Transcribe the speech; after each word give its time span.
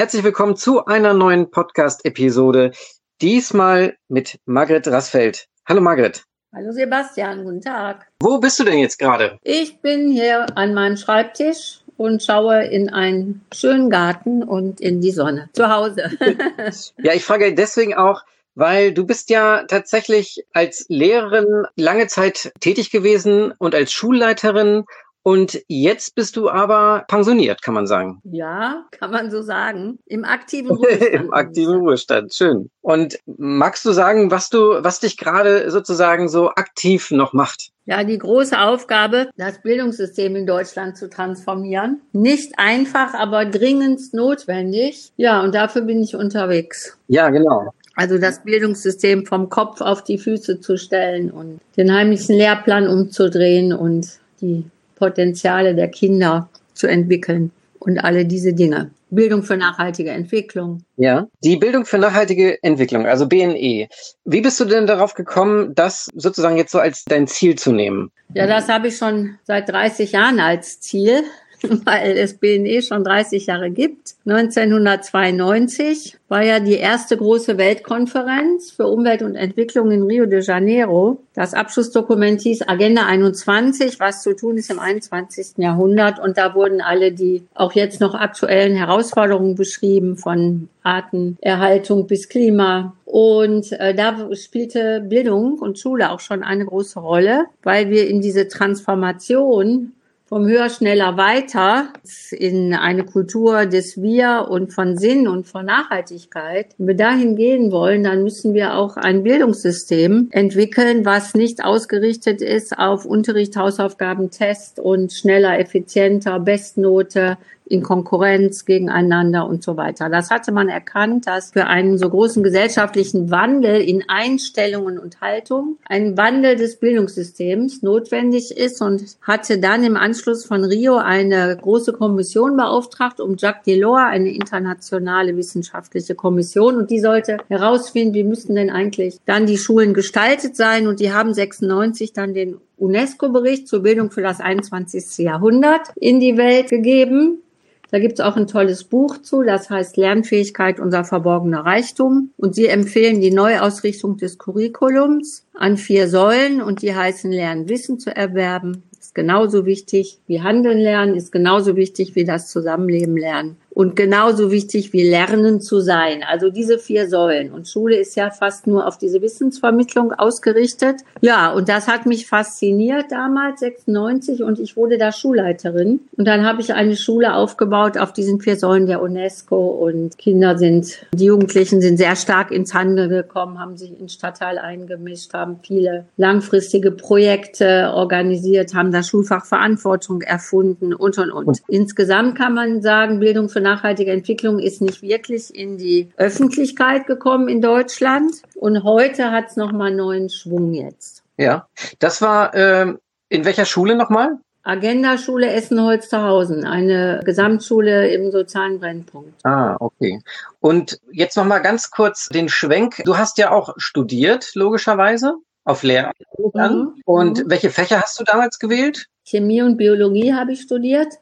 herzlich 0.00 0.24
willkommen 0.24 0.56
zu 0.56 0.86
einer 0.86 1.12
neuen 1.12 1.50
Podcast-Episode. 1.50 2.72
Diesmal 3.20 3.98
mit 4.08 4.38
Margret 4.46 4.88
Rassfeld. 4.88 5.44
Hallo 5.68 5.82
Margret. 5.82 6.24
Hallo 6.54 6.72
Sebastian, 6.72 7.44
guten 7.44 7.60
Tag. 7.60 8.06
Wo 8.18 8.38
bist 8.38 8.58
du 8.58 8.64
denn 8.64 8.78
jetzt 8.78 8.98
gerade? 8.98 9.36
Ich 9.42 9.82
bin 9.82 10.10
hier 10.10 10.46
an 10.56 10.72
meinem 10.72 10.96
Schreibtisch 10.96 11.80
und 11.98 12.22
schaue 12.22 12.64
in 12.64 12.88
einen 12.88 13.44
schönen 13.52 13.90
Garten 13.90 14.42
und 14.42 14.80
in 14.80 15.02
die 15.02 15.10
Sonne 15.10 15.50
zu 15.52 15.68
Hause. 15.68 16.10
ja, 17.02 17.12
ich 17.12 17.22
frage 17.22 17.54
deswegen 17.54 17.92
auch, 17.92 18.22
weil 18.54 18.94
du 18.94 19.04
bist 19.04 19.28
ja 19.28 19.64
tatsächlich 19.64 20.46
als 20.54 20.86
Lehrerin 20.88 21.66
lange 21.76 22.06
Zeit 22.06 22.54
tätig 22.60 22.90
gewesen 22.90 23.52
und 23.58 23.74
als 23.74 23.92
Schulleiterin 23.92 24.86
und 25.22 25.60
jetzt 25.68 26.14
bist 26.14 26.36
du 26.36 26.48
aber 26.48 27.04
pensioniert, 27.06 27.62
kann 27.62 27.74
man 27.74 27.86
sagen. 27.86 28.20
Ja, 28.24 28.86
kann 28.90 29.10
man 29.10 29.30
so 29.30 29.42
sagen. 29.42 29.98
Im 30.06 30.24
aktiven 30.24 30.70
Ruhestand. 30.76 31.12
Im 31.12 31.32
aktiven 31.32 31.74
Ruhestand, 31.76 32.34
schön. 32.34 32.70
Und 32.80 33.18
magst 33.26 33.84
du 33.84 33.92
sagen, 33.92 34.30
was 34.30 34.48
du, 34.48 34.82
was 34.82 35.00
dich 35.00 35.18
gerade 35.18 35.70
sozusagen 35.70 36.28
so 36.28 36.48
aktiv 36.48 37.10
noch 37.10 37.34
macht? 37.34 37.70
Ja, 37.84 38.04
die 38.04 38.18
große 38.18 38.58
Aufgabe, 38.58 39.30
das 39.36 39.60
Bildungssystem 39.62 40.36
in 40.36 40.46
Deutschland 40.46 40.96
zu 40.96 41.10
transformieren. 41.10 42.00
Nicht 42.12 42.52
einfach, 42.56 43.14
aber 43.14 43.44
dringend 43.44 44.14
notwendig. 44.14 45.12
Ja, 45.16 45.42
und 45.42 45.54
dafür 45.54 45.82
bin 45.82 46.02
ich 46.02 46.14
unterwegs. 46.14 46.96
Ja, 47.08 47.28
genau. 47.30 47.74
Also 47.96 48.16
das 48.16 48.44
Bildungssystem 48.44 49.26
vom 49.26 49.50
Kopf 49.50 49.80
auf 49.80 50.04
die 50.04 50.16
Füße 50.16 50.60
zu 50.60 50.78
stellen 50.78 51.30
und 51.30 51.60
den 51.76 51.92
heimlichen 51.92 52.36
Lehrplan 52.36 52.86
umzudrehen 52.86 53.74
und 53.74 54.06
die 54.40 54.64
Potenziale 55.00 55.74
der 55.74 55.88
Kinder 55.88 56.48
zu 56.74 56.86
entwickeln 56.86 57.50
und 57.80 57.98
alle 57.98 58.24
diese 58.24 58.52
Dinge. 58.52 58.90
Bildung 59.10 59.42
für 59.42 59.56
nachhaltige 59.56 60.10
Entwicklung. 60.10 60.84
Ja, 60.96 61.26
die 61.42 61.56
Bildung 61.56 61.84
für 61.84 61.98
nachhaltige 61.98 62.62
Entwicklung, 62.62 63.06
also 63.06 63.26
BNE. 63.26 63.88
Wie 64.24 64.40
bist 64.40 64.60
du 64.60 64.64
denn 64.64 64.86
darauf 64.86 65.14
gekommen, 65.14 65.74
das 65.74 66.08
sozusagen 66.14 66.56
jetzt 66.56 66.70
so 66.70 66.78
als 66.78 67.04
dein 67.04 67.26
Ziel 67.26 67.56
zu 67.56 67.72
nehmen? 67.72 68.12
Ja, 68.34 68.46
das 68.46 68.68
habe 68.68 68.88
ich 68.88 68.96
schon 68.96 69.36
seit 69.42 69.68
30 69.68 70.12
Jahren 70.12 70.38
als 70.38 70.80
Ziel. 70.80 71.24
weil 71.84 72.16
es 72.16 72.34
BNE 72.34 72.82
schon 72.82 73.04
30 73.04 73.46
Jahre 73.46 73.70
gibt. 73.70 74.14
1992 74.26 76.16
war 76.28 76.42
ja 76.42 76.60
die 76.60 76.74
erste 76.76 77.16
große 77.16 77.58
Weltkonferenz 77.58 78.70
für 78.70 78.86
Umwelt 78.86 79.22
und 79.22 79.34
Entwicklung 79.34 79.90
in 79.90 80.04
Rio 80.04 80.26
de 80.26 80.42
Janeiro. 80.42 81.22
Das 81.34 81.54
Abschlussdokument 81.54 82.40
hieß 82.40 82.68
Agenda 82.68 83.06
21, 83.06 83.98
was 83.98 84.22
zu 84.22 84.34
tun 84.36 84.56
ist 84.56 84.70
im 84.70 84.78
21. 84.78 85.58
Jahrhundert. 85.58 86.18
Und 86.18 86.38
da 86.38 86.54
wurden 86.54 86.80
alle 86.80 87.12
die 87.12 87.42
auch 87.54 87.72
jetzt 87.72 88.00
noch 88.00 88.14
aktuellen 88.14 88.76
Herausforderungen 88.76 89.56
beschrieben, 89.56 90.16
von 90.16 90.68
Artenerhaltung 90.82 92.06
bis 92.06 92.28
Klima. 92.28 92.94
Und 93.04 93.72
äh, 93.72 93.94
da 93.94 94.28
spielte 94.34 95.00
Bildung 95.00 95.58
und 95.58 95.78
Schule 95.78 96.10
auch 96.10 96.20
schon 96.20 96.42
eine 96.44 96.64
große 96.64 97.00
Rolle, 97.00 97.46
weil 97.62 97.90
wir 97.90 98.06
in 98.08 98.20
diese 98.20 98.46
Transformation 98.46 99.92
vom 100.30 100.46
Höher, 100.46 100.70
Schneller, 100.70 101.16
Weiter 101.16 101.92
in 102.30 102.72
eine 102.72 103.04
Kultur 103.04 103.66
des 103.66 104.00
Wir 104.00 104.46
und 104.48 104.72
von 104.72 104.96
Sinn 104.96 105.26
und 105.26 105.48
von 105.48 105.66
Nachhaltigkeit. 105.66 106.66
Wenn 106.78 106.86
wir 106.86 106.94
dahin 106.94 107.34
gehen 107.34 107.72
wollen, 107.72 108.04
dann 108.04 108.22
müssen 108.22 108.54
wir 108.54 108.76
auch 108.76 108.96
ein 108.96 109.24
Bildungssystem 109.24 110.28
entwickeln, 110.30 111.04
was 111.04 111.34
nicht 111.34 111.64
ausgerichtet 111.64 112.42
ist 112.42 112.78
auf 112.78 113.06
Unterricht, 113.06 113.56
Hausaufgaben, 113.56 114.30
Test 114.30 114.78
und 114.78 115.12
schneller, 115.12 115.58
effizienter, 115.58 116.38
Bestnote, 116.38 117.36
in 117.70 117.82
Konkurrenz 117.82 118.64
gegeneinander 118.64 119.46
und 119.46 119.62
so 119.62 119.76
weiter. 119.76 120.08
Das 120.08 120.30
hatte 120.30 120.50
man 120.50 120.68
erkannt, 120.68 121.28
dass 121.28 121.52
für 121.52 121.66
einen 121.66 121.98
so 121.98 122.10
großen 122.10 122.42
gesellschaftlichen 122.42 123.30
Wandel 123.30 123.80
in 123.80 124.04
Einstellungen 124.08 124.98
und 124.98 125.20
Haltung 125.20 125.78
ein 125.86 126.16
Wandel 126.16 126.56
des 126.56 126.76
Bildungssystems 126.80 127.82
notwendig 127.82 128.56
ist 128.56 128.82
und 128.82 129.04
hatte 129.22 129.58
dann 129.58 129.84
im 129.84 129.96
Anschluss 129.96 130.44
von 130.44 130.64
Rio 130.64 130.96
eine 130.96 131.56
große 131.56 131.92
Kommission 131.92 132.56
beauftragt, 132.56 133.20
um 133.20 133.36
Jacques 133.36 133.62
Delors, 133.64 134.10
eine 134.10 134.32
internationale 134.32 135.36
wissenschaftliche 135.36 136.16
Kommission, 136.16 136.76
und 136.76 136.90
die 136.90 136.98
sollte 136.98 137.38
herausfinden, 137.48 138.14
wie 138.14 138.24
müssten 138.24 138.56
denn 138.56 138.70
eigentlich 138.70 139.18
dann 139.26 139.46
die 139.46 139.58
Schulen 139.58 139.94
gestaltet 139.94 140.56
sein. 140.56 140.88
Und 140.88 140.98
die 140.98 141.12
haben 141.12 141.32
96 141.32 142.12
dann 142.12 142.34
den 142.34 142.56
UNESCO-Bericht 142.78 143.68
zur 143.68 143.82
Bildung 143.82 144.10
für 144.10 144.22
das 144.22 144.40
21. 144.40 145.18
Jahrhundert 145.18 145.88
in 145.94 146.18
die 146.18 146.36
Welt 146.36 146.68
gegeben. 146.68 147.42
Da 147.90 147.98
gibt's 147.98 148.20
auch 148.20 148.36
ein 148.36 148.46
tolles 148.46 148.84
Buch 148.84 149.18
zu, 149.18 149.42
das 149.42 149.68
heißt 149.68 149.96
Lernfähigkeit, 149.96 150.78
unser 150.78 151.04
verborgener 151.04 151.64
Reichtum. 151.66 152.30
Und 152.36 152.54
sie 152.54 152.66
empfehlen 152.66 153.20
die 153.20 153.32
Neuausrichtung 153.32 154.16
des 154.16 154.38
Curriculums 154.38 155.44
an 155.54 155.76
vier 155.76 156.08
Säulen 156.08 156.62
und 156.62 156.82
die 156.82 156.94
heißen 156.94 157.32
Lernen, 157.32 157.68
Wissen 157.68 157.98
zu 157.98 158.14
erwerben, 158.14 158.84
ist 159.00 159.14
genauso 159.14 159.66
wichtig 159.66 160.18
wie 160.28 160.40
Handeln 160.40 160.78
lernen, 160.78 161.16
ist 161.16 161.32
genauso 161.32 161.74
wichtig 161.74 162.14
wie 162.14 162.24
das 162.24 162.48
Zusammenleben 162.48 163.16
lernen 163.16 163.56
und 163.70 163.96
genauso 163.96 164.50
wichtig 164.50 164.92
wie 164.92 165.08
Lernen 165.08 165.60
zu 165.60 165.80
sein. 165.80 166.22
Also 166.28 166.50
diese 166.50 166.78
vier 166.78 167.08
Säulen. 167.08 167.52
Und 167.52 167.68
Schule 167.68 167.96
ist 167.96 168.16
ja 168.16 168.30
fast 168.30 168.66
nur 168.66 168.86
auf 168.86 168.98
diese 168.98 169.22
Wissensvermittlung 169.22 170.12
ausgerichtet. 170.12 170.96
Ja, 171.20 171.52
und 171.52 171.68
das 171.68 171.88
hat 171.88 172.06
mich 172.06 172.26
fasziniert 172.26 173.06
damals, 173.10 173.60
96, 173.60 174.42
und 174.42 174.58
ich 174.58 174.76
wurde 174.76 174.98
da 174.98 175.12
Schulleiterin. 175.12 176.00
Und 176.16 176.24
dann 176.26 176.44
habe 176.44 176.60
ich 176.60 176.74
eine 176.74 176.96
Schule 176.96 177.34
aufgebaut 177.34 177.96
auf 177.96 178.12
diesen 178.12 178.40
vier 178.40 178.56
Säulen 178.56 178.86
der 178.86 179.00
UNESCO 179.00 179.56
und 179.56 180.18
Kinder 180.18 180.58
sind, 180.58 181.06
die 181.14 181.26
Jugendlichen 181.26 181.80
sind 181.80 181.96
sehr 181.96 182.16
stark 182.16 182.50
ins 182.50 182.74
Handeln 182.74 183.10
gekommen, 183.10 183.60
haben 183.60 183.76
sich 183.76 183.98
in 183.98 184.08
Stadtteil 184.08 184.58
eingemischt, 184.58 185.32
haben 185.32 185.60
viele 185.62 186.06
langfristige 186.16 186.90
Projekte 186.90 187.92
organisiert, 187.94 188.74
haben 188.74 188.92
das 188.92 189.08
Schulfach 189.08 189.44
Verantwortung 189.44 190.22
erfunden 190.22 190.92
und, 190.92 191.18
und, 191.18 191.30
und. 191.30 191.58
Insgesamt 191.68 192.36
kann 192.36 192.54
man 192.54 192.82
sagen, 192.82 193.20
Bildung 193.20 193.48
für 193.48 193.59
nachhaltige 193.60 194.12
Entwicklung 194.12 194.58
ist 194.58 194.80
nicht 194.82 195.02
wirklich 195.02 195.54
in 195.54 195.78
die 195.78 196.10
Öffentlichkeit 196.16 197.06
gekommen 197.06 197.48
in 197.48 197.60
Deutschland. 197.60 198.42
Und 198.54 198.84
heute 198.84 199.30
hat 199.30 199.48
es 199.48 199.56
nochmal 199.56 199.94
neuen 199.94 200.28
Schwung 200.28 200.72
jetzt. 200.72 201.22
Ja, 201.36 201.68
das 201.98 202.20
war 202.20 202.54
äh, 202.54 202.94
in 203.28 203.44
welcher 203.44 203.64
Schule 203.64 203.94
nochmal? 203.96 204.38
Agenda-Schule 204.62 205.50
Essen-Holsterhausen, 205.50 206.66
eine 206.66 207.20
Gesamtschule 207.24 208.12
im 208.12 208.30
sozialen 208.30 208.78
Brennpunkt. 208.78 209.44
Ah, 209.44 209.76
okay. 209.80 210.20
Und 210.60 211.00
jetzt 211.10 211.36
nochmal 211.36 211.62
ganz 211.62 211.90
kurz 211.90 212.28
den 212.28 212.48
Schwenk. 212.50 213.02
Du 213.04 213.16
hast 213.16 213.38
ja 213.38 213.52
auch 213.52 213.72
studiert, 213.78 214.50
logischerweise, 214.54 215.36
auf 215.64 215.82
Lehramt. 215.82 216.16
Mhm. 216.38 216.94
Und 217.06 217.44
mhm. 217.44 217.50
welche 217.50 217.70
Fächer 217.70 218.02
hast 218.02 218.20
du 218.20 218.24
damals 218.24 218.58
gewählt? 218.58 219.06
Chemie 219.24 219.62
und 219.62 219.76
Biologie 219.78 220.34
habe 220.34 220.52
ich 220.52 220.60
studiert 220.60 221.14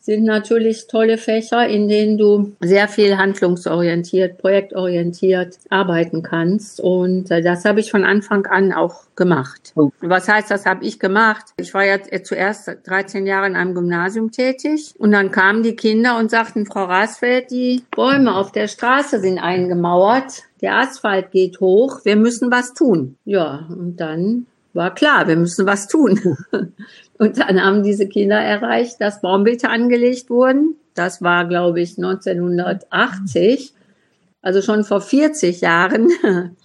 sind 0.00 0.24
natürlich 0.24 0.86
tolle 0.86 1.18
Fächer, 1.18 1.68
in 1.68 1.88
denen 1.88 2.16
du 2.16 2.52
sehr 2.60 2.88
viel 2.88 3.18
handlungsorientiert, 3.18 4.38
projektorientiert 4.38 5.58
arbeiten 5.68 6.22
kannst. 6.22 6.80
Und 6.80 7.30
äh, 7.30 7.42
das 7.42 7.64
habe 7.64 7.80
ich 7.80 7.90
von 7.90 8.04
Anfang 8.04 8.46
an 8.46 8.72
auch 8.72 9.04
gemacht. 9.14 9.74
Was 10.00 10.28
heißt, 10.28 10.50
das 10.50 10.64
habe 10.64 10.84
ich 10.84 10.98
gemacht? 10.98 11.46
Ich 11.58 11.74
war 11.74 11.84
jetzt 11.84 12.10
äh, 12.12 12.22
zuerst 12.22 12.70
13 12.84 13.26
Jahre 13.26 13.46
in 13.46 13.56
einem 13.56 13.74
Gymnasium 13.74 14.30
tätig 14.30 14.94
und 14.98 15.12
dann 15.12 15.30
kamen 15.30 15.62
die 15.62 15.76
Kinder 15.76 16.18
und 16.18 16.30
sagten, 16.30 16.64
Frau 16.64 16.84
Rasfeld, 16.84 17.50
die 17.50 17.82
Bäume 17.94 18.34
auf 18.34 18.52
der 18.52 18.68
Straße 18.68 19.20
sind 19.20 19.38
eingemauert. 19.38 20.44
Der 20.62 20.76
Asphalt 20.76 21.30
geht 21.30 21.60
hoch, 21.60 22.00
wir 22.04 22.16
müssen 22.16 22.50
was 22.50 22.74
tun. 22.74 23.16
Ja, 23.24 23.66
und 23.68 23.96
dann 23.96 24.46
war 24.72 24.94
klar, 24.94 25.26
wir 25.26 25.36
müssen 25.36 25.66
was 25.66 25.88
tun. 25.88 26.38
Und 27.20 27.38
dann 27.38 27.62
haben 27.62 27.82
diese 27.82 28.08
Kinder 28.08 28.38
erreicht, 28.38 28.98
dass 28.98 29.20
Baumbeete 29.20 29.68
angelegt 29.68 30.30
wurden. 30.30 30.76
Das 30.94 31.20
war, 31.20 31.46
glaube 31.46 31.82
ich, 31.82 31.98
1980, 31.98 33.74
also 34.40 34.62
schon 34.62 34.84
vor 34.84 35.02
40 35.02 35.60
Jahren. 35.60 36.08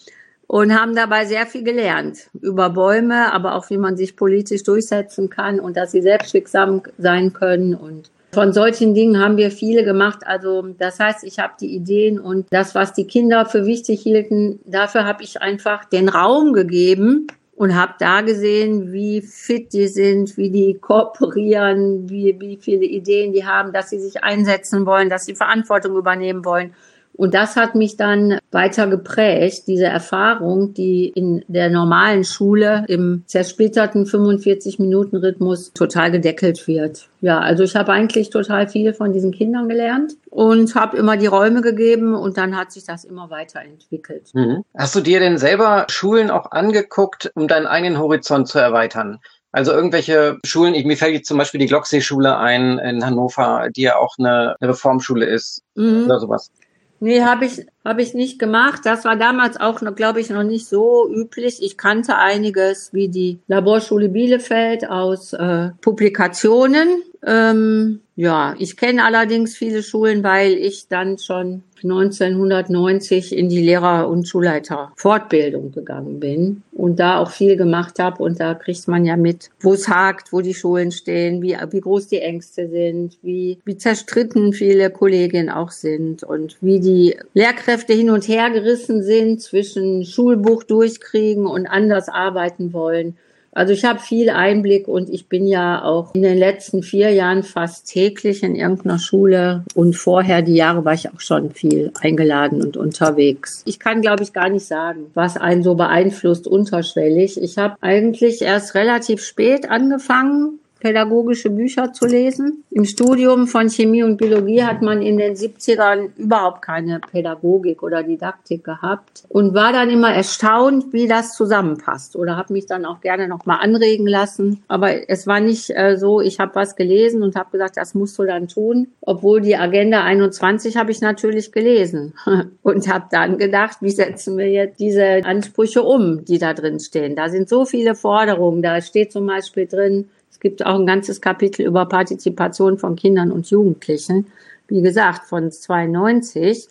Und 0.48 0.80
haben 0.80 0.96
dabei 0.96 1.26
sehr 1.26 1.48
viel 1.48 1.64
gelernt 1.64 2.30
über 2.40 2.70
Bäume, 2.70 3.34
aber 3.34 3.56
auch 3.56 3.70
wie 3.72 3.78
man 3.78 3.98
sich 3.98 4.16
politisch 4.16 4.62
durchsetzen 4.62 5.32
kann 5.32 5.60
und 5.60 5.76
dass 5.76 5.92
sie 5.92 6.04
selbstwirksam 6.04 6.84
sein 7.00 7.34
können. 7.34 7.74
Und 7.74 8.12
von 8.32 8.54
solchen 8.54 8.94
Dingen 8.94 9.20
haben 9.20 9.38
wir 9.38 9.50
viele 9.50 9.84
gemacht. 9.84 10.20
Also 10.24 10.62
das 10.78 11.00
heißt, 11.00 11.24
ich 11.24 11.40
habe 11.40 11.54
die 11.60 11.74
Ideen 11.74 12.20
und 12.20 12.46
das, 12.52 12.76
was 12.76 12.94
die 12.94 13.08
Kinder 13.08 13.48
für 13.48 13.66
wichtig 13.66 14.02
hielten, 14.04 14.60
dafür 14.68 15.06
habe 15.06 15.24
ich 15.24 15.42
einfach 15.42 15.84
den 15.86 16.10
Raum 16.10 16.54
gegeben, 16.54 17.26
und 17.56 17.74
habe 17.76 17.94
da 18.00 18.22
gesehen, 18.22 18.92
wie 18.92 19.22
fit 19.22 19.72
die 19.72 19.88
sind, 19.88 20.36
wie 20.38 20.50
die 20.50 20.78
kooperieren, 20.80 22.10
wie, 22.10 22.36
wie 22.40 22.58
viele 22.58 22.86
Ideen 22.86 23.32
die 23.32 23.46
haben, 23.46 23.72
dass 23.72 23.90
sie 23.90 24.00
sich 24.00 24.24
einsetzen 24.24 24.86
wollen, 24.86 25.10
dass 25.10 25.26
sie 25.26 25.36
Verantwortung 25.36 25.96
übernehmen 25.96 26.44
wollen. 26.44 26.74
Und 27.18 27.34
das 27.34 27.56
hat 27.56 27.76
mich 27.76 27.98
dann 27.98 28.40
weiter 28.52 28.88
geprägt, 28.88 29.64
diese 29.68 29.86
Erfahrung, 29.86 30.74
die 30.74 31.08
in 31.08 31.44
der 31.48 31.70
normalen 31.70 32.24
Schule 32.24 32.86
im 32.88 33.24
zersplitterten 33.26 34.06
45-Minuten-Rhythmus 34.06 35.74
total 35.74 36.12
gedeckelt 36.12 36.68
wird. 36.68 37.10
Ja, 37.22 37.40
also 37.40 37.64
ich 37.64 37.76
habe 37.76 37.92
eigentlich 37.92 38.30
total 38.30 38.68
viel 38.68 38.94
von 38.94 39.12
diesen 39.14 39.32
Kindern 39.32 39.68
gelernt 39.68 40.14
und 40.30 40.76
habe 40.76 40.98
immer 40.98 41.18
die 41.18 41.26
Räume 41.26 41.62
gegeben 41.62 42.14
und 42.14 42.38
dann 42.38 42.56
hat 42.56 42.72
sich 42.72 42.84
das 42.84 43.04
immer 43.04 43.30
weiterentwickelt. 43.30 44.30
Mhm. 44.34 44.64
Hast 44.78 44.96
du 44.96 45.02
dir 45.02 45.20
denn 45.20 45.38
selber 45.38 45.88
Schulen 45.90 46.30
auch 46.30 46.52
angeguckt, 46.52 47.32
um 47.36 47.48
deinen 47.48 47.66
eigenen 47.66 47.98
Horizont 47.98 48.48
zu 48.48 48.60
erweitern? 48.60 49.20
Also 49.56 49.72
irgendwelche 49.72 50.38
Schulen, 50.46 50.76
ich, 50.76 50.84
mir 50.84 50.98
fällt 50.98 51.14
jetzt 51.14 51.30
zum 51.30 51.38
Beispiel 51.38 51.62
die 51.62 51.68
Glocksee-Schule 51.68 52.38
ein 52.38 52.78
in 52.78 53.06
Hannover, 53.06 53.70
die 53.74 53.84
ja 53.84 53.96
auch 53.96 54.16
eine, 54.20 54.58
eine 54.60 54.72
Reformschule 54.72 55.26
ist 55.26 55.64
mhm. 55.76 56.04
oder 56.04 56.20
sowas. 56.20 56.52
Nee, 57.00 57.22
habe 57.24 57.46
ich, 57.46 57.66
hab 57.86 58.00
ich 58.00 58.14
nicht 58.14 58.40
gemacht. 58.40 58.82
Das 58.84 59.06
war 59.06 59.16
damals 59.16 59.58
auch, 59.58 59.80
glaube 59.96 60.20
ich, 60.20 60.30
noch 60.30 60.44
nicht 60.44 60.68
so 60.68 61.08
üblich. 61.10 61.62
Ich 61.62 61.78
kannte 61.78 62.18
einiges 62.18 62.92
wie 62.94 63.08
die 63.08 63.40
Laborschule 63.48 64.10
Bielefeld 64.10 64.90
aus 64.90 65.34
äh, 65.34 65.70
Publikationen. 65.82 67.04
Ähm, 67.26 68.02
ja, 68.16 68.56
ich 68.60 68.78
kenne 68.78 69.04
allerdings 69.04 69.58
viele 69.58 69.84
Schulen, 69.84 70.24
weil 70.24 70.54
ich 70.54 70.88
dann 70.88 71.18
schon 71.18 71.64
1990 71.84 73.36
in 73.36 73.50
die 73.50 73.62
Lehrer- 73.62 74.08
und 74.08 74.28
Schulleiterfortbildung 74.28 75.72
gegangen 75.72 76.20
bin 76.20 76.64
und 76.72 77.00
da 77.00 77.20
auch 77.20 77.32
viel 77.32 77.58
gemacht 77.58 78.00
habe. 78.00 78.24
Und 78.24 78.40
da 78.40 78.54
kriegt 78.54 78.88
man 78.88 79.06
ja 79.06 79.18
mit, 79.18 79.50
wo 79.60 79.74
es 79.74 79.90
hakt, 79.90 80.32
wo 80.32 80.42
die 80.42 80.54
Schulen 80.54 80.92
stehen, 80.92 81.42
wie, 81.42 81.58
wie 81.72 81.82
groß 81.82 82.08
die 82.08 82.22
Ängste 82.22 82.70
sind, 82.70 83.18
wie, 83.22 83.60
wie 83.66 83.78
zerstritten 83.78 84.54
viele 84.54 84.90
Kolleginnen 84.90 85.50
auch 85.50 85.72
sind 85.72 86.24
und 86.24 86.58
wie 86.62 86.80
die 86.80 87.18
Lehrkräfte 87.34 87.75
hin 87.84 88.10
und 88.10 88.28
her 88.28 88.50
gerissen 88.50 89.04
sind 89.04 89.42
zwischen 89.42 90.06
Schulbuch 90.06 90.64
durchkriegen 90.64 91.46
und 91.46 91.68
anders 91.68 92.10
arbeiten 92.10 92.74
wollen. 92.74 93.18
Also 93.56 93.72
ich 93.72 93.86
habe 93.86 94.00
viel 94.00 94.30
Einblick 94.30 94.90
und 94.90 95.10
ich 95.10 95.30
bin 95.30 95.48
ja 95.48 95.82
auch 95.82 96.14
in 96.14 96.24
den 96.24 96.38
letzten 96.38 96.84
vier 96.84 97.12
Jahren 97.12 97.42
fast 97.42 97.88
täglich 97.88 98.44
in 98.44 98.54
irgendeiner 98.54 99.00
Schule 99.00 99.64
und 99.76 99.96
vorher 99.96 100.42
die 100.42 100.56
Jahre 100.56 100.84
war 100.84 100.94
ich 100.94 101.10
auch 101.10 101.22
schon 101.22 101.52
viel 101.52 101.92
eingeladen 102.02 102.62
und 102.62 102.76
unterwegs. 102.76 103.64
Ich 103.66 103.80
kann, 103.80 104.02
glaube 104.02 104.24
ich, 104.24 104.34
gar 104.34 104.50
nicht 104.50 104.66
sagen, 104.66 105.06
was 105.14 105.38
einen 105.38 105.64
so 105.64 105.76
beeinflusst 105.76 106.48
unterschwellig. 106.48 107.42
Ich 107.42 107.58
habe 107.58 107.78
eigentlich 107.80 108.42
erst 108.42 108.76
relativ 108.76 109.24
spät 109.24 109.70
angefangen, 109.70 110.60
pädagogische 110.86 111.50
Bücher 111.50 111.94
zu 111.94 112.06
lesen. 112.06 112.64
Im 112.70 112.86
Studium 112.86 113.48
von 113.48 113.72
Chemie 113.72 114.04
und 114.04 114.18
Biologie 114.18 114.62
hat 114.62 114.84
man 114.84 115.02
in 115.02 115.18
den 115.18 115.34
70ern 115.34 116.10
überhaupt 116.16 116.62
keine 116.62 117.00
Pädagogik 117.00 117.82
oder 117.82 118.04
Didaktik 118.04 118.64
gehabt 118.64 119.24
und 119.30 119.56
war 119.56 119.74
dann 119.74 119.90
immer 119.90 120.14
erstaunt, 120.14 120.94
wie 120.94 121.08
das 121.08 121.36
zusammenpasst 121.36 122.16
oder 122.16 122.38
habe 122.38 122.54
mich 122.54 122.68
dann 122.68 122.86
auch 122.86 123.02
gerne 123.02 123.28
noch 123.28 123.48
mal 123.48 123.56
anregen 123.56 124.06
lassen. 124.06 124.64
Aber 124.68 125.10
es 125.10 125.26
war 125.26 125.40
nicht 125.40 125.72
äh, 125.72 125.98
so, 125.98 126.22
ich 126.22 126.40
habe 126.40 126.54
was 126.54 126.76
gelesen 126.76 127.24
und 127.24 127.36
habe 127.36 127.50
gesagt, 127.50 127.78
das 127.78 127.96
musst 127.96 128.20
du 128.20 128.24
dann 128.24 128.48
tun. 128.48 128.90
Obwohl 129.02 129.42
die 129.42 129.56
Agenda 129.56 130.04
21 130.04 130.78
habe 130.78 130.92
ich 130.92 131.02
natürlich 131.02 131.52
gelesen 131.52 132.14
und 132.62 132.94
habe 132.94 133.06
dann 133.10 133.40
gedacht, 133.40 133.78
wie 133.82 133.90
setzen 133.90 134.38
wir 134.38 134.52
jetzt 134.52 134.80
diese 134.80 135.26
Ansprüche 135.26 135.82
um, 135.82 136.26
die 136.26 136.38
da 136.38 136.54
drin 136.54 136.80
stehen. 136.80 137.16
Da 137.16 137.30
sind 137.30 137.50
so 137.50 137.66
viele 137.66 137.96
Forderungen. 137.96 138.62
Da 138.62 138.80
steht 138.82 139.12
zum 139.12 139.26
Beispiel 139.26 139.66
drin, 139.66 140.10
gibt 140.46 140.64
auch 140.64 140.80
ein 140.80 140.86
ganzes 140.86 141.22
Kapitel 141.22 141.66
über 141.66 141.88
Partizipation 141.88 142.78
von 142.78 142.96
Kindern 142.96 143.32
und 143.32 143.50
Jugendlichen. 143.50 144.28
Wie 144.68 144.84
gesagt, 144.84 145.26
von 145.26 145.52
92. 145.52 146.68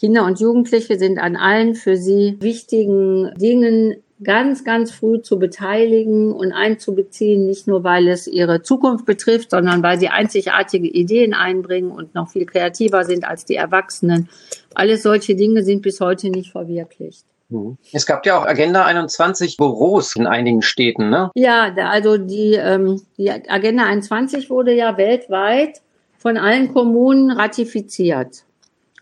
Kinder 0.00 0.24
und 0.24 0.40
Jugendliche 0.40 0.98
sind 0.98 1.18
an 1.18 1.36
allen 1.36 1.74
für 1.74 1.98
sie 1.98 2.38
wichtigen 2.40 3.30
Dingen 3.36 3.96
ganz, 4.24 4.64
ganz 4.64 4.92
früh 4.92 5.20
zu 5.20 5.38
beteiligen 5.38 6.32
und 6.32 6.52
einzubeziehen, 6.52 7.44
nicht 7.44 7.66
nur 7.66 7.84
weil 7.84 8.08
es 8.08 8.26
ihre 8.26 8.62
Zukunft 8.62 9.04
betrifft, 9.04 9.50
sondern 9.50 9.82
weil 9.82 10.00
sie 10.00 10.08
einzigartige 10.08 10.88
Ideen 10.88 11.34
einbringen 11.34 11.90
und 11.90 12.14
noch 12.14 12.30
viel 12.30 12.46
kreativer 12.46 13.04
sind 13.04 13.28
als 13.28 13.44
die 13.44 13.56
Erwachsenen. 13.56 14.30
Alles 14.72 15.02
solche 15.02 15.34
Dinge 15.34 15.62
sind 15.64 15.82
bis 15.82 16.00
heute 16.00 16.30
nicht 16.30 16.50
verwirklicht. 16.50 17.26
Mhm. 17.52 17.76
Es 17.92 18.06
gab 18.06 18.24
ja 18.26 18.38
auch 18.38 18.46
Agenda 18.46 18.84
21 18.84 19.56
Büros 19.56 20.16
in 20.16 20.26
einigen 20.26 20.62
Städten, 20.62 21.10
ne? 21.10 21.30
Ja, 21.34 21.72
also 21.90 22.16
die, 22.16 22.54
ähm, 22.54 23.02
die 23.18 23.30
Agenda 23.30 23.84
21 23.84 24.50
wurde 24.50 24.74
ja 24.74 24.96
weltweit 24.96 25.82
von 26.18 26.36
allen 26.36 26.72
Kommunen 26.72 27.30
ratifiziert. 27.30 28.44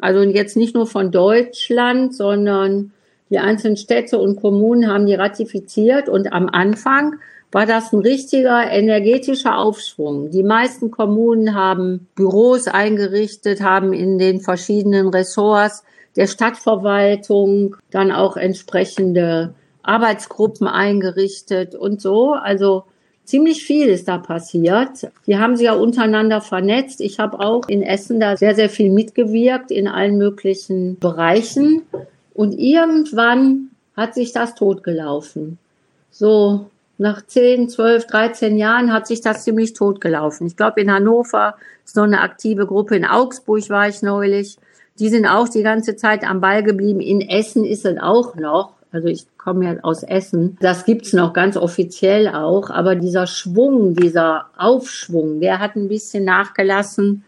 Also 0.00 0.22
jetzt 0.22 0.56
nicht 0.56 0.74
nur 0.74 0.86
von 0.86 1.10
Deutschland, 1.10 2.14
sondern 2.14 2.92
die 3.28 3.38
einzelnen 3.38 3.76
Städte 3.76 4.18
und 4.18 4.40
Kommunen 4.40 4.88
haben 4.88 5.06
die 5.06 5.14
ratifiziert 5.14 6.08
und 6.08 6.32
am 6.32 6.48
Anfang 6.48 7.16
war 7.52 7.66
das 7.66 7.92
ein 7.92 8.00
richtiger 8.00 8.70
energetischer 8.70 9.58
Aufschwung. 9.58 10.30
Die 10.30 10.42
meisten 10.42 10.90
Kommunen 10.90 11.54
haben 11.54 12.08
Büros 12.14 12.68
eingerichtet, 12.68 13.60
haben 13.60 13.92
in 13.92 14.18
den 14.18 14.40
verschiedenen 14.40 15.08
Ressorts 15.08 15.82
der 16.16 16.26
Stadtverwaltung 16.26 17.76
dann 17.90 18.12
auch 18.12 18.36
entsprechende 18.36 19.54
Arbeitsgruppen 19.82 20.66
eingerichtet 20.66 21.74
und 21.74 22.00
so. 22.00 22.32
Also 22.32 22.84
ziemlich 23.24 23.64
viel 23.64 23.88
ist 23.88 24.08
da 24.08 24.18
passiert. 24.18 25.10
Die 25.26 25.38
haben 25.38 25.56
sich 25.56 25.66
ja 25.66 25.74
untereinander 25.74 26.40
vernetzt. 26.40 27.00
Ich 27.00 27.18
habe 27.18 27.40
auch 27.40 27.68
in 27.68 27.82
Essen 27.82 28.20
da 28.20 28.36
sehr, 28.36 28.54
sehr 28.54 28.68
viel 28.68 28.90
mitgewirkt 28.90 29.70
in 29.70 29.88
allen 29.88 30.18
möglichen 30.18 30.98
Bereichen. 30.98 31.82
Und 32.34 32.58
irgendwann 32.58 33.70
hat 33.96 34.14
sich 34.14 34.32
das 34.32 34.54
totgelaufen. 34.54 35.58
So 36.10 36.66
nach 36.98 37.24
10, 37.24 37.68
12, 37.68 38.06
13 38.06 38.58
Jahren 38.58 38.92
hat 38.92 39.06
sich 39.06 39.20
das 39.20 39.44
ziemlich 39.44 39.72
totgelaufen. 39.72 40.46
Ich 40.46 40.56
glaube, 40.56 40.80
in 40.80 40.92
Hannover 40.92 41.54
ist 41.84 41.96
noch 41.96 42.04
eine 42.04 42.20
aktive 42.20 42.66
Gruppe. 42.66 42.96
In 42.96 43.06
Augsburg 43.06 43.70
war 43.70 43.88
ich 43.88 44.02
neulich. 44.02 44.58
Die 45.00 45.08
sind 45.08 45.26
auch 45.26 45.48
die 45.48 45.62
ganze 45.62 45.96
Zeit 45.96 46.24
am 46.24 46.40
Ball 46.42 46.62
geblieben. 46.62 47.00
In 47.00 47.22
Essen 47.22 47.64
ist 47.64 47.86
es 47.86 47.98
auch 47.98 48.36
noch. 48.36 48.74
Also 48.92 49.08
ich 49.08 49.24
komme 49.38 49.64
ja 49.64 49.76
aus 49.82 50.02
Essen. 50.02 50.58
Das 50.60 50.84
gibt's 50.84 51.14
noch 51.14 51.32
ganz 51.32 51.56
offiziell 51.56 52.28
auch. 52.28 52.68
Aber 52.70 52.96
dieser 52.96 53.26
Schwung, 53.26 53.94
dieser 53.94 54.46
Aufschwung, 54.58 55.40
der 55.40 55.58
hat 55.58 55.76
ein 55.76 55.88
bisschen 55.88 56.24
nachgelassen, 56.24 57.24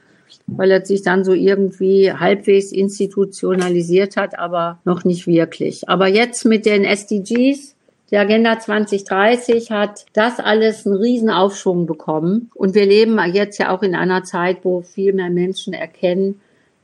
weil 0.47 0.71
er 0.71 0.85
sich 0.85 1.03
dann 1.03 1.25
so 1.25 1.33
irgendwie 1.33 2.13
halbwegs 2.13 2.73
institutionalisiert 2.73 4.17
hat, 4.17 4.39
aber 4.39 4.79
noch 4.85 5.05
nicht 5.05 5.27
wirklich. 5.27 5.89
Aber 5.89 6.09
jetzt 6.09 6.45
mit 6.45 6.67
den 6.67 6.85
SDGs, 6.85 7.75
die 8.11 8.17
Agenda 8.19 8.59
2030 8.59 9.71
hat 9.71 10.05
das 10.13 10.39
alles 10.41 10.85
einen 10.85 10.97
riesen 10.97 11.31
Aufschwung 11.31 11.87
bekommen. 11.87 12.51
Und 12.55 12.75
wir 12.75 12.85
leben 12.85 13.19
jetzt 13.33 13.59
ja 13.59 13.71
auch 13.71 13.83
in 13.83 13.95
einer 13.95 14.25
Zeit, 14.25 14.59
wo 14.65 14.83
viel 14.83 15.15
mehr 15.15 15.31
Menschen 15.31 15.73
erkennen, 15.73 16.39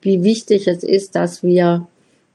wie 0.08 0.24
wichtig 0.24 0.66
es 0.66 0.82
ist, 0.82 1.16
dass 1.16 1.42
wir 1.42 1.86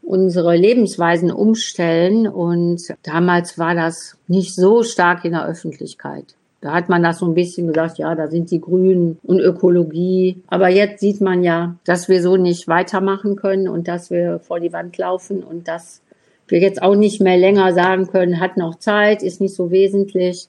unsere 0.03 0.55
Lebensweisen 0.55 1.31
umstellen. 1.31 2.27
Und 2.27 2.93
damals 3.01 3.57
war 3.57 3.73
das 3.73 4.15
nicht 4.27 4.53
so 4.53 4.83
stark 4.83 5.25
in 5.25 5.31
der 5.31 5.47
Öffentlichkeit. 5.47 6.35
Da 6.61 6.71
hat 6.71 6.87
man 6.87 7.01
das 7.01 7.17
so 7.17 7.25
ein 7.25 7.33
bisschen 7.33 7.67
gesagt, 7.67 7.97
ja, 7.97 8.13
da 8.13 8.27
sind 8.27 8.51
die 8.51 8.61
Grünen 8.61 9.17
und 9.23 9.39
Ökologie. 9.39 10.43
Aber 10.47 10.69
jetzt 10.69 10.99
sieht 10.99 11.19
man 11.19 11.43
ja, 11.43 11.75
dass 11.83 12.09
wir 12.09 12.21
so 12.21 12.37
nicht 12.37 12.67
weitermachen 12.67 13.35
können 13.37 13.67
und 13.67 13.87
dass 13.87 14.11
wir 14.11 14.37
vor 14.37 14.59
die 14.59 14.71
Wand 14.71 14.95
laufen 14.99 15.43
und 15.43 15.67
dass 15.67 16.01
wir 16.47 16.59
jetzt 16.59 16.81
auch 16.81 16.95
nicht 16.95 17.21
mehr 17.21 17.37
länger 17.37 17.73
sagen 17.73 18.07
können, 18.07 18.39
hat 18.39 18.55
noch 18.55 18.75
Zeit, 18.75 19.23
ist 19.23 19.41
nicht 19.41 19.55
so 19.55 19.71
wesentlich. 19.71 20.47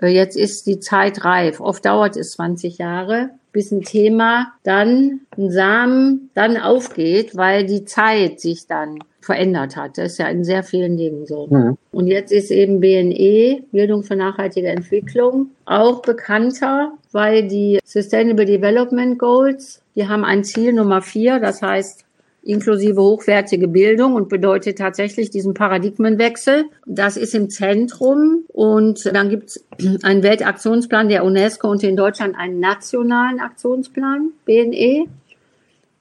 Äh, 0.00 0.08
jetzt 0.08 0.36
ist 0.36 0.68
die 0.68 0.78
Zeit 0.78 1.24
reif. 1.24 1.60
Oft 1.60 1.84
dauert 1.84 2.16
es 2.16 2.32
20 2.32 2.78
Jahre 2.78 3.30
bis 3.52 3.72
ein 3.72 3.82
Thema 3.82 4.52
dann, 4.62 5.20
ein 5.36 5.50
Samen 5.50 6.30
dann 6.34 6.56
aufgeht, 6.56 7.36
weil 7.36 7.66
die 7.66 7.84
Zeit 7.84 8.40
sich 8.40 8.66
dann 8.66 8.98
verändert 9.20 9.76
hat. 9.76 9.98
Das 9.98 10.12
ist 10.12 10.18
ja 10.18 10.28
in 10.28 10.44
sehr 10.44 10.62
vielen 10.62 10.96
Dingen 10.96 11.26
so. 11.26 11.46
Mhm. 11.48 11.76
Und 11.92 12.06
jetzt 12.06 12.32
ist 12.32 12.50
eben 12.50 12.80
BNE, 12.80 13.62
Bildung 13.70 14.02
für 14.02 14.16
nachhaltige 14.16 14.68
Entwicklung, 14.68 15.50
auch 15.66 16.02
bekannter, 16.02 16.92
weil 17.12 17.46
die 17.46 17.78
Sustainable 17.84 18.46
Development 18.46 19.18
Goals, 19.18 19.82
die 19.94 20.08
haben 20.08 20.24
ein 20.24 20.44
Ziel 20.44 20.72
Nummer 20.72 21.02
vier, 21.02 21.38
das 21.38 21.62
heißt 21.62 22.04
inklusive 22.42 23.00
hochwertige 23.00 23.68
Bildung 23.68 24.14
und 24.14 24.28
bedeutet 24.28 24.78
tatsächlich 24.78 25.30
diesen 25.30 25.54
Paradigmenwechsel. 25.54 26.64
Das 26.86 27.16
ist 27.16 27.34
im 27.34 27.50
Zentrum 27.50 28.44
und 28.48 29.04
dann 29.14 29.28
gibt 29.28 29.50
es 29.50 29.64
einen 30.02 30.22
Weltaktionsplan 30.22 31.08
der 31.08 31.24
UNESCO 31.24 31.70
und 31.70 31.82
in 31.82 31.96
Deutschland 31.96 32.36
einen 32.36 32.60
nationalen 32.60 33.40
Aktionsplan, 33.40 34.32
BNE. 34.44 35.06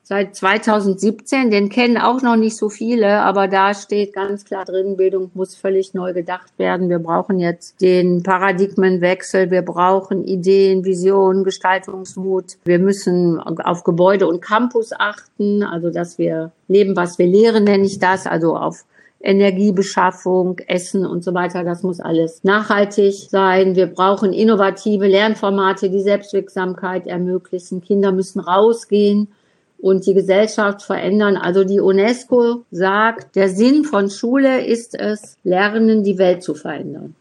Seit 0.09 0.35
2017. 0.35 1.51
Den 1.51 1.69
kennen 1.69 1.97
auch 1.97 2.23
noch 2.23 2.35
nicht 2.35 2.57
so 2.57 2.69
viele, 2.69 3.21
aber 3.21 3.47
da 3.47 3.75
steht 3.75 4.11
ganz 4.11 4.43
klar 4.43 4.65
drin, 4.65 4.97
Bildung 4.97 5.29
muss 5.35 5.55
völlig 5.55 5.93
neu 5.93 6.13
gedacht 6.13 6.51
werden. 6.57 6.89
Wir 6.89 6.97
brauchen 6.97 7.39
jetzt 7.39 7.79
den 7.79 8.23
Paradigmenwechsel. 8.23 9.51
Wir 9.51 9.61
brauchen 9.61 10.25
Ideen, 10.25 10.83
Visionen, 10.83 11.43
Gestaltungsmut. 11.43 12.57
Wir 12.65 12.79
müssen 12.79 13.39
auf 13.39 13.83
Gebäude 13.83 14.27
und 14.27 14.41
Campus 14.41 14.93
achten, 14.97 15.61
also 15.61 15.91
dass 15.91 16.17
wir 16.17 16.51
leben, 16.67 16.95
was 16.95 17.19
wir 17.19 17.27
lehren, 17.27 17.65
nenne 17.65 17.85
ich 17.85 17.99
das, 17.99 18.25
also 18.25 18.57
auf 18.57 18.85
Energiebeschaffung, 19.21 20.57
Essen 20.65 21.05
und 21.05 21.23
so 21.23 21.35
weiter. 21.35 21.63
Das 21.63 21.83
muss 21.83 21.99
alles 21.99 22.43
nachhaltig 22.43 23.27
sein. 23.29 23.75
Wir 23.75 23.85
brauchen 23.85 24.33
innovative 24.33 25.05
Lernformate, 25.05 25.91
die 25.91 26.01
Selbstwirksamkeit 26.01 27.05
ermöglichen. 27.05 27.81
Kinder 27.81 28.11
müssen 28.11 28.39
rausgehen 28.39 29.27
und 29.81 30.05
die 30.05 30.13
Gesellschaft 30.13 30.81
verändern. 30.81 31.37
Also 31.37 31.63
die 31.63 31.79
UNESCO 31.79 32.65
sagt, 32.71 33.35
der 33.35 33.49
Sinn 33.49 33.83
von 33.83 34.09
Schule 34.09 34.65
ist 34.65 34.93
es, 34.99 35.37
lernen, 35.43 36.03
die 36.03 36.17
Welt 36.17 36.43
zu 36.43 36.53
verändern. 36.53 37.15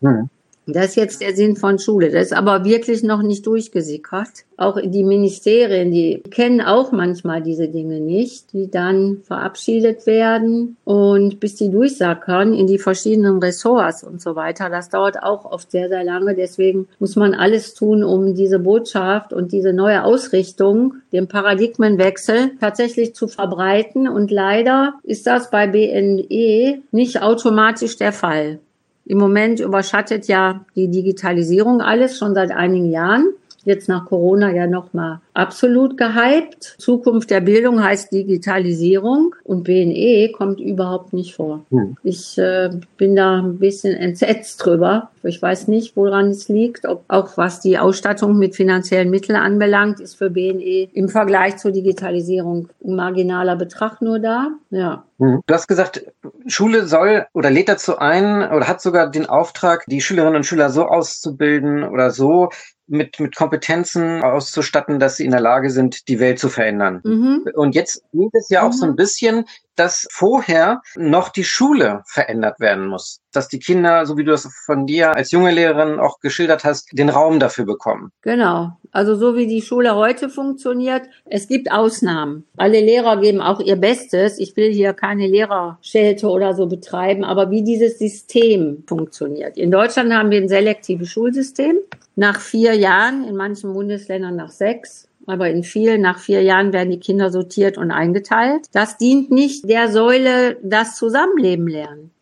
Mhm. 0.00 0.28
Das 0.66 0.86
ist 0.86 0.96
jetzt 0.96 1.20
der 1.20 1.36
Sinn 1.36 1.56
von 1.56 1.78
Schule. 1.78 2.10
Das 2.10 2.26
ist 2.26 2.32
aber 2.32 2.64
wirklich 2.64 3.02
noch 3.02 3.22
nicht 3.22 3.46
durchgesickert. 3.46 4.30
Auch 4.56 4.80
die 4.80 5.04
Ministerien, 5.04 5.90
die 5.90 6.22
kennen 6.30 6.60
auch 6.60 6.90
manchmal 6.92 7.42
diese 7.42 7.68
Dinge 7.68 8.00
nicht, 8.00 8.52
die 8.52 8.70
dann 8.70 9.18
verabschiedet 9.24 10.06
werden 10.06 10.76
und 10.84 11.40
bis 11.40 11.56
die 11.56 11.70
durchsackern 11.70 12.54
in 12.54 12.66
die 12.66 12.78
verschiedenen 12.78 13.42
Ressorts 13.42 14.04
und 14.04 14.22
so 14.22 14.36
weiter. 14.36 14.70
Das 14.70 14.88
dauert 14.88 15.22
auch 15.22 15.44
oft 15.44 15.70
sehr, 15.70 15.88
sehr 15.88 16.04
lange. 16.04 16.34
Deswegen 16.34 16.88
muss 16.98 17.16
man 17.16 17.34
alles 17.34 17.74
tun, 17.74 18.02
um 18.02 18.34
diese 18.34 18.58
Botschaft 18.58 19.32
und 19.32 19.52
diese 19.52 19.72
neue 19.72 20.04
Ausrichtung, 20.04 20.94
den 21.12 21.28
Paradigmenwechsel 21.28 22.52
tatsächlich 22.60 23.14
zu 23.14 23.28
verbreiten. 23.28 24.08
Und 24.08 24.30
leider 24.30 24.94
ist 25.02 25.26
das 25.26 25.50
bei 25.50 25.66
BNE 25.66 26.82
nicht 26.90 27.20
automatisch 27.20 27.96
der 27.96 28.12
Fall. 28.12 28.60
Im 29.06 29.18
Moment 29.18 29.60
überschattet 29.60 30.28
ja 30.28 30.64
die 30.76 30.90
Digitalisierung 30.90 31.80
alles 31.80 32.18
schon 32.18 32.34
seit 32.34 32.50
einigen 32.50 32.90
Jahren. 32.90 33.28
Jetzt 33.64 33.88
nach 33.88 34.06
Corona 34.06 34.52
ja 34.52 34.66
nochmal 34.66 35.20
absolut 35.34 35.96
gehypt. 35.98 36.76
Zukunft 36.78 37.30
der 37.30 37.40
Bildung 37.40 37.82
heißt 37.82 38.12
Digitalisierung 38.12 39.34
und 39.42 39.64
BNE 39.64 40.30
kommt 40.32 40.60
überhaupt 40.60 41.12
nicht 41.12 41.34
vor. 41.34 41.64
Hm. 41.70 41.96
Ich 42.02 42.38
äh, 42.38 42.70
bin 42.96 43.16
da 43.16 43.38
ein 43.38 43.58
bisschen 43.58 43.94
entsetzt 43.94 44.64
drüber. 44.64 45.10
Ich 45.22 45.40
weiß 45.40 45.68
nicht, 45.68 45.96
woran 45.96 46.28
es 46.28 46.48
liegt. 46.48 46.86
Ob, 46.86 47.04
auch 47.08 47.36
was 47.36 47.60
die 47.60 47.78
Ausstattung 47.78 48.38
mit 48.38 48.54
finanziellen 48.54 49.10
Mitteln 49.10 49.36
anbelangt, 49.36 50.00
ist 50.00 50.14
für 50.14 50.30
BNE 50.30 50.88
im 50.92 51.08
Vergleich 51.08 51.56
zur 51.56 51.72
Digitalisierung 51.72 52.68
ein 52.84 52.94
marginaler 52.94 53.56
Betrag 53.56 54.00
nur 54.02 54.18
da. 54.18 54.50
Ja. 54.70 55.04
Hm. 55.18 55.40
Du 55.46 55.54
hast 55.54 55.66
gesagt, 55.66 56.04
Schule 56.46 56.86
soll 56.86 57.26
oder 57.32 57.50
lädt 57.50 57.68
dazu 57.68 57.98
ein 57.98 58.50
oder 58.50 58.68
hat 58.68 58.80
sogar 58.80 59.10
den 59.10 59.26
Auftrag, 59.26 59.84
die 59.86 60.00
Schülerinnen 60.00 60.36
und 60.36 60.46
Schüler 60.46 60.70
so 60.70 60.84
auszubilden 60.84 61.84
oder 61.84 62.10
so 62.10 62.50
mit, 62.86 63.18
mit 63.20 63.34
Kompetenzen 63.34 64.22
auszustatten, 64.22 64.98
dass 64.98 65.16
sie 65.16 65.24
in 65.24 65.30
der 65.30 65.40
Lage 65.40 65.70
sind, 65.70 66.08
die 66.08 66.20
Welt 66.20 66.38
zu 66.38 66.48
verändern. 66.48 67.00
Mhm. 67.04 67.46
Und 67.54 67.74
jetzt 67.74 68.02
klingt 68.10 68.34
es 68.34 68.48
ja 68.50 68.62
mhm. 68.62 68.68
auch 68.68 68.72
so 68.72 68.84
ein 68.84 68.92
mhm. 68.92 68.96
bisschen, 68.96 69.44
dass 69.76 70.06
vorher 70.10 70.82
noch 70.94 71.28
die 71.30 71.44
Schule 71.44 72.02
verändert 72.06 72.60
werden 72.60 72.86
muss. 72.86 73.20
Dass 73.32 73.48
die 73.48 73.58
Kinder, 73.58 74.06
so 74.06 74.16
wie 74.16 74.24
du 74.24 74.32
es 74.32 74.48
von 74.64 74.86
dir 74.86 75.16
als 75.16 75.30
junge 75.30 75.50
Lehrerin 75.50 75.98
auch 75.98 76.20
geschildert 76.20 76.64
hast, 76.64 76.88
den 76.92 77.08
Raum 77.08 77.40
dafür 77.40 77.64
bekommen. 77.64 78.12
Genau. 78.22 78.76
Also 78.94 79.16
so 79.16 79.34
wie 79.34 79.48
die 79.48 79.60
Schule 79.60 79.96
heute 79.96 80.28
funktioniert, 80.28 81.02
es 81.24 81.48
gibt 81.48 81.72
Ausnahmen. 81.72 82.44
Alle 82.56 82.80
Lehrer 82.80 83.20
geben 83.20 83.40
auch 83.40 83.58
ihr 83.58 83.74
Bestes. 83.74 84.38
Ich 84.38 84.56
will 84.56 84.72
hier 84.72 84.92
keine 84.92 85.26
Lehrerschelte 85.26 86.28
oder 86.28 86.54
so 86.54 86.66
betreiben, 86.66 87.24
aber 87.24 87.50
wie 87.50 87.64
dieses 87.64 87.98
System 87.98 88.84
funktioniert. 88.86 89.58
In 89.58 89.72
Deutschland 89.72 90.12
haben 90.12 90.30
wir 90.30 90.40
ein 90.40 90.48
selektives 90.48 91.08
Schulsystem. 91.08 91.78
Nach 92.14 92.40
vier 92.40 92.74
Jahren, 92.74 93.24
in 93.24 93.34
manchen 93.34 93.74
Bundesländern 93.74 94.36
nach 94.36 94.50
sechs, 94.50 95.08
aber 95.26 95.50
in 95.50 95.64
vielen 95.64 96.00
nach 96.00 96.20
vier 96.20 96.42
Jahren 96.42 96.72
werden 96.72 96.90
die 96.90 97.00
Kinder 97.00 97.30
sortiert 97.30 97.76
und 97.76 97.90
eingeteilt. 97.90 98.66
Das 98.70 98.96
dient 98.96 99.28
nicht 99.32 99.68
der 99.68 99.90
Säule 99.90 100.56
das 100.62 100.94
Zusammenleben 100.94 101.66
lernen. 101.66 102.12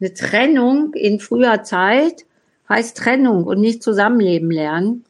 Eine 0.00 0.12
Trennung 0.12 0.92
in 0.94 1.20
früher 1.20 1.62
Zeit 1.62 2.24
heißt 2.68 2.96
Trennung 2.96 3.44
und 3.44 3.60
nicht 3.60 3.80
Zusammenleben 3.84 4.50
lernen. 4.50 5.04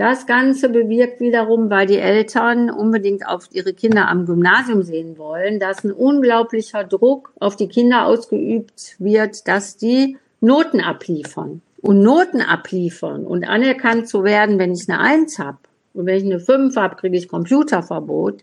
Das 0.00 0.24
Ganze 0.26 0.70
bewirkt 0.70 1.20
wiederum, 1.20 1.68
weil 1.68 1.86
die 1.86 1.98
Eltern 1.98 2.70
unbedingt 2.70 3.28
auf 3.28 3.50
ihre 3.52 3.74
Kinder 3.74 4.08
am 4.08 4.24
Gymnasium 4.24 4.82
sehen 4.82 5.18
wollen, 5.18 5.60
dass 5.60 5.84
ein 5.84 5.92
unglaublicher 5.92 6.84
Druck 6.84 7.34
auf 7.38 7.54
die 7.54 7.68
Kinder 7.68 8.06
ausgeübt 8.06 8.96
wird, 8.98 9.46
dass 9.46 9.76
die 9.76 10.16
Noten 10.40 10.80
abliefern 10.80 11.60
und 11.82 12.00
Noten 12.00 12.40
abliefern 12.40 13.26
und 13.26 13.46
anerkannt 13.46 14.08
zu 14.08 14.24
werden, 14.24 14.58
wenn 14.58 14.72
ich 14.72 14.88
eine 14.88 15.00
Eins 15.00 15.38
habe 15.38 15.58
und 15.92 16.06
wenn 16.06 16.16
ich 16.16 16.24
eine 16.24 16.40
Fünf 16.40 16.76
habe, 16.76 16.96
kriege 16.96 17.18
ich 17.18 17.28
Computerverbot, 17.28 18.42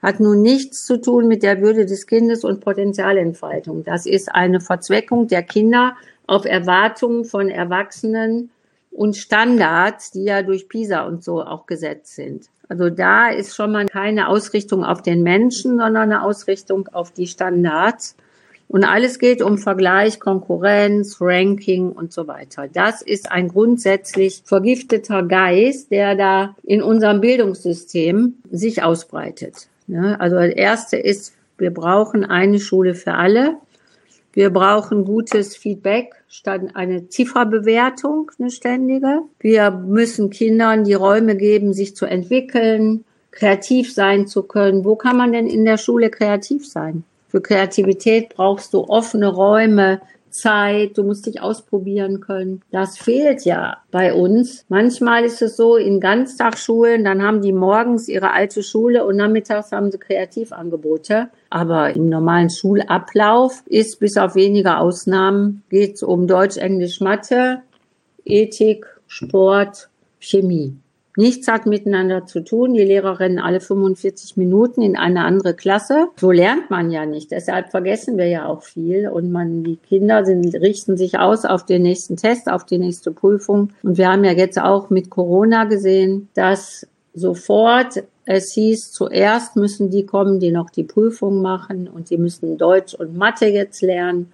hat 0.00 0.18
nun 0.18 0.40
nichts 0.40 0.86
zu 0.86 0.98
tun 0.98 1.28
mit 1.28 1.42
der 1.42 1.60
Würde 1.60 1.84
des 1.84 2.06
Kindes 2.06 2.42
und 2.42 2.62
Potenzialentfaltung. 2.62 3.84
Das 3.84 4.06
ist 4.06 4.34
eine 4.34 4.60
Verzweckung 4.60 5.28
der 5.28 5.42
Kinder 5.42 5.94
auf 6.26 6.46
Erwartungen 6.46 7.26
von 7.26 7.50
Erwachsenen 7.50 8.48
und 8.96 9.16
Standards, 9.16 10.10
die 10.10 10.24
ja 10.24 10.42
durch 10.42 10.68
PISA 10.68 11.06
und 11.06 11.22
so 11.22 11.42
auch 11.42 11.66
gesetzt 11.66 12.14
sind. 12.14 12.46
Also 12.68 12.90
da 12.90 13.28
ist 13.28 13.54
schon 13.54 13.72
mal 13.72 13.86
keine 13.86 14.28
Ausrichtung 14.28 14.84
auf 14.84 15.02
den 15.02 15.22
Menschen, 15.22 15.78
sondern 15.78 16.10
eine 16.10 16.22
Ausrichtung 16.22 16.88
auf 16.88 17.12
die 17.12 17.26
Standards. 17.26 18.16
Und 18.68 18.84
alles 18.84 19.20
geht 19.20 19.42
um 19.42 19.58
Vergleich, 19.58 20.18
Konkurrenz, 20.18 21.18
Ranking 21.20 21.92
und 21.92 22.12
so 22.12 22.26
weiter. 22.26 22.66
Das 22.72 23.02
ist 23.02 23.30
ein 23.30 23.48
grundsätzlich 23.48 24.42
vergifteter 24.44 25.22
Geist, 25.22 25.92
der 25.92 26.16
da 26.16 26.56
in 26.64 26.82
unserem 26.82 27.20
Bildungssystem 27.20 28.34
sich 28.50 28.82
ausbreitet. 28.82 29.68
Also 30.18 30.36
das 30.36 30.54
erste 30.54 30.96
ist, 30.96 31.34
wir 31.58 31.72
brauchen 31.72 32.24
eine 32.24 32.58
Schule 32.58 32.94
für 32.94 33.14
alle. 33.14 33.56
Wir 34.36 34.50
brauchen 34.50 35.06
gutes 35.06 35.56
Feedback 35.56 36.12
statt 36.28 36.60
eine 36.74 37.08
Zifferbewertung, 37.08 38.30
eine 38.38 38.50
ständige. 38.50 39.22
Wir 39.40 39.70
müssen 39.70 40.28
Kindern 40.28 40.84
die 40.84 40.92
Räume 40.92 41.36
geben, 41.38 41.72
sich 41.72 41.96
zu 41.96 42.04
entwickeln, 42.04 43.06
kreativ 43.30 43.94
sein 43.94 44.26
zu 44.26 44.42
können. 44.42 44.84
Wo 44.84 44.94
kann 44.94 45.16
man 45.16 45.32
denn 45.32 45.46
in 45.46 45.64
der 45.64 45.78
Schule 45.78 46.10
kreativ 46.10 46.68
sein? 46.68 47.04
Für 47.28 47.40
Kreativität 47.40 48.28
brauchst 48.28 48.74
du 48.74 48.84
offene 48.84 49.28
Räume, 49.28 50.02
Zeit, 50.36 50.98
du 50.98 51.02
musst 51.02 51.26
dich 51.26 51.40
ausprobieren 51.40 52.20
können. 52.20 52.62
Das 52.70 52.98
fehlt 52.98 53.44
ja 53.44 53.78
bei 53.90 54.14
uns. 54.14 54.64
Manchmal 54.68 55.24
ist 55.24 55.42
es 55.42 55.56
so 55.56 55.76
in 55.76 56.00
Ganztagsschulen, 56.00 57.04
dann 57.04 57.22
haben 57.22 57.42
die 57.42 57.52
morgens 57.52 58.08
ihre 58.08 58.32
alte 58.32 58.62
Schule 58.62 59.04
und 59.04 59.16
nachmittags 59.16 59.72
haben 59.72 59.90
sie 59.90 59.98
Kreativangebote. 59.98 61.28
Aber 61.50 61.94
im 61.94 62.08
normalen 62.08 62.50
Schulablauf 62.50 63.62
ist 63.66 63.98
bis 64.00 64.16
auf 64.16 64.34
wenige 64.34 64.78
Ausnahmen 64.78 65.62
geht 65.70 65.96
es 65.96 66.02
um 66.02 66.26
Deutsch, 66.26 66.56
Englisch, 66.56 67.00
Mathe, 67.00 67.62
Ethik, 68.24 68.86
Sport, 69.06 69.88
Chemie. 70.18 70.76
Nichts 71.16 71.48
hat 71.48 71.66
miteinander 71.66 72.26
zu 72.26 72.40
tun. 72.44 72.74
Die 72.74 72.84
Lehrer 72.84 73.18
rennen 73.20 73.38
alle 73.38 73.60
45 73.60 74.36
Minuten 74.36 74.82
in 74.82 74.96
eine 74.96 75.24
andere 75.24 75.54
Klasse. 75.54 76.08
So 76.16 76.30
lernt 76.30 76.70
man 76.70 76.90
ja 76.90 77.06
nicht. 77.06 77.30
Deshalb 77.30 77.70
vergessen 77.70 78.18
wir 78.18 78.26
ja 78.28 78.46
auch 78.46 78.62
viel. 78.62 79.08
Und 79.08 79.32
man, 79.32 79.64
die 79.64 79.76
Kinder 79.76 80.24
sind, 80.24 80.54
richten 80.54 80.96
sich 80.96 81.18
aus 81.18 81.44
auf 81.44 81.64
den 81.64 81.82
nächsten 81.82 82.16
Test, 82.16 82.50
auf 82.50 82.64
die 82.64 82.78
nächste 82.78 83.12
Prüfung. 83.12 83.70
Und 83.82 83.98
wir 83.98 84.08
haben 84.08 84.24
ja 84.24 84.32
jetzt 84.32 84.60
auch 84.60 84.90
mit 84.90 85.10
Corona 85.10 85.64
gesehen, 85.64 86.28
dass 86.34 86.86
sofort 87.14 88.04
es 88.26 88.52
hieß, 88.52 88.92
zuerst 88.92 89.56
müssen 89.56 89.90
die 89.90 90.04
kommen, 90.04 90.40
die 90.40 90.50
noch 90.50 90.68
die 90.68 90.82
Prüfung 90.82 91.42
machen 91.42 91.88
und 91.88 92.10
die 92.10 92.18
müssen 92.18 92.58
Deutsch 92.58 92.92
und 92.94 93.16
Mathe 93.16 93.46
jetzt 93.46 93.80
lernen. 93.82 94.32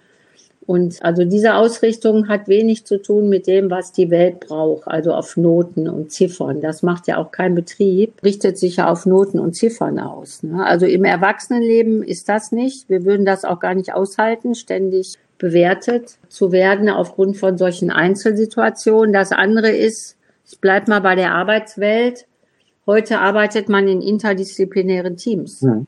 Und 0.65 1.03
also 1.03 1.25
diese 1.25 1.55
Ausrichtung 1.55 2.27
hat 2.29 2.47
wenig 2.47 2.85
zu 2.85 3.01
tun 3.01 3.27
mit 3.27 3.47
dem, 3.47 3.69
was 3.69 3.91
die 3.91 4.09
Welt 4.09 4.39
braucht, 4.39 4.87
also 4.87 5.13
auf 5.13 5.35
Noten 5.35 5.89
und 5.89 6.11
Ziffern. 6.11 6.61
Das 6.61 6.83
macht 6.83 7.07
ja 7.07 7.17
auch 7.17 7.31
kein 7.31 7.53
Betrieb, 7.53 8.13
richtet 8.23 8.57
sich 8.57 8.77
ja 8.77 8.89
auf 8.89 9.05
Noten 9.05 9.39
und 9.39 9.53
Ziffern 9.55 9.99
aus. 9.99 10.41
Ne? 10.43 10.65
Also 10.65 10.85
im 10.85 11.03
Erwachsenenleben 11.03 12.01
ist 12.01 12.29
das 12.29 12.51
nicht. 12.51 12.89
Wir 12.89 13.03
würden 13.03 13.25
das 13.25 13.43
auch 13.43 13.59
gar 13.59 13.75
nicht 13.75 13.93
aushalten, 13.93 14.55
ständig 14.55 15.17
bewertet 15.37 16.17
zu 16.29 16.51
werden 16.53 16.89
aufgrund 16.89 17.35
von 17.35 17.57
solchen 17.57 17.91
Einzelsituationen. 17.91 19.11
Das 19.11 19.33
andere 19.33 19.69
ist, 19.69 20.15
ich 20.49 20.59
bleib 20.59 20.87
mal 20.87 21.01
bei 21.01 21.15
der 21.15 21.33
Arbeitswelt. 21.33 22.25
Heute 22.85 23.19
arbeitet 23.19 23.67
man 23.67 23.87
in 23.87 24.01
interdisziplinären 24.01 25.17
Teams. 25.17 25.61
Mhm. 25.61 25.87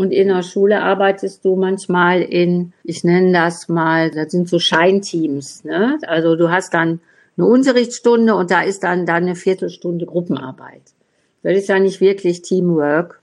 Und 0.00 0.12
in 0.12 0.28
der 0.28 0.42
Schule 0.42 0.80
arbeitest 0.80 1.44
du 1.44 1.56
manchmal 1.56 2.22
in, 2.22 2.72
ich 2.84 3.04
nenne 3.04 3.32
das 3.32 3.68
mal, 3.68 4.10
das 4.10 4.32
sind 4.32 4.48
so 4.48 4.58
Scheinteams. 4.58 5.62
Ne? 5.64 5.98
Also 6.06 6.36
du 6.36 6.50
hast 6.50 6.72
dann 6.72 7.00
eine 7.36 7.46
Unterrichtsstunde 7.46 8.34
und 8.34 8.50
da 8.50 8.62
ist 8.62 8.82
dann, 8.82 9.04
dann 9.04 9.24
eine 9.24 9.34
Viertelstunde 9.34 10.06
Gruppenarbeit. 10.06 10.80
Das 11.42 11.54
ist 11.54 11.68
ja 11.68 11.78
nicht 11.78 12.00
wirklich 12.00 12.40
Teamwork. 12.40 13.20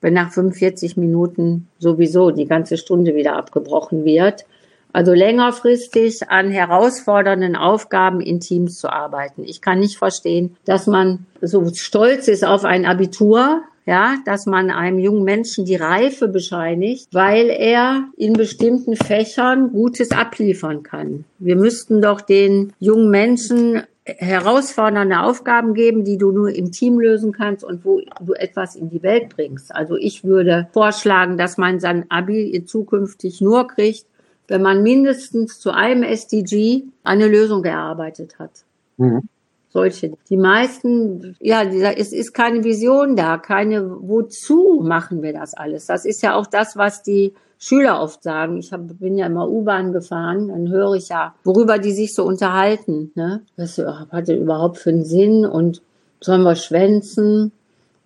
wenn 0.00 0.14
nach 0.14 0.32
45 0.32 0.96
Minuten 0.96 1.68
sowieso 1.78 2.32
die 2.32 2.46
ganze 2.46 2.76
Stunde 2.76 3.14
wieder 3.14 3.36
abgebrochen 3.36 4.04
wird. 4.04 4.46
Also 4.92 5.12
längerfristig 5.12 6.28
an 6.28 6.50
herausfordernden 6.50 7.54
Aufgaben 7.54 8.20
in 8.20 8.40
Teams 8.40 8.80
zu 8.80 8.88
arbeiten. 8.88 9.44
Ich 9.44 9.60
kann 9.60 9.78
nicht 9.78 9.96
verstehen, 9.96 10.56
dass 10.64 10.88
man 10.88 11.24
so 11.40 11.72
stolz 11.72 12.26
ist 12.26 12.44
auf 12.44 12.64
ein 12.64 12.84
Abitur, 12.84 13.62
ja, 13.86 14.16
dass 14.24 14.46
man 14.46 14.70
einem 14.70 14.98
jungen 14.98 15.22
Menschen 15.22 15.64
die 15.64 15.76
Reife 15.76 16.26
bescheinigt, 16.26 17.08
weil 17.12 17.48
er 17.48 18.08
in 18.16 18.32
bestimmten 18.32 18.96
Fächern 18.96 19.70
Gutes 19.70 20.10
abliefern 20.10 20.82
kann. 20.82 21.24
Wir 21.38 21.56
müssten 21.56 22.02
doch 22.02 22.20
den 22.20 22.72
jungen 22.80 23.10
Menschen 23.10 23.82
herausfordernde 24.04 25.20
Aufgaben 25.20 25.74
geben, 25.74 26.04
die 26.04 26.18
du 26.18 26.30
nur 26.30 26.50
im 26.50 26.70
Team 26.70 26.98
lösen 26.98 27.32
kannst 27.32 27.64
und 27.64 27.84
wo 27.84 28.00
du 28.20 28.34
etwas 28.34 28.76
in 28.76 28.88
die 28.88 29.02
Welt 29.02 29.30
bringst. 29.30 29.74
Also 29.74 29.96
ich 29.96 30.24
würde 30.24 30.68
vorschlagen, 30.72 31.38
dass 31.38 31.56
man 31.56 31.80
sein 31.80 32.06
Abi 32.08 32.64
zukünftig 32.66 33.40
nur 33.40 33.66
kriegt, 33.66 34.06
wenn 34.48 34.62
man 34.62 34.82
mindestens 34.82 35.58
zu 35.58 35.70
einem 35.70 36.02
SDG 36.02 36.84
eine 37.02 37.26
Lösung 37.26 37.64
erarbeitet 37.64 38.38
hat. 38.38 38.64
Mhm. 38.96 39.28
Solche. 39.76 40.12
Die 40.30 40.38
meisten, 40.38 41.36
ja, 41.38 41.62
es 41.62 42.14
ist 42.14 42.32
keine 42.32 42.64
Vision 42.64 43.14
da, 43.14 43.36
keine, 43.36 43.90
wozu 44.00 44.80
machen 44.82 45.20
wir 45.20 45.34
das 45.34 45.52
alles? 45.52 45.84
Das 45.84 46.06
ist 46.06 46.22
ja 46.22 46.34
auch 46.34 46.46
das, 46.46 46.78
was 46.78 47.02
die 47.02 47.34
Schüler 47.58 48.00
oft 48.00 48.22
sagen. 48.22 48.56
Ich 48.56 48.72
hab, 48.72 48.98
bin 48.98 49.18
ja 49.18 49.26
immer 49.26 49.50
U-Bahn 49.50 49.92
gefahren, 49.92 50.48
dann 50.48 50.70
höre 50.70 50.94
ich 50.94 51.10
ja, 51.10 51.34
worüber 51.44 51.78
die 51.78 51.92
sich 51.92 52.14
so 52.14 52.24
unterhalten. 52.24 53.12
Ne? 53.16 53.42
Was 53.58 53.76
hat 53.76 54.30
das 54.30 54.36
überhaupt 54.36 54.78
für 54.78 54.88
einen 54.88 55.04
Sinn 55.04 55.44
und 55.44 55.82
sollen 56.22 56.42
wir 56.42 56.56
schwänzen 56.56 57.52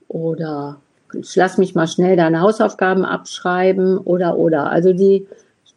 oder 0.08 0.80
ich 1.14 1.36
lass 1.36 1.56
mich 1.56 1.76
mal 1.76 1.86
schnell 1.86 2.16
deine 2.16 2.40
Hausaufgaben 2.40 3.04
abschreiben 3.04 3.96
oder 3.96 4.36
oder. 4.36 4.70
Also 4.70 4.92
die 4.92 5.28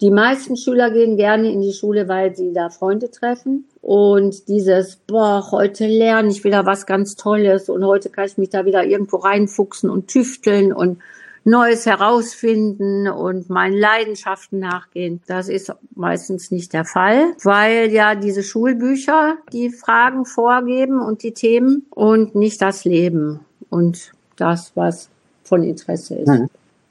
die 0.01 0.09
meisten 0.09 0.57
Schüler 0.57 0.89
gehen 0.89 1.17
gerne 1.17 1.51
in 1.51 1.61
die 1.61 1.71
Schule, 1.71 2.07
weil 2.07 2.35
sie 2.35 2.51
da 2.51 2.69
Freunde 2.69 3.11
treffen. 3.11 3.65
Und 3.83 4.47
dieses, 4.47 4.95
boah, 4.95 5.45
heute 5.51 5.87
lernen, 5.87 6.29
ich 6.29 6.41
da 6.41 6.65
was 6.65 6.85
ganz 6.85 7.17
Tolles 7.17 7.67
und 7.67 7.83
heute 7.83 8.09
kann 8.09 8.25
ich 8.25 8.37
mich 8.37 8.47
da 8.47 8.63
wieder 8.63 8.85
irgendwo 8.85 9.17
reinfuchsen 9.17 9.89
und 9.89 10.07
tüfteln 10.07 10.71
und 10.71 10.99
Neues 11.43 11.85
herausfinden 11.85 13.09
und 13.09 13.49
meinen 13.49 13.77
Leidenschaften 13.77 14.59
nachgehen. 14.59 15.21
Das 15.27 15.49
ist 15.49 15.73
meistens 15.93 16.49
nicht 16.49 16.71
der 16.71 16.85
Fall, 16.85 17.33
weil 17.43 17.91
ja 17.91 18.15
diese 18.15 18.41
Schulbücher 18.41 19.35
die 19.51 19.69
Fragen 19.69 20.25
vorgeben 20.25 21.01
und 21.01 21.21
die 21.21 21.33
Themen 21.33 21.85
und 21.89 22.35
nicht 22.35 22.61
das 22.61 22.85
Leben 22.85 23.41
und 23.69 24.13
das, 24.37 24.71
was 24.75 25.09
von 25.43 25.61
Interesse 25.61 26.15
ist. 26.15 26.29
Mhm. 26.29 26.49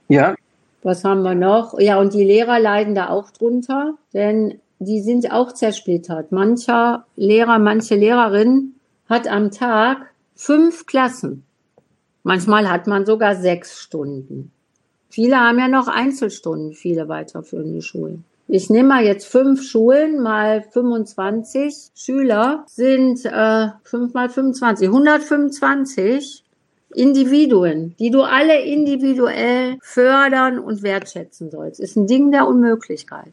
Ja. 0.08 0.34
Was 0.82 1.04
haben 1.04 1.22
wir 1.22 1.34
noch? 1.34 1.80
Ja, 1.80 1.98
und 1.98 2.12
die 2.12 2.24
Lehrer 2.24 2.58
leiden 2.58 2.94
da 2.94 3.08
auch 3.08 3.30
drunter, 3.30 3.94
denn 4.12 4.60
die 4.84 5.00
sind 5.00 5.32
auch 5.32 5.52
zersplittert. 5.52 6.32
Mancher 6.32 7.06
Lehrer, 7.16 7.58
manche 7.58 7.94
Lehrerin 7.94 8.74
hat 9.08 9.28
am 9.28 9.50
Tag 9.50 10.12
fünf 10.34 10.86
Klassen. 10.86 11.44
Manchmal 12.22 12.70
hat 12.70 12.86
man 12.86 13.04
sogar 13.04 13.34
sechs 13.36 13.80
Stunden. 13.80 14.52
Viele 15.08 15.36
haben 15.36 15.58
ja 15.58 15.68
noch 15.68 15.88
Einzelstunden, 15.88 16.72
viele 16.72 17.08
weiterführende 17.08 17.82
Schulen. 17.82 18.24
Ich 18.48 18.70
nehme 18.70 18.88
mal 18.88 19.04
jetzt 19.04 19.26
fünf 19.26 19.62
Schulen 19.62 20.20
mal 20.20 20.62
25 20.62 21.90
Schüler 21.94 22.64
sind 22.66 23.24
äh, 23.24 23.68
fünf 23.82 24.14
mal 24.14 24.28
25, 24.28 24.88
125 24.88 26.44
Individuen, 26.94 27.94
die 27.98 28.10
du 28.10 28.22
alle 28.22 28.60
individuell 28.60 29.78
fördern 29.80 30.58
und 30.58 30.82
wertschätzen 30.82 31.50
sollst. 31.50 31.80
Ist 31.80 31.96
ein 31.96 32.06
Ding 32.06 32.30
der 32.30 32.46
Unmöglichkeit. 32.46 33.32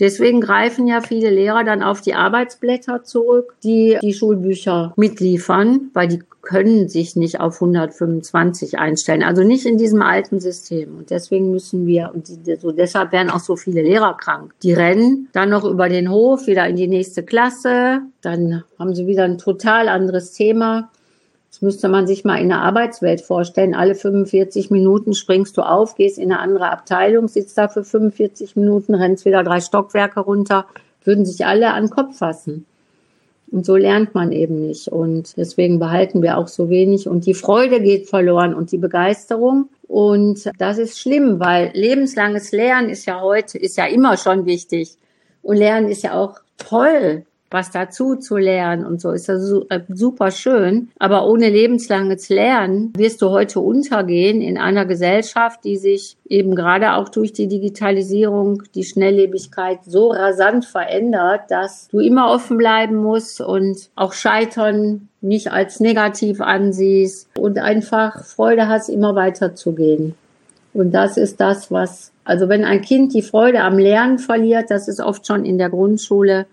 Deswegen 0.00 0.40
greifen 0.40 0.86
ja 0.86 1.00
viele 1.00 1.30
Lehrer 1.30 1.64
dann 1.64 1.82
auf 1.82 2.00
die 2.00 2.14
Arbeitsblätter 2.14 3.04
zurück, 3.04 3.54
die 3.62 3.98
die 4.02 4.14
Schulbücher 4.14 4.92
mitliefern, 4.96 5.90
weil 5.92 6.08
die 6.08 6.22
können 6.44 6.88
sich 6.88 7.16
nicht 7.16 7.40
auf 7.40 7.54
125 7.54 8.78
einstellen. 8.78 9.22
Also 9.22 9.42
nicht 9.42 9.66
in 9.66 9.78
diesem 9.78 10.02
alten 10.02 10.40
System. 10.40 10.96
Und 10.98 11.10
deswegen 11.10 11.50
müssen 11.50 11.86
wir, 11.86 12.12
und 12.14 12.28
die, 12.28 12.56
so 12.56 12.70
deshalb 12.70 13.12
werden 13.12 13.30
auch 13.30 13.40
so 13.40 13.56
viele 13.56 13.82
Lehrer 13.82 14.16
krank. 14.16 14.52
Die 14.62 14.72
rennen 14.72 15.28
dann 15.32 15.50
noch 15.50 15.64
über 15.64 15.88
den 15.88 16.10
Hof, 16.10 16.46
wieder 16.46 16.68
in 16.68 16.76
die 16.76 16.88
nächste 16.88 17.22
Klasse. 17.22 18.02
Dann 18.20 18.62
haben 18.78 18.94
sie 18.94 19.06
wieder 19.06 19.24
ein 19.24 19.38
total 19.38 19.88
anderes 19.88 20.32
Thema. 20.32 20.90
Das 21.54 21.62
müsste 21.62 21.88
man 21.88 22.08
sich 22.08 22.24
mal 22.24 22.40
in 22.40 22.48
der 22.48 22.62
Arbeitswelt 22.62 23.20
vorstellen. 23.20 23.76
Alle 23.76 23.94
45 23.94 24.72
Minuten 24.72 25.14
springst 25.14 25.56
du 25.56 25.62
auf, 25.62 25.94
gehst 25.94 26.18
in 26.18 26.32
eine 26.32 26.40
andere 26.40 26.68
Abteilung, 26.68 27.28
sitzt 27.28 27.56
da 27.56 27.68
für 27.68 27.84
45 27.84 28.56
Minuten, 28.56 28.92
rennst 28.92 29.24
wieder 29.24 29.44
drei 29.44 29.60
Stockwerke 29.60 30.18
runter, 30.18 30.66
würden 31.04 31.24
sich 31.24 31.46
alle 31.46 31.72
an 31.72 31.84
den 31.84 31.90
Kopf 31.90 32.18
fassen. 32.18 32.66
Und 33.52 33.64
so 33.64 33.76
lernt 33.76 34.16
man 34.16 34.32
eben 34.32 34.66
nicht. 34.66 34.88
Und 34.88 35.36
deswegen 35.36 35.78
behalten 35.78 36.22
wir 36.22 36.38
auch 36.38 36.48
so 36.48 36.70
wenig. 36.70 37.06
Und 37.06 37.24
die 37.24 37.34
Freude 37.34 37.80
geht 37.80 38.08
verloren 38.08 38.52
und 38.52 38.72
die 38.72 38.78
Begeisterung. 38.78 39.68
Und 39.86 40.50
das 40.58 40.78
ist 40.78 40.98
schlimm, 40.98 41.38
weil 41.38 41.70
lebenslanges 41.72 42.50
Lernen 42.50 42.88
ist 42.88 43.06
ja 43.06 43.20
heute, 43.20 43.58
ist 43.58 43.76
ja 43.76 43.86
immer 43.86 44.16
schon 44.16 44.44
wichtig. 44.44 44.96
Und 45.40 45.58
Lernen 45.58 45.88
ist 45.88 46.02
ja 46.02 46.14
auch 46.14 46.40
toll 46.58 47.26
was 47.50 47.70
dazu 47.70 48.16
zu 48.16 48.36
lernen 48.36 48.84
und 48.84 49.00
so 49.00 49.12
ist 49.12 49.28
das 49.28 49.52
äh, 49.68 49.80
super 49.88 50.30
schön. 50.30 50.88
Aber 50.98 51.28
ohne 51.28 51.50
lebenslanges 51.50 52.28
Lernen 52.28 52.92
wirst 52.96 53.22
du 53.22 53.30
heute 53.30 53.60
untergehen 53.60 54.40
in 54.40 54.58
einer 54.58 54.86
Gesellschaft, 54.86 55.64
die 55.64 55.76
sich 55.76 56.16
eben 56.28 56.56
gerade 56.56 56.94
auch 56.94 57.08
durch 57.08 57.32
die 57.32 57.46
Digitalisierung, 57.46 58.62
die 58.74 58.84
Schnelllebigkeit 58.84 59.80
so 59.86 60.08
rasant 60.08 60.64
verändert, 60.64 61.42
dass 61.48 61.88
du 61.88 62.00
immer 62.00 62.30
offen 62.30 62.56
bleiben 62.56 62.96
musst 62.96 63.40
und 63.40 63.88
auch 63.94 64.12
Scheitern 64.12 65.08
nicht 65.20 65.52
als 65.52 65.80
negativ 65.80 66.40
ansiehst 66.40 67.28
und 67.38 67.58
einfach 67.58 68.24
Freude 68.24 68.68
hast, 68.68 68.88
immer 68.88 69.14
weiterzugehen. 69.14 70.14
Und 70.74 70.90
das 70.90 71.16
ist 71.16 71.40
das, 71.40 71.70
was, 71.70 72.10
also 72.24 72.48
wenn 72.48 72.64
ein 72.64 72.82
Kind 72.82 73.14
die 73.14 73.22
Freude 73.22 73.60
am 73.60 73.78
Lernen 73.78 74.18
verliert, 74.18 74.70
das 74.70 74.88
ist 74.88 75.00
oft 75.00 75.24
schon 75.26 75.44
in 75.44 75.56
der 75.56 75.70
Grundschule, 75.70 76.46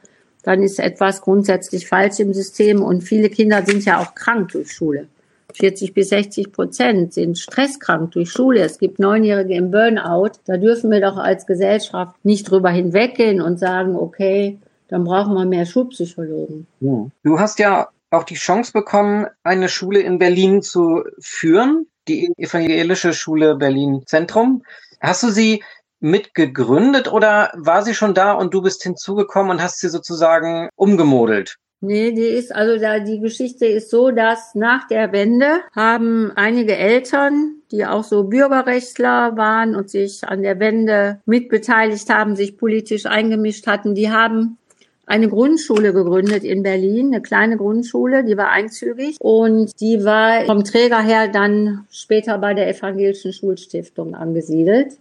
dann 0.44 0.64
ist 0.64 0.80
etwas 0.80 1.22
grundsätzlich 1.22 1.88
falsch 1.88 2.20
im 2.20 2.34
System. 2.34 2.82
Und 2.82 3.02
viele 3.02 3.30
Kinder 3.30 3.64
sind 3.66 3.86
ja 3.86 4.00
auch 4.00 4.16
krank 4.16 4.52
durch 4.52 4.72
Schule. 4.72 5.08
40 5.54 5.94
bis 5.94 6.10
60 6.10 6.52
Prozent 6.52 7.14
sind 7.14 7.38
stresskrank 7.38 8.12
durch 8.12 8.32
Schule. 8.32 8.62
Es 8.62 8.80
gibt 8.80 9.00
Neunjährige 9.00 9.56
im 9.56 9.72
Burnout. 9.72 10.32
Da 10.46 10.58
dürfen 10.58 10.92
wir 10.92 11.02
doch 11.02 11.18
als 11.18 11.46
Gesellschaft 11.46 12.16
nicht 12.24 12.50
drüber 12.50 12.70
hinweggehen 12.70 13.42
und 13.42 13.60
sagen, 13.60 13.96
okay, 13.96 14.58
dann 14.88 15.04
brauchen 15.04 15.34
wir 15.34 15.46
mehr 15.46 15.66
Schulpsychologen. 15.66 16.68
Ja. 16.80 17.08
Du 17.24 17.40
hast 17.40 17.60
ja 17.60 17.90
auch 18.10 18.24
die 18.24 18.36
Chance 18.36 18.74
bekommen, 18.74 19.28
eine 19.44 19.70
Schule 19.70 20.00
in 20.02 20.20
Berlin 20.20 20.62
zu 20.62 21.04
führen, 21.20 21.88
die 22.08 22.34
evangelische 22.38 23.14
Schule 23.14 23.56
Berlin 23.56 24.04
Zentrum. 24.06 24.64
Hast 25.00 25.24
du 25.24 25.30
sie 25.30 25.64
mitgegründet 26.02 27.12
oder 27.12 27.52
war 27.56 27.84
sie 27.84 27.94
schon 27.94 28.14
da 28.14 28.34
und 28.34 28.54
du 28.54 28.62
bist 28.62 28.84
hinzugekommen 28.84 29.52
und 29.52 29.64
hast 29.64 29.80
sie 29.80 29.90
sozusagen 29.90 30.70
umgemodelt? 30.76 31.58
Nee, 31.84 32.12
die 32.12 32.22
ist, 32.22 32.54
also 32.54 32.80
da, 32.80 33.00
die 33.00 33.20
Geschichte 33.20 33.66
ist 33.66 33.90
so, 33.90 34.12
dass 34.12 34.54
nach 34.54 34.88
der 34.88 35.12
Wende 35.12 35.62
haben 35.76 36.32
einige 36.36 36.76
Eltern, 36.76 37.56
die 37.72 37.88
auch 37.88 38.04
so 38.04 38.26
Bürgerrechtler 38.26 39.36
waren 39.36 39.76
und 39.76 39.90
sich 39.90 40.24
an 40.24 40.44
der 40.44 40.60
Wende 40.60 41.22
mitbeteiligt 41.26 42.08
haben, 42.12 42.36
sich 42.36 42.56
politisch 42.58 43.08
eingemischt 43.08 43.66
hatten, 43.66 43.96
die 43.96 44.12
haben 44.12 44.60
eine 45.08 45.28
Grundschule 45.28 45.92
gegründet 45.92 46.44
in 46.44 46.62
Berlin, 46.62 47.08
eine 47.08 47.22
kleine 47.24 47.58
Grundschule, 47.58 48.24
die 48.24 48.38
war 48.38 48.50
einzügig 48.50 49.18
und 49.20 49.72
die 49.82 50.06
war 50.06 50.46
vom 50.46 50.64
Träger 50.64 51.02
her 51.02 51.30
dann 51.30 51.86
später 51.92 52.38
bei 52.38 52.54
der 52.54 52.70
Evangelischen 52.70 53.34
Schulstiftung 53.34 54.14
angesiedelt. 54.14 54.98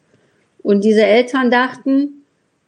Und 0.62 0.84
diese 0.84 1.04
Eltern 1.04 1.50
dachten 1.50 2.20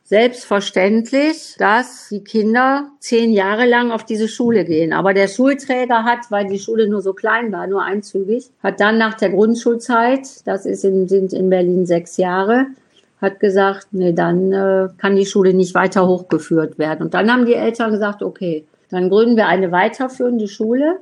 selbstverständlich, 0.05 1.55
dass 1.59 2.09
die 2.11 2.22
Kinder 2.22 2.88
zehn 2.98 3.33
Jahre 3.33 3.66
lang 3.66 3.90
auf 3.90 4.05
diese 4.05 4.28
Schule 4.28 4.64
gehen. 4.64 4.92
Aber 4.92 5.14
der 5.14 5.28
Schulträger 5.28 6.05
hat, 6.05 6.31
weil 6.31 6.48
die 6.48 6.59
Schule 6.59 6.88
nur 6.88 7.00
so 7.00 7.12
klein 7.12 7.52
war, 7.52 7.66
nur 7.66 7.83
einzügig, 7.83 8.50
hat 8.62 8.81
dann 8.81 8.98
nach 8.98 9.14
der 9.14 9.31
Grundschulzeit, 9.31 10.46
das 10.46 10.66
ist 10.66 10.85
in, 10.85 11.09
sind 11.09 11.33
in 11.33 11.48
Berlin 11.48 11.87
sechs 11.87 12.16
Jahre, 12.16 12.66
hat 13.20 13.40
gesagt, 13.40 13.88
nee, 13.92 14.12
dann 14.12 14.52
äh, 14.52 14.88
kann 14.98 15.16
die 15.16 15.26
Schule 15.26 15.55
nicht 15.55 15.74
weiter 15.74 16.07
hochgeführt 16.07 16.78
werden. 16.78 17.05
Und 17.05 17.14
dann 17.14 17.33
haben 17.33 17.46
die 17.46 17.55
Eltern 17.55 17.92
gesagt, 17.92 18.22
okay, 18.22 18.66
dann 18.90 19.09
gründen 19.09 19.37
wir 19.37 19.46
eine 19.46 19.72
weiterführende 19.72 20.48
Schule. 20.48 20.96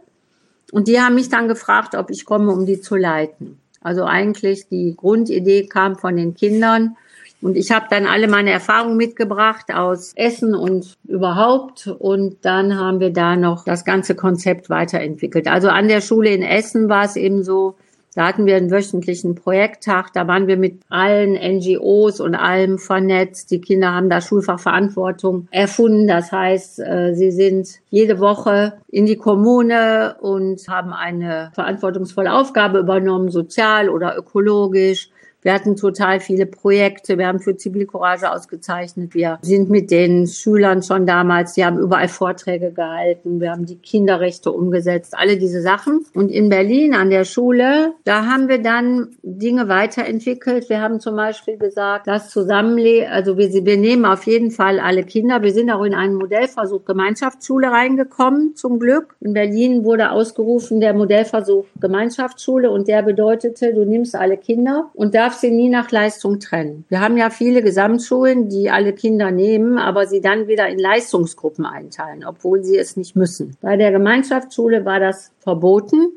Und 0.71 0.87
die 0.87 1.01
haben 1.01 1.17
mich 1.17 1.29
dann 1.31 1.49
gefragt, 1.49 1.97
ob 1.97 2.11
ich 2.11 2.25
komme, 2.25 2.53
um 2.53 2.67
die 2.67 2.81
zu 2.81 2.95
leiten. 2.95 3.60
Also 3.81 4.05
eigentlich 4.05 4.69
die 4.69 4.95
Grundidee 4.97 5.67
kam 5.67 5.97
von 5.97 6.17
den 6.17 6.35
Kindern. 6.35 6.97
Und 7.43 7.57
ich 7.57 7.71
habe 7.71 7.87
dann 7.89 8.07
alle 8.07 8.29
meine 8.29 8.51
Erfahrungen 8.51 8.99
mitgebracht 8.99 9.73
aus 9.73 10.13
Essen 10.15 10.55
und 10.55 10.99
überhaupt. 11.09 11.87
Und 11.87 12.45
dann 12.45 12.79
haben 12.79 13.01
wir 13.01 13.11
da 13.11 13.37
noch 13.37 13.65
das 13.65 13.85
ganze 13.85 14.15
Konzept 14.15 14.69
weiterentwickelt. 14.69 15.49
Also 15.49 15.69
an 15.69 15.89
der 15.89 16.03
Schule 16.03 16.31
in 16.31 16.43
Essen 16.43 16.89
war 16.91 17.05
es 17.05 17.17
eben 17.17 17.43
so, 17.43 17.77
Da 18.15 18.27
hatten 18.27 18.47
wir 18.47 18.57
einen 18.57 18.71
wöchentlichen 18.71 19.35
Projekttag. 19.35 20.13
Da 20.13 20.27
waren 20.27 20.47
wir 20.47 20.57
mit 20.57 20.81
allen 20.89 21.35
NGOs 21.35 22.21
und 22.21 22.35
allem 22.35 22.79
vernetzt. 22.79 23.51
Die 23.51 23.61
Kinder 23.61 23.93
haben 23.93 24.11
da 24.11 24.21
Schulfachverantwortung 24.21 25.47
erfunden. 25.51 26.09
Das 26.09 26.33
heißt, 26.33 26.81
äh, 26.81 27.15
sie 27.15 27.31
sind 27.31 27.69
jede 27.91 28.19
Woche 28.19 28.75
in 28.89 29.07
die 29.07 29.17
Kommune 29.17 30.17
und 30.21 30.67
haben 30.69 30.93
eine 30.93 31.53
verantwortungsvolle 31.55 32.33
Aufgabe 32.33 32.79
übernommen, 32.79 33.31
sozial 33.31 33.89
oder 33.89 34.17
ökologisch. 34.17 35.11
Wir 35.43 35.55
hatten 35.55 35.77
total 35.77 36.21
viele 36.21 36.47
Projekte. 36.47 37.17
Wir 37.17 37.27
haben 37.27 37.41
für 37.41 37.57
Zivilcourage 37.57 38.31
ausgezeichnet. 38.31 39.15
Wir 39.15 39.39
sind 39.43 39.71
mit 39.71 39.91
den 39.91 40.27
Schülern 40.27 40.83
schon 40.83 41.07
damals, 41.07 41.55
die 41.55 41.65
haben 41.65 41.79
überall 41.79 42.09
Vorträge 42.09 42.73
gehalten. 42.73 43.41
Wir 43.41 43.51
haben 43.51 43.65
die 43.65 43.79
Kinderrechte 43.79 44.53
umgesetzt, 44.53 45.15
alle 45.17 45.39
diese 45.39 45.63
Sachen. 45.63 46.05
Und 46.15 46.31
in 46.31 46.51
Berlin 46.51 46.95
an 46.95 47.11
der 47.11 47.25
Schule, 47.25 47.95
da 48.05 48.27
haben 48.27 48.49
wir 48.49 48.63
dann 48.63 49.17
Dinge 49.23 49.69
weiterentwickelt. 49.69 50.69
Wir 50.69 50.81
haben 50.81 51.01
zum 51.01 51.17
Beispiel 51.17 51.57
gesagt, 51.57 52.07
das 52.07 52.31
Zusammenleben, 52.31 53.11
also 53.11 53.39
wir, 53.39 53.51
wir 53.51 53.77
nehmen 53.77 54.05
auf 54.05 54.27
jeden 54.27 54.51
Fall 54.51 54.79
alle 54.79 55.05
Kinder. 55.05 55.43
Wir 55.43 55.53
sind 55.53 55.71
auch 55.71 55.85
in 55.85 55.95
einen 55.95 56.15
Modellversuch 56.17 56.85
Gemeinschaftsschule 56.85 57.71
reingekommen, 57.71 58.57
zum 58.57 58.79
Glück. 58.79 59.17
In 59.21 59.33
Berlin 59.33 59.85
wurde 59.85 60.11
ausgerufen 60.11 60.81
der 60.81 60.93
Modellversuch 60.93 61.65
Gemeinschaftsschule 61.81 62.71
und 62.71 62.89
der 62.89 63.03
bedeutete, 63.03 63.73
du 63.73 63.85
nimmst 63.85 64.15
alle 64.15 64.37
Kinder 64.37 64.91
und 64.95 65.15
da 65.15 65.30
darf 65.31 65.39
sie 65.39 65.53
nie 65.53 65.69
nach 65.69 65.93
Leistung 65.93 66.41
trennen. 66.41 66.85
Wir 66.89 67.01
haben 67.01 67.17
ja 67.17 67.31
viele 67.31 67.63
Gesamtschulen, 67.63 68.49
die 68.49 68.69
alle 68.69 68.93
Kinder 68.93 69.31
nehmen, 69.31 69.79
aber 69.79 70.07
sie 70.07 70.21
dann 70.21 70.49
wieder 70.49 70.69
in 70.69 70.79
Leistungsgruppen 70.79 71.65
einteilen, 71.65 72.25
obwohl 72.25 72.65
sie 72.65 72.77
es 72.77 72.97
nicht 72.97 73.15
müssen. 73.15 73.57
Bei 73.61 73.77
der 73.77 73.93
Gemeinschaftsschule 73.93 74.85
war 74.85 74.99
das 74.99 75.31
verboten 75.39 76.09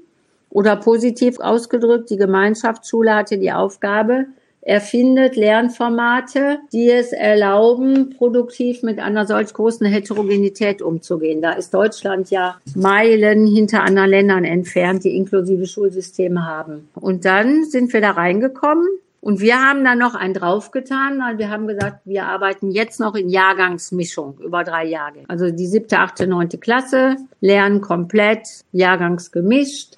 oder 0.49 0.75
positiv 0.77 1.39
ausgedrückt, 1.39 2.09
die 2.09 2.17
Gemeinschaftsschule 2.17 3.13
hatte 3.13 3.37
die 3.37 3.51
Aufgabe, 3.51 4.25
erfindet 4.65 5.35
Lernformate, 5.35 6.59
die 6.71 6.89
es 6.89 7.11
erlauben, 7.11 8.11
produktiv 8.17 8.81
mit 8.81 8.99
einer 8.99 9.27
solch 9.27 9.53
großen 9.53 9.85
Heterogenität 9.85 10.81
umzugehen. 10.81 11.41
Da 11.41 11.51
ist 11.53 11.73
Deutschland 11.73 12.29
ja 12.31 12.55
Meilen 12.75 13.45
hinter 13.45 13.83
anderen 13.83 14.09
Ländern 14.09 14.43
entfernt, 14.45 15.03
die 15.03 15.15
inklusive 15.15 15.67
Schulsysteme 15.67 16.45
haben. 16.45 16.87
Und 16.95 17.25
dann 17.25 17.65
sind 17.65 17.91
wir 17.93 18.01
da 18.01 18.11
reingekommen 18.11 18.87
und 19.23 19.39
wir 19.39 19.61
haben 19.61 19.85
da 19.85 19.95
noch 19.95 20.15
einen 20.15 20.33
draufgetan, 20.33 21.17
weil 21.19 21.37
wir 21.37 21.49
haben 21.49 21.65
gesagt, 21.65 22.01
wir 22.03 22.25
arbeiten 22.25 22.71
jetzt 22.71 22.99
noch 22.99 23.15
in 23.15 23.29
Jahrgangsmischung 23.29 24.37
über 24.43 24.65
drei 24.65 24.85
Jahre. 24.85 25.19
Also 25.29 25.49
die 25.49 25.67
siebte, 25.67 25.99
achte, 25.99 26.27
neunte 26.27 26.57
Klasse 26.57 27.15
lernen 27.39 27.79
komplett 27.79 28.47
jahrgangsgemischt. 28.73 29.95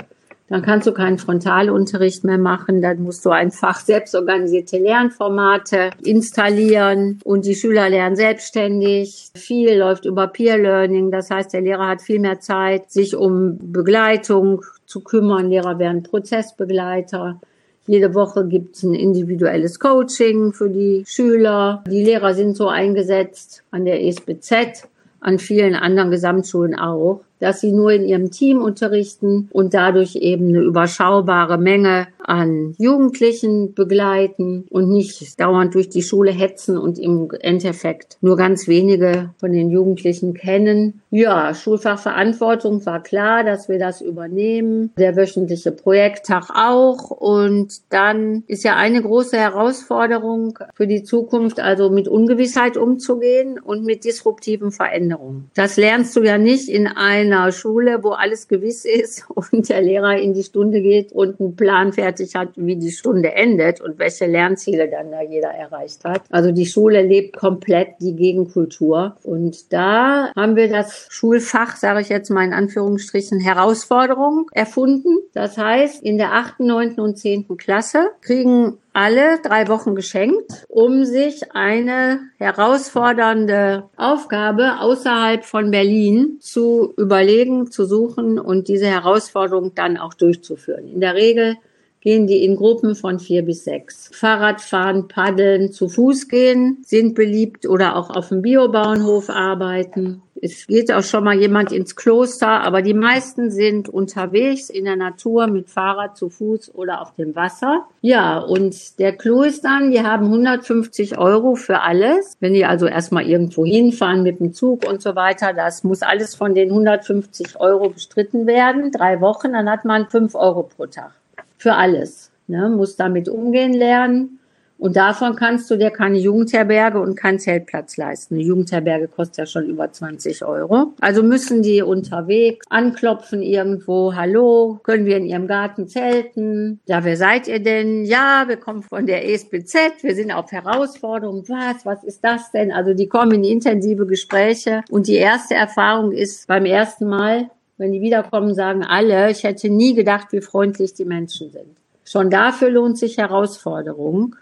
Dann 0.48 0.62
kannst 0.62 0.86
du 0.86 0.94
keinen 0.94 1.18
Frontalunterricht 1.18 2.24
mehr 2.24 2.38
machen. 2.38 2.82
Dann 2.82 3.02
musst 3.02 3.26
du 3.26 3.32
einfach 3.32 3.80
selbstorganisierte 3.80 4.78
Lernformate 4.78 5.90
installieren 6.04 7.20
und 7.24 7.46
die 7.46 7.56
Schüler 7.56 7.90
lernen 7.90 8.16
selbstständig. 8.16 9.30
Viel 9.36 9.78
läuft 9.78 10.06
über 10.06 10.28
Peer 10.28 10.58
Learning. 10.60 11.10
Das 11.10 11.32
heißt, 11.32 11.54
der 11.54 11.62
Lehrer 11.62 11.88
hat 11.88 12.02
viel 12.04 12.20
mehr 12.20 12.40
Zeit, 12.40 12.92
sich 12.92 13.16
um 13.16 13.58
Begleitung 13.60 14.64
zu 14.86 15.02
kümmern. 15.02 15.50
Lehrer 15.50 15.80
werden 15.80 16.04
Prozessbegleiter. 16.04 17.40
Jede 17.88 18.14
Woche 18.14 18.48
gibt 18.48 18.76
es 18.76 18.84
ein 18.84 18.96
individuelles 18.96 19.80
Coaching 19.80 20.54
für 20.54 20.70
die 20.70 21.04
Schüler. 21.08 21.84
Die 21.88 22.04
Lehrer 22.04 22.34
sind 22.34 22.56
so 22.56 22.68
eingesetzt 22.68 23.64
an 23.70 23.86
der 23.86 24.04
ESBZ, 24.04 24.88
an 25.20 25.38
vielen 25.38 25.76
anderen 25.76 26.10
Gesamtschulen 26.10 26.76
auch, 26.76 27.22
dass 27.40 27.62
sie 27.62 27.72
nur 27.72 27.92
in 27.92 28.06
ihrem 28.06 28.32
Team 28.32 28.62
unterrichten 28.62 29.50
und 29.52 29.74
dadurch 29.74 30.16
eben 30.16 30.50
eine 30.50 30.62
überschaubare 30.62 31.58
Menge 31.58 32.08
an 32.28 32.76
Jugendlichen 32.78 33.74
begleiten 33.74 34.66
und 34.70 34.90
nicht 34.90 35.40
dauernd 35.40 35.76
durch 35.76 35.90
die 35.90 36.02
Schule 36.02 36.32
hetzen 36.32 36.78
und 36.78 36.98
im 36.98 37.30
Endeffekt 37.40 38.18
nur 38.22 38.36
ganz 38.36 38.68
wenige 38.68 39.30
von 39.40 39.52
den 39.52 39.70
Jugendlichen 39.70 40.34
kennen. 40.34 41.02
Ja, 41.12 41.54
Schulfachverantwortung 41.54 42.86
war 42.86 43.02
klar, 43.04 43.44
dass 43.44 43.70
wir 43.70 43.80
das 43.80 44.02
übernehmen. 44.02 44.92
Der 44.98 45.16
wöchentliche 45.16 45.72
Projekttag 45.72 46.50
auch. 46.54 47.12
Und 47.12 47.82
dann 47.90 48.44
ist 48.48 48.64
ja 48.64 48.76
eine 48.76 49.02
große 49.02 49.38
Herausforderung 49.38 50.58
für 50.74 50.88
die 50.88 51.04
Zukunft, 51.04 51.60
also 51.60 51.90
mit 51.90 52.08
Ungewissheit 52.08 52.76
umzugehen 52.76 53.60
und 53.60 53.86
mit 53.86 54.04
disruptiven 54.04 54.72
Veränderungen. 54.72 55.50
Das 55.56 55.78
lernst 55.78 56.16
du 56.16 56.24
ja 56.24 56.38
nicht 56.38 56.70
in 56.70 56.88
einer 57.32 57.52
Schule, 57.52 58.04
wo 58.04 58.12
alles 58.12 58.48
gewiss 58.48 58.86
ist 58.86 59.26
und 59.30 59.70
der 59.70 59.82
Lehrer 59.82 60.18
in 60.18 60.34
die 60.34 60.44
Stunde 60.44 60.82
geht 60.82 61.12
und 61.12 61.40
einen 61.40 61.56
Plan 61.56 61.94
fertig 61.94 62.36
hat, 62.36 62.50
wie 62.56 62.76
die 62.76 62.92
Stunde 62.92 63.34
endet 63.34 63.82
und 63.82 64.00
welche 64.00 64.26
Lernziele 64.26 64.90
dann 64.90 65.12
da 65.12 65.22
jeder 65.22 65.50
erreicht 65.50 66.04
hat. 66.04 66.24
Also 66.30 66.52
die 66.52 66.66
Schule 66.66 67.02
lebt 67.02 67.38
komplett 67.38 67.96
die 68.00 68.16
Gegenkultur. 68.16 69.18
Und 69.24 69.74
da 69.74 70.32
haben 70.36 70.56
wir 70.56 70.70
das 70.70 71.08
Schulfach, 71.10 71.76
sage 71.76 72.02
ich 72.02 72.10
jetzt 72.10 72.30
mal 72.30 72.46
in 72.46 72.54
Anführungsstrichen, 72.54 73.40
Herausforderung 73.40 74.50
erfunden. 74.54 75.18
Das 75.34 75.58
heißt, 75.58 76.04
in 76.04 76.18
der 76.18 76.34
achten, 76.34 76.68
neunten 76.68 77.02
und 77.02 77.18
zehnten 77.18 77.58
Klasse 77.58 78.12
kriegen 78.22 78.78
alle 78.96 79.40
drei 79.44 79.68
Wochen 79.68 79.94
geschenkt, 79.94 80.66
um 80.70 81.04
sich 81.04 81.52
eine 81.52 82.22
herausfordernde 82.38 83.90
Aufgabe 83.98 84.80
außerhalb 84.80 85.44
von 85.44 85.70
Berlin 85.70 86.38
zu 86.40 86.94
überlegen, 86.96 87.70
zu 87.70 87.84
suchen 87.86 88.40
und 88.40 88.70
diese 88.70 88.88
Herausforderung 88.88 89.76
dann 89.76 89.98
auch 89.98 90.14
durchzuführen. 90.14 90.88
In 90.88 91.02
der 91.02 91.14
Regel 91.14 91.58
gehen 92.00 92.26
die 92.26 92.46
in 92.46 92.56
Gruppen 92.56 92.96
von 92.96 93.20
vier 93.20 93.44
bis 93.44 93.66
sechs. 93.66 94.10
Fahrradfahren, 94.14 95.10
paddeln, 95.10 95.74
zu 95.74 95.90
Fuß 95.90 96.30
gehen 96.30 96.78
sind 96.86 97.16
beliebt 97.16 97.66
oder 97.66 97.98
auch 97.98 98.10
auf 98.10 98.30
dem 98.30 98.44
Biobauernhof 98.44 99.30
arbeiten 99.30 100.22
es 100.46 100.68
geht 100.68 100.92
auch 100.92 101.04
schon 101.04 101.24
mal 101.24 101.40
jemand 101.40 101.72
ins 101.72 101.96
Kloster, 101.96 102.62
aber 102.62 102.84
die 102.84 102.94
meisten 102.94 103.50
sind 103.50 103.90
unterwegs 103.90 104.70
in 104.70 104.86
der 104.86 104.96
Natur 104.96 105.48
mit 105.48 105.70
Fahrrad 105.70 106.16
zu 106.16 106.30
Fuß 106.30 106.76
oder 106.76 107.02
auf 107.02 107.16
dem 107.16 107.36
Wasser. 107.36 107.88
Ja, 108.02 108.38
und 108.38 109.00
der 109.00 109.14
dann, 109.16 109.92
die 109.92 110.02
haben 110.02 110.26
150 110.26 111.18
Euro 111.18 111.56
für 111.56 111.82
alles. 111.82 112.38
Wenn 112.40 112.54
die 112.54 112.66
also 112.66 112.86
erstmal 112.86 113.26
irgendwo 113.28 113.66
hinfahren 113.66 114.22
mit 114.22 114.40
dem 114.40 114.54
Zug 114.54 114.88
und 114.88 115.02
so 115.02 115.16
weiter, 115.16 115.54
das 115.54 115.84
muss 115.84 116.04
alles 116.04 116.36
von 116.36 116.54
den 116.54 116.70
150 116.70 117.60
Euro 117.60 117.90
bestritten 117.90 118.46
werden. 118.46 118.92
Drei 118.92 119.22
Wochen, 119.22 119.54
dann 119.54 119.70
hat 119.70 119.84
man 119.84 120.08
5 120.08 120.36
Euro 120.36 120.64
pro 120.64 120.86
Tag. 120.86 121.12
Für 121.58 121.74
alles. 121.74 122.32
Ne, 122.48 122.70
muss 122.70 122.96
damit 122.96 123.28
umgehen 123.28 123.74
lernen 123.74 124.40
und 124.78 124.98
davon 124.98 125.36
kannst 125.36 125.72
du 125.72 125.78
dir 125.78 125.90
keine 125.90 126.18
Jugendherberge 126.18 127.00
und 127.00 127.16
keinen 127.16 127.40
Zeltplatz 127.40 127.96
leisten. 127.96 128.36
Eine 128.36 128.44
Jugendherberge 128.44 129.08
kostet 129.08 129.38
ja 129.38 129.46
schon 129.46 129.66
über 129.66 129.92
20 129.92 130.44
Euro. 130.44 130.94
Also 131.00 131.24
müssen 131.24 131.64
die 131.64 131.82
unterwegs 131.82 132.66
anklopfen 132.70 133.42
irgendwo. 133.42 134.14
Hallo, 134.16 134.80
können 134.84 135.06
wir 135.06 135.16
in 135.18 135.26
Ihrem 135.26 135.48
Garten 135.48 135.88
zelten? 135.88 136.82
Ja, 136.88 137.06
wer 137.06 137.16
seid 137.16 137.48
ihr 137.48 137.60
denn? 137.60 138.04
Ja, 138.04 138.46
wir 138.48 138.58
kommen 138.58 138.84
von 138.84 139.06
der 139.06 139.30
ESBZ. 139.30 140.04
Wir 140.04 140.14
sind 140.14 140.32
auf 140.32 140.52
Herausforderung. 140.52 141.46
Was? 141.48 141.86
Was 141.86 142.04
ist 142.04 142.24
das 142.24 142.52
denn? 142.52 142.74
Also 142.74 142.94
die 142.94 143.08
kommen 143.08 143.32
in 143.32 143.44
intensive 143.46 144.06
Gespräche. 144.06 144.82
Und 144.90 145.08
die 145.08 145.16
erste 145.16 145.56
Erfahrung 145.56 146.12
ist 146.12 146.48
beim 146.48 146.66
ersten 146.66 147.08
Mal, 147.08 147.50
wenn 147.78 147.94
die 147.94 148.02
wiederkommen, 148.02 148.54
sagen 148.54 148.84
alle, 148.84 149.32
ich 149.32 149.44
hätte 149.44 149.70
nie 149.70 149.96
gedacht, 149.96 150.28
wie 150.32 150.42
freundlich 150.42 150.94
die 150.94 151.06
Menschen 151.06 151.50
sind. 151.50 151.78
Schon 152.08 152.30
dafür 152.30 152.70
lohnt 152.70 153.00
sich 153.00 153.18
Herausforderung 153.18 154.36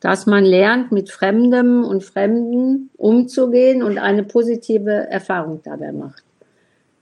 dass 0.00 0.26
man 0.26 0.44
lernt, 0.44 0.92
mit 0.92 1.10
Fremdem 1.10 1.84
und 1.84 2.02
Fremden 2.02 2.90
umzugehen 2.96 3.82
und 3.82 3.98
eine 3.98 4.24
positive 4.24 4.90
Erfahrung 4.90 5.60
dabei 5.62 5.92
macht. 5.92 6.24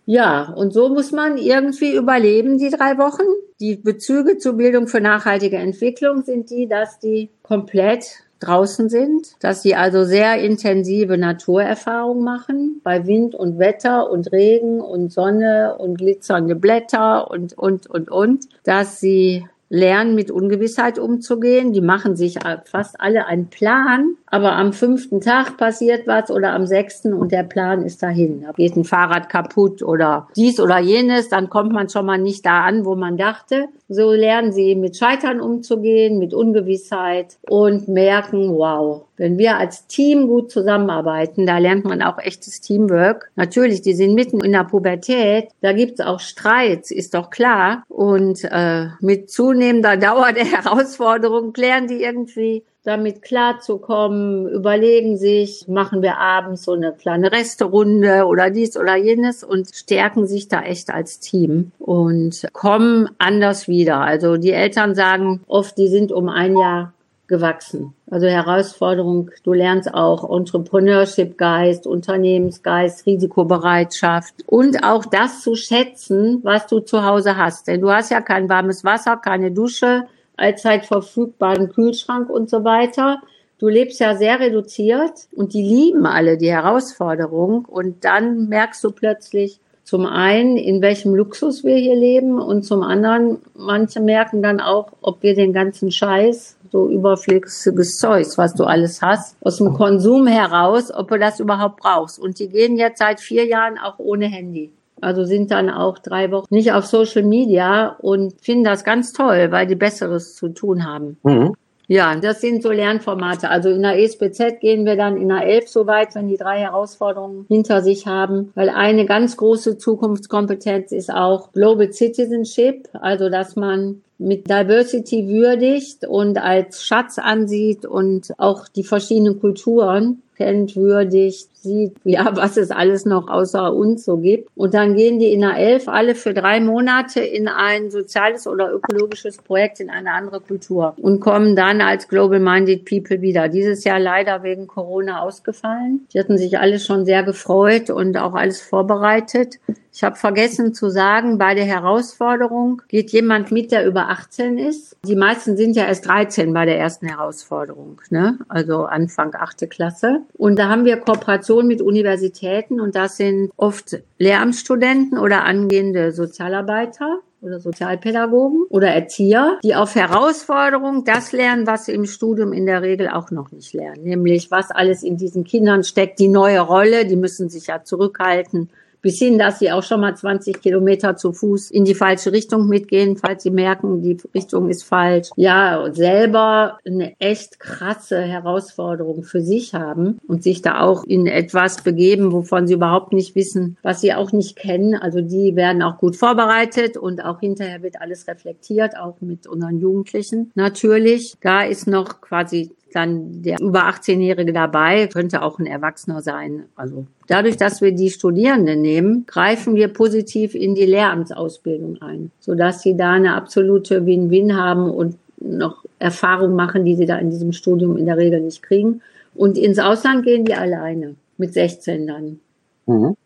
Ja, 0.04 0.54
und 0.56 0.72
so 0.72 0.88
muss 0.88 1.12
man 1.12 1.36
irgendwie 1.36 1.94
überleben, 1.94 2.58
die 2.58 2.70
drei 2.70 2.96
Wochen. 2.96 3.26
Die 3.60 3.76
Bezüge 3.76 4.38
zur 4.38 4.54
Bildung 4.54 4.88
für 4.88 5.00
nachhaltige 5.00 5.58
Entwicklung 5.58 6.22
sind 6.22 6.48
die, 6.50 6.66
dass 6.66 6.98
die 6.98 7.28
komplett 7.42 8.06
draußen 8.40 8.88
sind, 8.88 9.32
dass 9.40 9.62
sie 9.62 9.74
also 9.74 10.04
sehr 10.04 10.40
intensive 10.40 11.18
Naturerfahrungen 11.18 12.24
machen, 12.24 12.80
bei 12.84 13.06
Wind 13.06 13.34
und 13.34 13.58
Wetter 13.58 14.10
und 14.10 14.32
Regen 14.32 14.80
und 14.80 15.12
Sonne 15.12 15.76
und 15.78 15.98
glitzernde 15.98 16.54
Blätter 16.54 17.30
und, 17.30 17.56
und, 17.58 17.86
und, 17.88 18.10
und, 18.10 18.48
dass 18.62 19.00
sie 19.00 19.44
lernen, 19.68 20.14
mit 20.14 20.30
Ungewissheit 20.30 20.98
umzugehen. 20.98 21.72
Die 21.72 21.80
machen 21.80 22.16
sich 22.16 22.38
fast 22.64 23.00
alle 23.00 23.26
einen 23.26 23.48
Plan, 23.48 24.16
aber 24.30 24.52
am 24.52 24.72
fünften 24.72 25.20
Tag 25.20 25.56
passiert 25.56 26.06
was 26.06 26.30
oder 26.30 26.52
am 26.52 26.66
sechsten 26.66 27.12
und 27.12 27.32
der 27.32 27.42
Plan 27.42 27.84
ist 27.84 28.02
dahin. 28.02 28.42
Da 28.42 28.52
geht 28.52 28.76
ein 28.76 28.84
Fahrrad 28.84 29.28
kaputt 29.28 29.82
oder 29.82 30.28
dies 30.36 30.60
oder 30.60 30.78
jenes, 30.78 31.28
dann 31.28 31.50
kommt 31.50 31.72
man 31.72 31.88
schon 31.88 32.06
mal 32.06 32.18
nicht 32.18 32.44
da 32.44 32.62
an, 32.62 32.84
wo 32.84 32.94
man 32.94 33.16
dachte. 33.16 33.68
So 33.88 34.12
lernen 34.12 34.52
sie 34.52 34.74
mit 34.74 34.96
Scheitern 34.96 35.40
umzugehen, 35.40 36.18
mit 36.18 36.34
Ungewissheit 36.34 37.38
und 37.48 37.88
merken, 37.88 38.54
wow, 38.54 39.04
Wenn 39.16 39.36
wir 39.36 39.56
als 39.56 39.88
Team 39.88 40.28
gut 40.28 40.52
zusammenarbeiten, 40.52 41.44
da 41.44 41.58
lernt 41.58 41.84
man 41.84 42.02
auch 42.02 42.18
echtes 42.18 42.60
Teamwork. 42.60 43.32
Natürlich, 43.34 43.82
die 43.82 43.94
sind 43.94 44.14
mitten 44.14 44.44
in 44.44 44.52
der 44.52 44.62
Pubertät, 44.62 45.48
da 45.60 45.72
gibt's 45.72 46.00
auch 46.00 46.20
Streits, 46.20 46.92
ist 46.92 47.14
doch 47.14 47.30
klar. 47.30 47.82
Und 47.88 48.44
äh, 48.44 48.86
mit 49.00 49.30
zunehmender 49.30 49.96
Dauer 50.08 50.32
der 50.32 50.44
Herausforderung 50.44 51.52
klären 51.52 51.88
die 51.88 52.02
irgendwie 52.02 52.62
damit 52.84 53.22
klarzukommen, 53.22 54.48
überlegen 54.48 55.16
sich, 55.16 55.66
machen 55.68 56.00
wir 56.00 56.18
abends 56.18 56.64
so 56.64 56.72
eine 56.72 56.92
kleine 56.92 57.32
Resterunde 57.32 58.24
oder 58.26 58.50
dies 58.50 58.76
oder 58.76 58.96
jenes 58.96 59.44
und 59.44 59.74
stärken 59.74 60.26
sich 60.26 60.48
da 60.48 60.62
echt 60.62 60.90
als 60.90 61.20
Team 61.20 61.72
und 61.78 62.46
kommen 62.52 63.10
anders 63.18 63.68
wieder. 63.68 64.00
Also 64.00 64.36
die 64.36 64.52
Eltern 64.52 64.94
sagen 64.94 65.40
oft, 65.48 65.76
die 65.76 65.88
sind 65.88 66.12
um 66.12 66.28
ein 66.28 66.56
Jahr 66.56 66.94
gewachsen. 67.28 67.94
Also 68.10 68.26
Herausforderung, 68.26 69.30
du 69.44 69.52
lernst 69.52 69.92
auch 69.92 70.34
Entrepreneurship-Geist, 70.34 71.86
Unternehmensgeist, 71.86 73.04
Risikobereitschaft 73.04 74.34
und 74.46 74.82
auch 74.82 75.04
das 75.04 75.42
zu 75.42 75.54
schätzen, 75.54 76.40
was 76.42 76.66
du 76.66 76.80
zu 76.80 77.04
Hause 77.04 77.36
hast. 77.36 77.68
Denn 77.68 77.82
du 77.82 77.90
hast 77.90 78.10
ja 78.10 78.22
kein 78.22 78.48
warmes 78.48 78.82
Wasser, 78.82 79.18
keine 79.18 79.52
Dusche, 79.52 80.06
allzeit 80.38 80.86
verfügbaren 80.86 81.70
Kühlschrank 81.70 82.30
und 82.30 82.48
so 82.48 82.64
weiter. 82.64 83.20
Du 83.58 83.68
lebst 83.68 84.00
ja 84.00 84.16
sehr 84.16 84.40
reduziert 84.40 85.28
und 85.34 85.52
die 85.52 85.62
lieben 85.62 86.06
alle 86.06 86.38
die 86.38 86.50
Herausforderung 86.50 87.64
und 87.64 88.04
dann 88.04 88.48
merkst 88.48 88.82
du 88.84 88.92
plötzlich, 88.92 89.60
zum 89.88 90.04
einen, 90.04 90.58
in 90.58 90.82
welchem 90.82 91.14
Luxus 91.14 91.64
wir 91.64 91.76
hier 91.76 91.96
leben 91.96 92.38
und 92.38 92.62
zum 92.62 92.82
anderen, 92.82 93.38
manche 93.54 94.00
merken 94.00 94.42
dann 94.42 94.60
auch, 94.60 94.92
ob 95.00 95.22
wir 95.22 95.34
den 95.34 95.54
ganzen 95.54 95.90
Scheiß, 95.90 96.58
so 96.70 96.90
überflüssiges 96.90 97.96
Zeugs, 97.96 98.36
was 98.36 98.52
du 98.52 98.64
alles 98.64 99.00
hast, 99.00 99.36
aus 99.40 99.56
dem 99.56 99.72
Konsum 99.72 100.26
heraus, 100.26 100.92
ob 100.94 101.08
du 101.08 101.18
das 101.18 101.40
überhaupt 101.40 101.80
brauchst. 101.80 102.18
Und 102.18 102.38
die 102.38 102.50
gehen 102.50 102.76
jetzt 102.76 102.98
seit 102.98 103.18
vier 103.20 103.46
Jahren 103.46 103.78
auch 103.78 103.98
ohne 103.98 104.26
Handy. 104.26 104.70
Also 105.00 105.24
sind 105.24 105.50
dann 105.50 105.70
auch 105.70 105.98
drei 105.98 106.30
Wochen 106.30 106.46
nicht 106.50 106.72
auf 106.72 106.86
Social 106.86 107.22
Media 107.22 107.96
und 108.00 108.34
finden 108.40 108.64
das 108.64 108.84
ganz 108.84 109.12
toll, 109.12 109.48
weil 109.50 109.66
die 109.66 109.76
Besseres 109.76 110.34
zu 110.34 110.48
tun 110.48 110.84
haben. 110.84 111.18
Mhm. 111.22 111.54
Ja, 111.90 112.14
das 112.16 112.42
sind 112.42 112.62
so 112.62 112.70
Lernformate. 112.70 113.48
Also 113.48 113.70
in 113.70 113.82
der 113.82 113.98
ESPZ 113.98 114.60
gehen 114.60 114.84
wir 114.84 114.94
dann 114.94 115.16
in 115.16 115.28
der 115.28 115.46
11 115.46 115.68
so 115.70 115.86
weit, 115.86 116.14
wenn 116.14 116.28
die 116.28 116.36
drei 116.36 116.60
Herausforderungen 116.60 117.46
hinter 117.48 117.80
sich 117.80 118.06
haben. 118.06 118.52
Weil 118.54 118.68
eine 118.68 119.06
ganz 119.06 119.38
große 119.38 119.78
Zukunftskompetenz 119.78 120.92
ist 120.92 121.10
auch 121.10 121.50
Global 121.52 121.90
Citizenship, 121.90 122.90
also 122.92 123.30
dass 123.30 123.56
man 123.56 124.02
mit 124.18 124.50
Diversity 124.50 125.28
würdigt 125.28 126.06
und 126.06 126.36
als 126.36 126.84
Schatz 126.84 127.18
ansieht 127.18 127.86
und 127.86 128.34
auch 128.36 128.68
die 128.68 128.84
verschiedenen 128.84 129.40
Kulturen 129.40 130.22
kennt, 130.38 130.76
würdigt, 130.76 131.48
sieht, 131.62 131.96
ja, 132.04 132.30
was 132.34 132.56
es 132.56 132.70
alles 132.70 133.04
noch 133.04 133.28
außer 133.28 133.74
uns 133.74 134.04
so 134.04 134.18
gibt. 134.18 134.48
Und 134.54 134.74
dann 134.74 134.94
gehen 134.94 135.18
die 135.18 135.32
in 135.32 135.40
der 135.40 135.56
Elf 135.56 135.88
alle 135.88 136.14
für 136.14 136.32
drei 136.32 136.60
Monate 136.60 137.20
in 137.20 137.48
ein 137.48 137.90
soziales 137.90 138.46
oder 138.46 138.72
ökologisches 138.72 139.38
Projekt 139.38 139.80
in 139.80 139.90
eine 139.90 140.12
andere 140.12 140.40
Kultur 140.40 140.94
und 140.96 141.20
kommen 141.20 141.56
dann 141.56 141.80
als 141.80 142.08
Global 142.08 142.38
Minded 142.38 142.84
People 142.84 143.20
wieder. 143.20 143.48
Dieses 143.48 143.84
Jahr 143.84 143.98
leider 143.98 144.42
wegen 144.42 144.68
Corona 144.68 145.20
ausgefallen. 145.22 146.06
Die 146.12 146.20
hatten 146.20 146.38
sich 146.38 146.58
alle 146.58 146.78
schon 146.78 147.04
sehr 147.04 147.24
gefreut 147.24 147.90
und 147.90 148.16
auch 148.16 148.34
alles 148.34 148.60
vorbereitet. 148.60 149.58
Ich 149.92 150.04
habe 150.04 150.14
vergessen 150.14 150.74
zu 150.74 150.90
sagen, 150.90 151.38
bei 151.38 151.56
der 151.56 151.64
Herausforderung 151.64 152.82
geht 152.86 153.10
jemand 153.10 153.50
mit, 153.50 153.72
der 153.72 153.84
über 153.84 154.10
18 154.10 154.56
ist. 154.56 154.96
Die 155.04 155.16
meisten 155.16 155.56
sind 155.56 155.74
ja 155.74 155.86
erst 155.86 156.06
13 156.06 156.52
bei 156.52 156.66
der 156.66 156.78
ersten 156.78 157.08
Herausforderung, 157.08 158.00
ne? 158.10 158.38
also 158.48 158.84
Anfang 158.84 159.34
8. 159.34 159.68
Klasse. 159.68 160.20
Und 160.34 160.58
da 160.58 160.68
haben 160.68 160.84
wir 160.84 160.98
Kooperation 160.98 161.66
mit 161.66 161.82
Universitäten 161.82 162.80
und 162.80 162.94
das 162.94 163.16
sind 163.16 163.50
oft 163.56 163.98
Lehramtsstudenten 164.18 165.18
oder 165.18 165.44
angehende 165.44 166.12
Sozialarbeiter 166.12 167.20
oder 167.40 167.60
Sozialpädagogen 167.60 168.64
oder 168.68 168.88
Erzieher, 168.88 169.58
die 169.62 169.74
auf 169.74 169.94
Herausforderung 169.94 171.04
das 171.04 171.32
lernen, 171.32 171.66
was 171.66 171.86
sie 171.86 171.92
im 171.92 172.06
Studium 172.06 172.52
in 172.52 172.66
der 172.66 172.82
Regel 172.82 173.08
auch 173.08 173.30
noch 173.30 173.52
nicht 173.52 173.72
lernen, 173.74 174.02
nämlich 174.02 174.50
was 174.50 174.70
alles 174.70 175.02
in 175.02 175.16
diesen 175.16 175.44
Kindern 175.44 175.84
steckt, 175.84 176.18
die 176.18 176.28
neue 176.28 176.60
Rolle, 176.60 177.06
die 177.06 177.16
müssen 177.16 177.48
sich 177.48 177.68
ja 177.68 177.84
zurückhalten, 177.84 178.70
bis 179.02 179.18
hin, 179.18 179.38
dass 179.38 179.58
sie 179.58 179.70
auch 179.70 179.82
schon 179.82 180.00
mal 180.00 180.16
20 180.16 180.60
Kilometer 180.60 181.16
zu 181.16 181.32
Fuß 181.32 181.70
in 181.70 181.84
die 181.84 181.94
falsche 181.94 182.32
Richtung 182.32 182.68
mitgehen, 182.68 183.16
falls 183.16 183.42
sie 183.42 183.50
merken, 183.50 184.02
die 184.02 184.16
Richtung 184.34 184.68
ist 184.68 184.84
falsch. 184.84 185.30
Ja, 185.36 185.88
selber 185.92 186.78
eine 186.86 187.14
echt 187.18 187.60
krasse 187.60 188.20
Herausforderung 188.20 189.22
für 189.22 189.40
sich 189.40 189.74
haben 189.74 190.18
und 190.26 190.42
sich 190.42 190.62
da 190.62 190.80
auch 190.80 191.04
in 191.04 191.26
etwas 191.26 191.82
begeben, 191.82 192.32
wovon 192.32 192.66
sie 192.66 192.74
überhaupt 192.74 193.12
nicht 193.12 193.34
wissen, 193.34 193.76
was 193.82 194.00
sie 194.00 194.14
auch 194.14 194.32
nicht 194.32 194.56
kennen. 194.56 194.94
Also 194.94 195.20
die 195.20 195.56
werden 195.56 195.82
auch 195.82 195.98
gut 195.98 196.16
vorbereitet 196.16 196.96
und 196.96 197.24
auch 197.24 197.40
hinterher 197.40 197.82
wird 197.82 198.00
alles 198.00 198.26
reflektiert, 198.26 198.96
auch 198.96 199.20
mit 199.20 199.46
unseren 199.46 199.78
Jugendlichen 199.78 200.50
natürlich. 200.54 201.34
Da 201.40 201.62
ist 201.62 201.86
noch 201.86 202.20
quasi 202.20 202.72
dann 202.92 203.42
der 203.42 203.60
über 203.60 203.88
18-Jährige 203.88 204.52
dabei, 204.52 205.06
könnte 205.06 205.42
auch 205.42 205.58
ein 205.58 205.66
Erwachsener 205.66 206.22
sein. 206.22 206.64
Also 206.76 207.06
dadurch, 207.26 207.56
dass 207.56 207.80
wir 207.80 207.92
die 207.92 208.10
Studierenden 208.10 208.80
nehmen, 208.80 209.24
greifen 209.26 209.74
wir 209.74 209.88
positiv 209.88 210.54
in 210.54 210.74
die 210.74 210.86
Lehramtsausbildung 210.86 212.00
ein, 212.00 212.30
sodass 212.40 212.82
sie 212.82 212.96
da 212.96 213.12
eine 213.12 213.34
absolute 213.34 214.06
Win-Win 214.06 214.56
haben 214.56 214.90
und 214.90 215.16
noch 215.40 215.84
Erfahrung 215.98 216.54
machen, 216.54 216.84
die 216.84 216.96
sie 216.96 217.06
da 217.06 217.18
in 217.18 217.30
diesem 217.30 217.52
Studium 217.52 217.96
in 217.96 218.06
der 218.06 218.16
Regel 218.16 218.40
nicht 218.40 218.62
kriegen. 218.62 219.02
Und 219.34 219.56
ins 219.56 219.78
Ausland 219.78 220.24
gehen 220.24 220.44
die 220.44 220.54
alleine 220.54 221.14
mit 221.36 221.52
16 221.52 222.06
dann. 222.06 222.40
Mhm. 222.86 223.16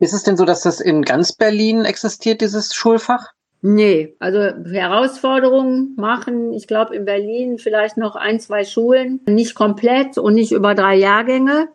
Ist 0.00 0.14
es 0.14 0.22
denn 0.22 0.36
so, 0.36 0.44
dass 0.44 0.62
das 0.62 0.80
in 0.80 1.02
ganz 1.02 1.32
Berlin 1.32 1.84
existiert, 1.84 2.40
dieses 2.40 2.74
Schulfach? 2.74 3.32
Nee, 3.62 4.14
also 4.18 4.38
Herausforderungen 4.38 5.94
machen, 5.96 6.54
ich 6.54 6.66
glaube 6.66 6.96
in 6.96 7.04
Berlin 7.04 7.58
vielleicht 7.58 7.98
noch 7.98 8.16
ein, 8.16 8.40
zwei 8.40 8.64
Schulen, 8.64 9.20
nicht 9.26 9.54
komplett 9.54 10.16
und 10.16 10.34
nicht 10.34 10.52
über 10.52 10.74
drei 10.74 10.96
Jahrgänge. 10.96 11.68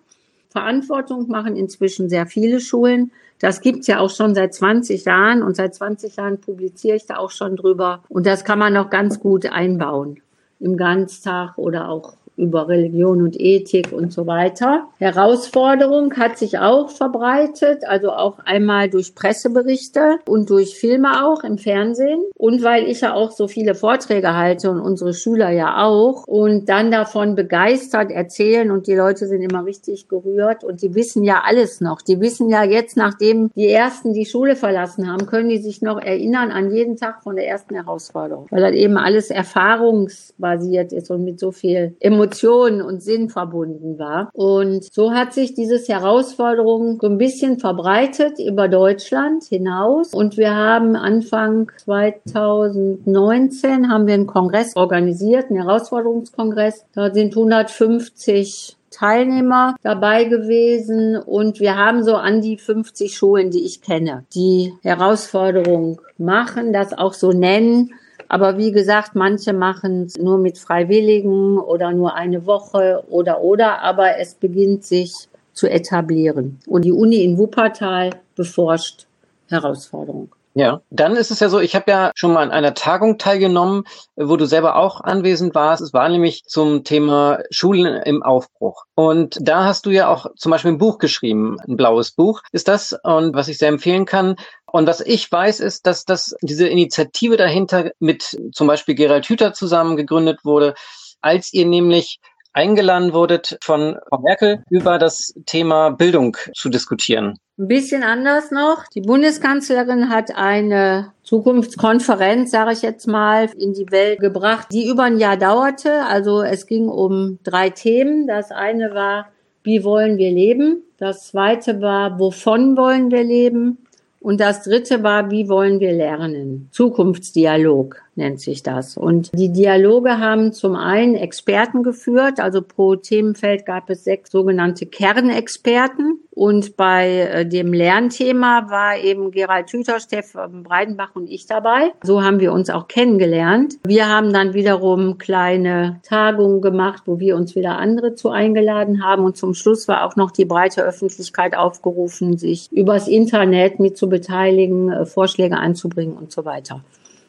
Verantwortung 0.50 1.28
machen 1.28 1.56
inzwischen 1.56 2.10
sehr 2.10 2.26
viele 2.26 2.60
Schulen. 2.60 3.12
Das 3.40 3.62
gibt's 3.62 3.88
ja 3.88 4.00
auch 4.00 4.10
schon 4.10 4.34
seit 4.34 4.54
20 4.54 5.06
Jahren 5.06 5.44
und 5.44 5.56
seit 5.56 5.76
20 5.76 6.16
Jahren 6.16 6.40
publiziere 6.40 6.96
ich 6.96 7.06
da 7.06 7.18
auch 7.18 7.32
schon 7.32 7.56
drüber. 7.58 8.04
Und 8.10 8.26
das 8.26 8.46
kann 8.46 8.58
man 8.58 8.74
noch 8.74 8.90
ganz 8.90 9.20
gut 9.20 9.46
einbauen. 9.46 10.22
Im 10.60 10.78
Ganztag 10.78 11.58
oder 11.58 11.90
auch 11.90 12.14
über 12.38 12.68
Religion 12.68 13.22
und 13.22 13.40
Ethik 13.40 13.92
und 13.92 14.12
so 14.12 14.28
weiter. 14.28 14.88
Herausforderung 15.00 16.16
hat 16.16 16.38
sich 16.38 16.60
auch 16.60 16.90
verbreitet, 16.90 17.84
also 17.86 18.12
auch 18.12 18.40
einmal 18.40 18.90
durch 18.90 19.16
Presseberichte 19.16 20.20
und 20.28 20.50
durch 20.50 20.76
Filme 20.76 21.26
auch 21.26 21.44
im 21.44 21.58
Fernsehen 21.58 22.22
und 22.36 22.64
weil 22.64 22.88
ich 22.88 23.02
ja 23.02 23.14
auch 23.14 23.32
so 23.32 23.48
viele 23.48 23.76
Vorträge 23.76 24.36
halte 24.36 24.70
und 24.70 24.80
unsere 24.80 25.14
Schüler 25.14 25.50
ja 25.50 25.86
auch 25.86 26.28
und 26.28 26.68
dann 26.70 26.92
davon 26.92 27.36
begeistert 27.36 28.12
erzählen 28.12 28.72
und 28.72 28.88
die 28.88 28.96
Leute 28.96 29.28
sind 29.28 29.42
immer 29.42 29.66
richtig 29.66 30.08
gerührt 30.08 30.64
und 30.64 30.82
die 30.82 30.96
wissen 30.96 31.24
ja 31.24 31.44
alles 31.46 31.82
noch. 31.82 32.02
Die 32.02 32.20
wissen 32.20 32.50
ja 32.50 32.64
jetzt, 32.64 32.98
nachdem 32.98 33.50
die 33.56 33.70
ersten 33.70 34.14
die 34.14 34.26
Schule 34.26 34.56
verlassen 34.56 35.12
haben, 35.12 35.26
können 35.26 35.50
die 35.50 35.60
sich 35.60 35.82
noch 35.82 36.02
erinnern 36.02 36.52
an 36.52 36.72
jeden 36.72 36.98
Tag 36.98 37.24
von 37.24 37.36
der 37.36 37.48
ersten 37.48 37.76
Herausforderung, 37.76 38.48
weil 38.50 38.62
das 38.62 38.74
eben 38.74 38.98
alles 38.98 39.30
erfahrungsbasiert 39.30 40.92
ist 40.92 41.12
und 41.12 41.24
mit 41.24 41.40
so 41.40 41.52
viel 41.52 41.96
Emotionen 42.00 42.25
Emotionen 42.26 42.82
und 42.82 43.04
Sinn 43.04 43.30
verbunden 43.30 44.00
war. 44.00 44.32
Und 44.34 44.92
so 44.92 45.12
hat 45.12 45.34
sich 45.34 45.54
dieses 45.54 45.88
Herausforderung 45.88 46.98
so 47.00 47.06
ein 47.08 47.20
bisschen 47.20 47.60
verbreitet 47.60 48.40
über 48.40 48.68
Deutschland 48.68 49.44
hinaus. 49.44 50.12
Und 50.14 50.38
wir 50.38 50.56
haben 50.56 50.96
Anfang 50.96 51.72
2019 51.78 53.92
haben 53.92 54.08
wir 54.08 54.16
einen 54.16 54.26
Kongress 54.26 54.76
organisiert, 54.76 55.52
einen 55.52 55.62
Herausforderungskongress. 55.62 56.86
Da 56.94 57.14
sind 57.14 57.36
150 57.36 58.78
Teilnehmer 58.90 59.76
dabei 59.84 60.24
gewesen 60.24 61.18
und 61.18 61.60
wir 61.60 61.76
haben 61.76 62.04
so 62.04 62.16
an 62.16 62.42
die 62.42 62.58
50 62.58 63.16
Schulen, 63.16 63.52
die 63.52 63.66
ich 63.66 63.82
kenne, 63.82 64.24
die 64.34 64.74
Herausforderung 64.84 66.02
machen, 66.18 66.72
das 66.72 66.98
auch 66.98 67.14
so 67.14 67.34
nennen 67.34 67.92
aber 68.28 68.58
wie 68.58 68.72
gesagt, 68.72 69.16
manche 69.16 69.54
machen 69.54 70.04
es 70.04 70.18
nur 70.18 70.38
mit 70.38 70.58
Freiwilligen 70.58 71.58
oder 71.58 71.92
nur 71.92 72.16
eine 72.16 72.46
Woche 72.46 73.04
oder 73.10 73.42
oder, 73.42 73.82
aber 73.82 74.18
es 74.18 74.36
beginnt 74.36 74.84
sich 74.84 75.28
zu 75.54 75.68
etablieren. 75.68 76.60
Und 76.68 76.86
die 76.86 76.92
Uni 76.92 77.24
in 77.24 77.38
Wuppertal 77.38 78.12
beforscht 78.36 79.08
Herausforderungen. 79.50 80.30
Ja, 80.58 80.80
dann 80.90 81.18
ist 81.18 81.32
es 81.32 81.42
ja 81.42 81.50
so, 81.50 81.60
ich 81.60 81.76
habe 81.76 81.92
ja 81.92 82.12
schon 82.16 82.32
mal 82.32 82.44
an 82.44 82.52
einer 82.52 82.74
Tagung 82.74 83.18
teilgenommen, 83.18 83.84
wo 84.16 84.38
du 84.38 84.46
selber 84.46 84.78
auch 84.78 85.02
anwesend 85.02 85.54
warst. 85.54 85.82
Es 85.82 85.92
war 85.92 86.08
nämlich 86.08 86.46
zum 86.46 86.86
Thema 86.86 87.40
Schulen 87.50 88.02
im 88.04 88.24
Aufbruch. 88.24 88.86
Und 88.96 89.38
da 89.42 89.66
hast 89.66 89.86
du 89.86 89.90
ja 89.90 90.08
auch 90.08 90.28
zum 90.38 90.54
Beispiel 90.54 90.72
ein 90.72 90.78
Buch 90.78 90.98
geschrieben, 90.98 91.58
ein 91.68 91.76
blaues 91.76 92.12
Buch 92.12 92.42
ist 92.54 92.70
das, 92.70 92.98
und 93.04 93.36
was 93.36 93.50
ich 93.50 93.58
sehr 93.58 93.68
empfehlen 93.68 94.06
kann. 94.06 94.38
Und 94.76 94.88
was 94.88 95.00
ich 95.00 95.32
weiß, 95.32 95.62
ist, 95.62 95.88
dass 95.88 96.04
das 96.04 96.36
diese 96.42 96.68
Initiative 96.68 97.38
dahinter 97.38 97.92
mit 98.00 98.38
zum 98.52 98.68
Beispiel 98.68 98.94
Gerald 98.94 99.26
Hüther 99.26 99.54
zusammen 99.54 99.96
gegründet 99.96 100.44
wurde, 100.44 100.74
als 101.22 101.54
ihr 101.54 101.66
nämlich 101.66 102.20
eingeladen 102.52 103.14
wurdet 103.14 103.58
von 103.64 103.96
Frau 104.10 104.20
Merkel, 104.20 104.66
über 104.70 104.98
das 104.98 105.34
Thema 105.46 105.92
Bildung 105.92 106.36
zu 106.54 106.68
diskutieren. 106.68 107.40
Ein 107.58 107.70
bisschen 107.70 108.04
anders 108.04 108.52
noch. 108.52 108.84
Die 108.94 109.00
Bundeskanzlerin 109.00 110.10
hat 110.10 110.36
eine 110.36 111.14
Zukunftskonferenz, 111.24 112.52
sage 112.52 112.74
ich 112.74 112.82
jetzt 112.82 113.08
mal, 113.08 113.50
in 113.58 113.72
die 113.72 113.90
Welt 113.92 114.20
gebracht, 114.20 114.68
die 114.74 114.90
über 114.90 115.04
ein 115.04 115.20
Jahr 115.20 115.38
dauerte. 115.38 116.04
Also 116.04 116.42
es 116.42 116.68
ging 116.68 116.90
um 116.90 117.40
drei 117.46 117.70
Themen. 117.70 118.28
Das 118.28 118.52
eine 118.52 118.94
war, 118.94 119.30
wie 119.64 119.86
wollen 119.86 120.18
wir 120.18 120.32
leben? 120.32 120.84
Das 120.98 121.28
zweite 121.28 121.82
war, 121.82 122.20
wovon 122.20 122.76
wollen 122.78 123.12
wir 123.12 123.24
leben? 123.24 123.85
Und 124.26 124.42
das 124.42 124.64
dritte 124.64 125.04
war, 125.04 125.30
wie 125.30 125.50
wollen 125.50 125.80
wir 125.80 125.94
lernen? 125.94 126.68
Zukunftsdialog 126.72 128.02
nennt 128.16 128.40
sich 128.40 128.64
das. 128.64 128.98
Und 128.98 129.32
die 129.34 129.52
Dialoge 129.52 130.20
haben 130.20 130.54
zum 130.54 130.76
einen 130.76 131.16
Experten 131.16 131.84
geführt, 131.84 132.40
also 132.40 132.62
pro 132.62 132.96
Themenfeld 132.96 133.66
gab 133.66 133.90
es 133.90 134.04
sechs 134.04 134.32
sogenannte 134.32 134.86
Kernexperten. 134.86 136.20
Und 136.32 136.76
bei 136.76 137.20
äh, 137.22 137.46
dem 137.46 137.72
Lernthema 137.72 138.70
war 138.70 138.98
eben 138.98 139.32
Gerald 139.32 139.72
Hüther, 139.72 140.02
Stefan 140.02 140.64
Breidenbach 140.64 141.12
und 141.14 141.30
ich 141.30 141.46
dabei. 141.46 141.94
So 142.04 142.24
haben 142.24 142.42
wir 142.42 142.52
uns 142.52 142.70
auch 142.70 142.90
kennengelernt. 142.90 143.76
Wir 143.86 144.10
haben 144.10 144.34
dann 144.34 144.54
wiederum 144.54 145.18
kleine 145.18 146.02
Tagungen 146.04 146.62
gemacht, 146.62 147.04
wo 147.06 147.20
wir 147.20 147.38
uns 147.38 147.56
wieder 147.56 147.78
andere 147.78 148.16
zu 148.16 148.32
eingeladen 148.32 149.02
haben. 149.02 149.24
Und 149.24 149.38
zum 149.38 149.54
Schluss 149.54 149.88
war 149.88 150.06
auch 150.06 150.18
noch 150.18 150.32
die 150.32 150.46
breite 150.46 150.84
Öffentlichkeit 150.84 151.56
aufgerufen, 151.56 152.38
sich 152.38 152.70
übers 152.72 153.08
Internet 153.08 153.80
mit 153.80 153.98
zu 153.98 154.10
beteiligen, 154.10 154.92
äh, 154.92 155.06
Vorschläge 155.06 155.58
einzubringen 155.58 156.18
und 156.18 156.34
so 156.34 156.44
weiter. 156.44 156.82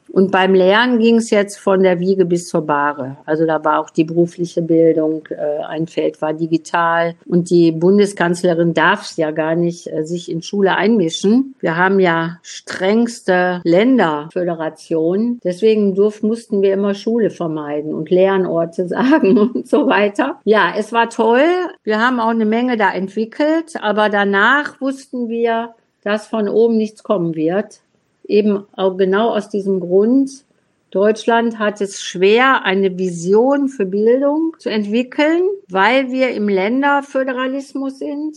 Und 0.09 0.31
beim 0.31 0.55
Lernen 0.55 0.99
ging 0.99 1.17
es 1.17 1.31
jetzt 1.31 1.59
von 1.59 1.83
der 1.83 1.99
Wiege 2.01 2.25
bis 2.25 2.49
zur 2.49 2.63
Bahre. 2.63 3.17
Also 3.27 3.47
da 3.47 3.65
war 3.65 3.81
auch 3.81 3.91
die 3.91 4.05
berufliche 4.05 4.63
Bildung, 4.63 5.27
äh, 5.31 5.65
ein 5.65 5.87
Feld 5.87 6.21
war 6.23 6.33
digital. 6.33 7.15
Und 7.27 7.51
die 7.51 7.73
Bundeskanzlerin 7.73 8.75
darf 8.75 9.07
ja 9.17 9.31
gar 9.31 9.55
nicht 9.55 9.93
äh, 9.93 10.05
sich 10.05 10.31
in 10.31 10.43
Schule 10.43 10.77
einmischen. 10.77 11.55
Wir 11.61 11.77
haben 11.77 12.01
ja 12.01 12.39
strengste 12.43 13.61
Länderföderation. 13.65 15.41
Deswegen 15.45 15.95
durf, 15.95 16.23
mussten 16.23 16.63
wir 16.63 16.73
immer 16.73 16.95
Schule 16.95 17.31
vermeiden 17.31 17.95
und 17.95 18.11
Lernorte 18.11 18.87
sagen 18.89 19.39
und 19.39 19.69
so 19.69 19.87
weiter. 19.87 20.41
Ja, 20.45 20.73
es 20.77 20.93
war 20.93 21.11
toll. 21.11 21.45
Wir 21.85 22.01
haben 22.01 22.21
auch 22.21 22.29
eine 22.29 22.47
Menge 22.47 22.77
da 22.77 22.93
entwickelt. 22.93 23.75
Aber 23.81 24.09
danach 24.09 24.81
wussten 24.81 25.29
wir, 25.29 25.75
dass 26.03 26.27
von 26.29 26.49
oben 26.49 26.77
nichts 26.77 27.03
kommen 27.03 27.35
wird 27.35 27.81
eben 28.29 28.65
auch 28.73 28.97
genau 28.97 29.31
aus 29.31 29.49
diesem 29.49 29.81
Grund, 29.81 30.45
Deutschland 30.91 31.59
hat 31.59 31.81
es 31.81 32.01
schwer, 32.01 32.65
eine 32.65 32.97
Vision 32.97 33.69
für 33.69 33.85
Bildung 33.85 34.57
zu 34.59 34.71
entwickeln, 34.71 35.43
weil 35.69 36.11
wir 36.11 36.31
im 36.31 36.49
Länderföderalismus 36.49 37.99
sind. 37.99 38.37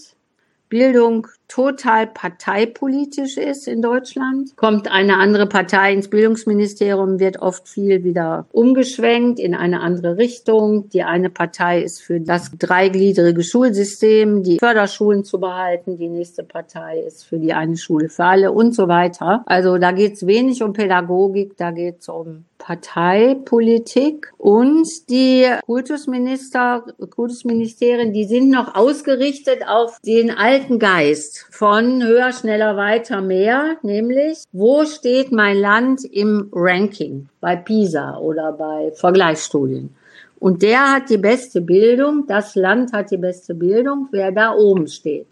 Bildung 0.70 1.28
total 1.48 2.06
parteipolitisch 2.06 3.38
ist 3.38 3.68
in 3.68 3.82
Deutschland. 3.82 4.56
Kommt 4.56 4.90
eine 4.90 5.18
andere 5.18 5.48
Partei 5.48 5.94
ins 5.94 6.10
Bildungsministerium, 6.10 7.20
wird 7.20 7.42
oft 7.42 7.68
viel 7.68 8.04
wieder 8.04 8.46
umgeschwenkt 8.52 9.40
in 9.40 9.56
eine 9.56 9.82
andere 9.82 10.18
Richtung. 10.18 10.90
Die 10.90 11.04
eine 11.04 11.32
Partei 11.32 11.82
ist 11.82 12.04
für 12.04 12.22
das 12.22 12.52
dreigliedrige 12.58 13.44
Schulsystem, 13.44 14.44
die 14.44 14.60
Förderschulen 14.60 15.24
zu 15.24 15.40
behalten. 15.40 15.98
Die 15.98 16.08
nächste 16.08 16.44
Partei 16.44 17.00
ist 17.00 17.26
für 17.26 17.40
die 17.40 17.54
eine 17.54 17.76
Schule 17.76 18.10
für 18.10 18.26
alle 18.26 18.52
und 18.52 18.76
so 18.76 18.88
weiter. 18.88 19.44
Also 19.48 19.80
da 19.80 19.92
geht 19.92 20.14
es 20.14 20.28
wenig 20.28 20.62
um 20.62 20.74
Pädagogik, 20.74 21.58
da 21.58 21.72
geht 21.72 22.02
es 22.02 22.10
um 22.10 22.46
Parteipolitik 22.60 24.32
und 24.38 24.88
die 25.10 25.48
Kultusminister, 25.66 26.86
Kultusministerien, 27.10 28.14
die 28.14 28.26
sind 28.26 28.52
noch 28.52 28.76
ausgerichtet 28.76 29.68
auf 29.68 29.98
den 30.06 30.30
alten 30.30 30.78
Geist 30.78 31.48
von 31.50 32.04
höher, 32.04 32.32
schneller, 32.32 32.78
weiter, 32.78 33.22
mehr, 33.22 33.78
nämlich 33.82 34.44
wo 34.52 34.86
steht 34.86 35.32
mein 35.32 35.58
Land 35.58 36.04
im 36.06 36.50
Ranking 36.52 37.30
bei 37.40 37.56
PISA 37.56 38.18
oder 38.18 38.52
bei 38.52 38.92
Vergleichsstudien. 38.92 39.96
Und 40.40 40.62
der 40.62 40.94
hat 40.94 41.10
die 41.10 41.18
beste 41.18 41.62
Bildung, 41.62 42.26
das 42.28 42.56
Land 42.56 42.94
hat 42.94 43.12
die 43.12 43.18
beste 43.18 43.56
Bildung, 43.56 44.08
wer 44.12 44.32
da 44.32 44.54
oben 44.54 44.88
steht. 44.88 45.28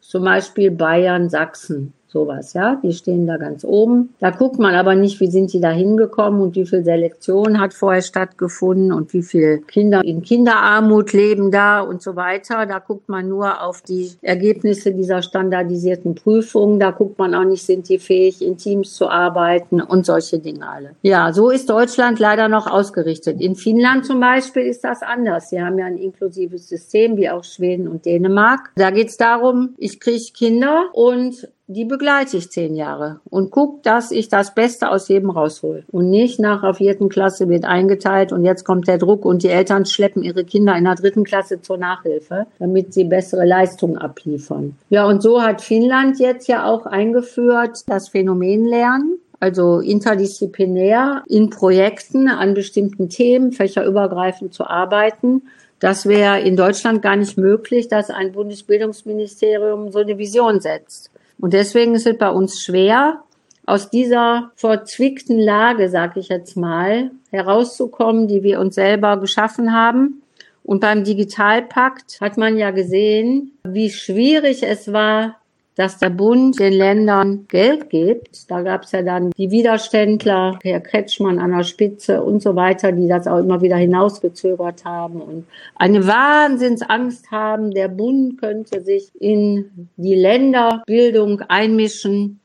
Zum 0.00 0.24
Beispiel 0.24 0.70
Bayern, 0.70 1.30
Sachsen, 1.30 1.94
sowas, 2.12 2.52
ja. 2.52 2.76
Die 2.82 2.92
stehen 2.92 3.26
da 3.26 3.38
ganz 3.38 3.64
oben. 3.64 4.14
Da 4.20 4.30
guckt 4.30 4.58
man 4.58 4.74
aber 4.74 4.94
nicht, 4.94 5.18
wie 5.20 5.30
sind 5.30 5.52
die 5.52 5.60
da 5.60 5.70
hingekommen 5.70 6.40
und 6.40 6.54
wie 6.54 6.66
viel 6.66 6.84
Selektion 6.84 7.58
hat 7.58 7.74
vorher 7.74 8.02
stattgefunden 8.02 8.92
und 8.92 9.12
wie 9.12 9.22
viele 9.22 9.58
Kinder 9.58 10.04
in 10.04 10.22
Kinderarmut 10.22 11.12
leben 11.12 11.50
da 11.50 11.80
und 11.80 12.02
so 12.02 12.14
weiter. 12.14 12.66
Da 12.66 12.78
guckt 12.78 13.08
man 13.08 13.28
nur 13.28 13.62
auf 13.62 13.82
die 13.82 14.12
Ergebnisse 14.20 14.92
dieser 14.92 15.22
standardisierten 15.22 16.14
Prüfungen. 16.14 16.78
Da 16.78 16.90
guckt 16.90 17.18
man 17.18 17.34
auch 17.34 17.44
nicht, 17.44 17.64
sind 17.64 17.88
die 17.88 17.98
fähig, 17.98 18.42
in 18.42 18.58
Teams 18.58 18.94
zu 18.94 19.08
arbeiten 19.08 19.80
und 19.80 20.06
solche 20.06 20.38
Dinge 20.38 20.68
alle. 20.68 20.90
Ja, 21.02 21.32
so 21.32 21.50
ist 21.50 21.70
Deutschland 21.70 22.18
leider 22.18 22.48
noch 22.48 22.66
ausgerichtet. 22.66 23.40
In 23.40 23.56
Finnland 23.56 24.04
zum 24.04 24.20
Beispiel 24.20 24.64
ist 24.64 24.84
das 24.84 25.02
anders. 25.02 25.50
Sie 25.50 25.62
haben 25.62 25.78
ja 25.78 25.86
ein 25.86 25.96
inklusives 25.96 26.68
System, 26.68 27.16
wie 27.16 27.30
auch 27.30 27.44
Schweden 27.44 27.88
und 27.88 28.04
Dänemark. 28.04 28.70
Da 28.76 28.90
geht 28.90 29.08
es 29.08 29.16
darum, 29.16 29.74
ich 29.78 29.98
kriege 29.98 30.12
Kinder 30.34 30.86
und 30.92 31.48
die 31.72 31.84
begleite 31.84 32.36
ich 32.36 32.50
zehn 32.50 32.74
Jahre 32.74 33.20
und 33.30 33.50
guck, 33.50 33.82
dass 33.82 34.10
ich 34.10 34.28
das 34.28 34.54
Beste 34.54 34.90
aus 34.90 35.08
jedem 35.08 35.30
raushol. 35.30 35.84
Und 35.90 36.10
nicht 36.10 36.38
nach 36.38 36.62
der 36.62 36.74
vierten 36.74 37.08
Klasse 37.08 37.48
wird 37.48 37.64
eingeteilt 37.64 38.32
und 38.32 38.44
jetzt 38.44 38.64
kommt 38.64 38.88
der 38.88 38.98
Druck 38.98 39.24
und 39.24 39.42
die 39.42 39.48
Eltern 39.48 39.86
schleppen 39.86 40.22
ihre 40.22 40.44
Kinder 40.44 40.76
in 40.76 40.84
der 40.84 40.94
dritten 40.94 41.24
Klasse 41.24 41.60
zur 41.60 41.78
Nachhilfe, 41.78 42.46
damit 42.58 42.94
sie 42.94 43.04
bessere 43.04 43.44
Leistungen 43.44 43.98
abliefern. 43.98 44.76
Ja, 44.90 45.06
und 45.06 45.22
so 45.22 45.42
hat 45.42 45.62
Finnland 45.62 46.18
jetzt 46.18 46.48
ja 46.48 46.66
auch 46.66 46.86
eingeführt 46.86 47.84
das 47.86 48.08
Phänomen 48.08 48.66
Lernen 48.66 49.18
also 49.42 49.80
interdisziplinär 49.80 51.24
in 51.26 51.50
Projekten 51.50 52.28
an 52.28 52.54
bestimmten 52.54 53.08
Themen, 53.08 53.50
fächerübergreifend 53.50 54.54
zu 54.54 54.68
arbeiten. 54.68 55.42
Das 55.80 56.06
wäre 56.06 56.40
in 56.40 56.56
Deutschland 56.56 57.02
gar 57.02 57.16
nicht 57.16 57.36
möglich, 57.36 57.88
dass 57.88 58.08
ein 58.08 58.30
Bundesbildungsministerium 58.30 59.90
so 59.90 59.98
eine 59.98 60.16
Vision 60.16 60.60
setzt. 60.60 61.10
Und 61.42 61.54
deswegen 61.54 61.96
ist 61.96 62.06
es 62.06 62.16
bei 62.18 62.30
uns 62.30 62.62
schwer, 62.62 63.24
aus 63.66 63.90
dieser 63.90 64.52
verzwickten 64.54 65.40
Lage, 65.40 65.88
sag 65.88 66.16
ich 66.16 66.28
jetzt 66.28 66.56
mal, 66.56 67.10
herauszukommen, 67.32 68.28
die 68.28 68.44
wir 68.44 68.60
uns 68.60 68.76
selber 68.76 69.16
geschaffen 69.16 69.74
haben. 69.74 70.22
Und 70.62 70.78
beim 70.78 71.02
Digitalpakt 71.02 72.20
hat 72.20 72.38
man 72.38 72.56
ja 72.56 72.70
gesehen, 72.70 73.58
wie 73.64 73.90
schwierig 73.90 74.62
es 74.62 74.92
war, 74.92 75.40
dass 75.74 75.98
der 75.98 76.10
Bund 76.10 76.58
den 76.58 76.74
Ländern 76.74 77.46
Geld 77.48 77.88
gibt. 77.88 78.50
Da 78.50 78.62
gab 78.62 78.84
es 78.84 78.92
ja 78.92 79.02
dann 79.02 79.30
die 79.38 79.50
Widerständler, 79.50 80.58
Herr 80.62 80.80
Kretschmann 80.80 81.38
an 81.38 81.52
der 81.52 81.64
Spitze 81.64 82.22
und 82.22 82.42
so 82.42 82.54
weiter, 82.56 82.92
die 82.92 83.08
das 83.08 83.26
auch 83.26 83.38
immer 83.38 83.62
wieder 83.62 83.76
hinausgezögert 83.76 84.84
haben 84.84 85.20
und 85.20 85.46
eine 85.76 86.06
Wahnsinnsangst 86.06 87.30
haben, 87.30 87.70
der 87.70 87.88
Bund 87.88 88.38
könnte 88.38 88.82
sich 88.82 89.10
in 89.18 89.88
die 89.96 90.14
Länderbildung 90.14 91.40
einmischen. 91.42 92.40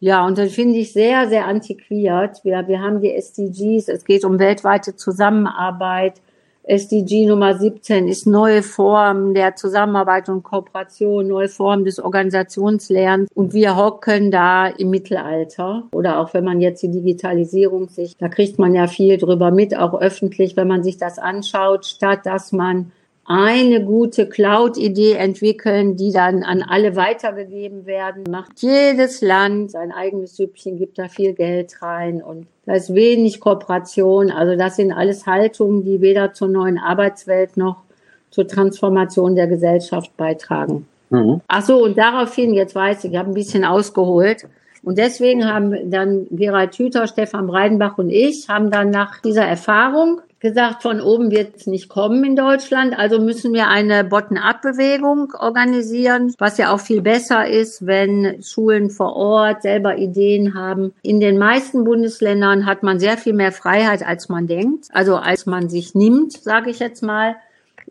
Ja, 0.00 0.26
und 0.26 0.36
das 0.36 0.52
finde 0.52 0.78
ich 0.78 0.92
sehr, 0.92 1.28
sehr 1.28 1.46
antiquiert. 1.46 2.44
Wir, 2.44 2.66
wir 2.66 2.80
haben 2.80 3.00
die 3.00 3.14
SDGs, 3.14 3.88
es 3.88 4.04
geht 4.04 4.24
um 4.24 4.38
weltweite 4.38 4.96
Zusammenarbeit. 4.96 6.20
SDG 6.64 7.26
Nummer 7.26 7.58
17 7.58 8.06
ist 8.06 8.26
neue 8.26 8.62
Form 8.62 9.34
der 9.34 9.56
Zusammenarbeit 9.56 10.28
und 10.28 10.44
Kooperation, 10.44 11.26
neue 11.26 11.48
Form 11.48 11.84
des 11.84 11.98
Organisationslernens. 11.98 13.28
Und 13.34 13.52
wir 13.52 13.76
hocken 13.76 14.30
da 14.30 14.68
im 14.68 14.90
Mittelalter. 14.90 15.84
Oder 15.92 16.20
auch 16.20 16.34
wenn 16.34 16.44
man 16.44 16.60
jetzt 16.60 16.82
die 16.82 16.90
Digitalisierung 16.90 17.88
sich, 17.88 18.16
da 18.16 18.28
kriegt 18.28 18.60
man 18.60 18.74
ja 18.74 18.86
viel 18.86 19.18
drüber 19.18 19.50
mit, 19.50 19.76
auch 19.76 20.00
öffentlich, 20.00 20.56
wenn 20.56 20.68
man 20.68 20.84
sich 20.84 20.98
das 20.98 21.18
anschaut, 21.18 21.84
statt 21.84 22.20
dass 22.24 22.52
man 22.52 22.92
eine 23.24 23.84
gute 23.84 24.28
Cloud-Idee 24.28 25.12
entwickeln, 25.12 25.96
die 25.96 26.12
dann 26.12 26.42
an 26.42 26.62
alle 26.62 26.96
weitergegeben 26.96 27.86
werden. 27.86 28.24
Macht 28.28 28.60
jedes 28.60 29.20
Land 29.20 29.70
sein 29.70 29.92
eigenes 29.92 30.36
Süppchen, 30.36 30.76
gibt 30.76 30.98
da 30.98 31.08
viel 31.08 31.32
Geld 31.32 31.80
rein 31.82 32.22
und 32.22 32.46
da 32.66 32.74
ist 32.74 32.94
wenig 32.94 33.40
Kooperation. 33.40 34.30
Also 34.30 34.56
das 34.56 34.76
sind 34.76 34.92
alles 34.92 35.26
Haltungen, 35.26 35.84
die 35.84 36.00
weder 36.00 36.32
zur 36.32 36.48
neuen 36.48 36.78
Arbeitswelt 36.78 37.56
noch 37.56 37.82
zur 38.30 38.48
Transformation 38.48 39.36
der 39.36 39.46
Gesellschaft 39.46 40.16
beitragen. 40.16 40.86
Mhm. 41.10 41.40
Ach 41.46 41.62
so, 41.62 41.84
und 41.84 41.98
daraufhin, 41.98 42.54
jetzt 42.54 42.74
weiß 42.74 43.04
ich, 43.04 43.12
ich 43.12 43.18
habe 43.18 43.30
ein 43.30 43.34
bisschen 43.34 43.64
ausgeholt. 43.64 44.48
Und 44.82 44.98
deswegen 44.98 45.44
haben 45.44 45.90
dann 45.90 46.26
Gerald 46.30 46.74
Hüther, 46.74 47.06
Stefan 47.06 47.46
Breidenbach 47.46 47.98
und 47.98 48.10
ich 48.10 48.48
haben 48.48 48.70
dann 48.70 48.90
nach 48.90 49.20
dieser 49.20 49.44
Erfahrung 49.44 50.20
gesagt, 50.42 50.82
von 50.82 51.00
oben 51.00 51.30
wird 51.30 51.56
es 51.56 51.66
nicht 51.66 51.88
kommen 51.88 52.24
in 52.24 52.36
Deutschland, 52.36 52.98
also 52.98 53.20
müssen 53.20 53.54
wir 53.54 53.68
eine 53.68 54.02
Bottom-up-Bewegung 54.02 55.32
organisieren, 55.38 56.34
was 56.38 56.58
ja 56.58 56.74
auch 56.74 56.80
viel 56.80 57.00
besser 57.00 57.48
ist, 57.48 57.86
wenn 57.86 58.42
Schulen 58.42 58.90
vor 58.90 59.14
Ort 59.14 59.62
selber 59.62 59.96
Ideen 59.96 60.54
haben. 60.54 60.92
In 61.02 61.20
den 61.20 61.38
meisten 61.38 61.84
Bundesländern 61.84 62.66
hat 62.66 62.82
man 62.82 62.98
sehr 62.98 63.16
viel 63.16 63.34
mehr 63.34 63.52
Freiheit, 63.52 64.04
als 64.04 64.28
man 64.28 64.48
denkt, 64.48 64.88
also 64.92 65.16
als 65.16 65.46
man 65.46 65.68
sich 65.68 65.94
nimmt, 65.94 66.32
sage 66.32 66.70
ich 66.70 66.80
jetzt 66.80 67.02
mal. 67.02 67.36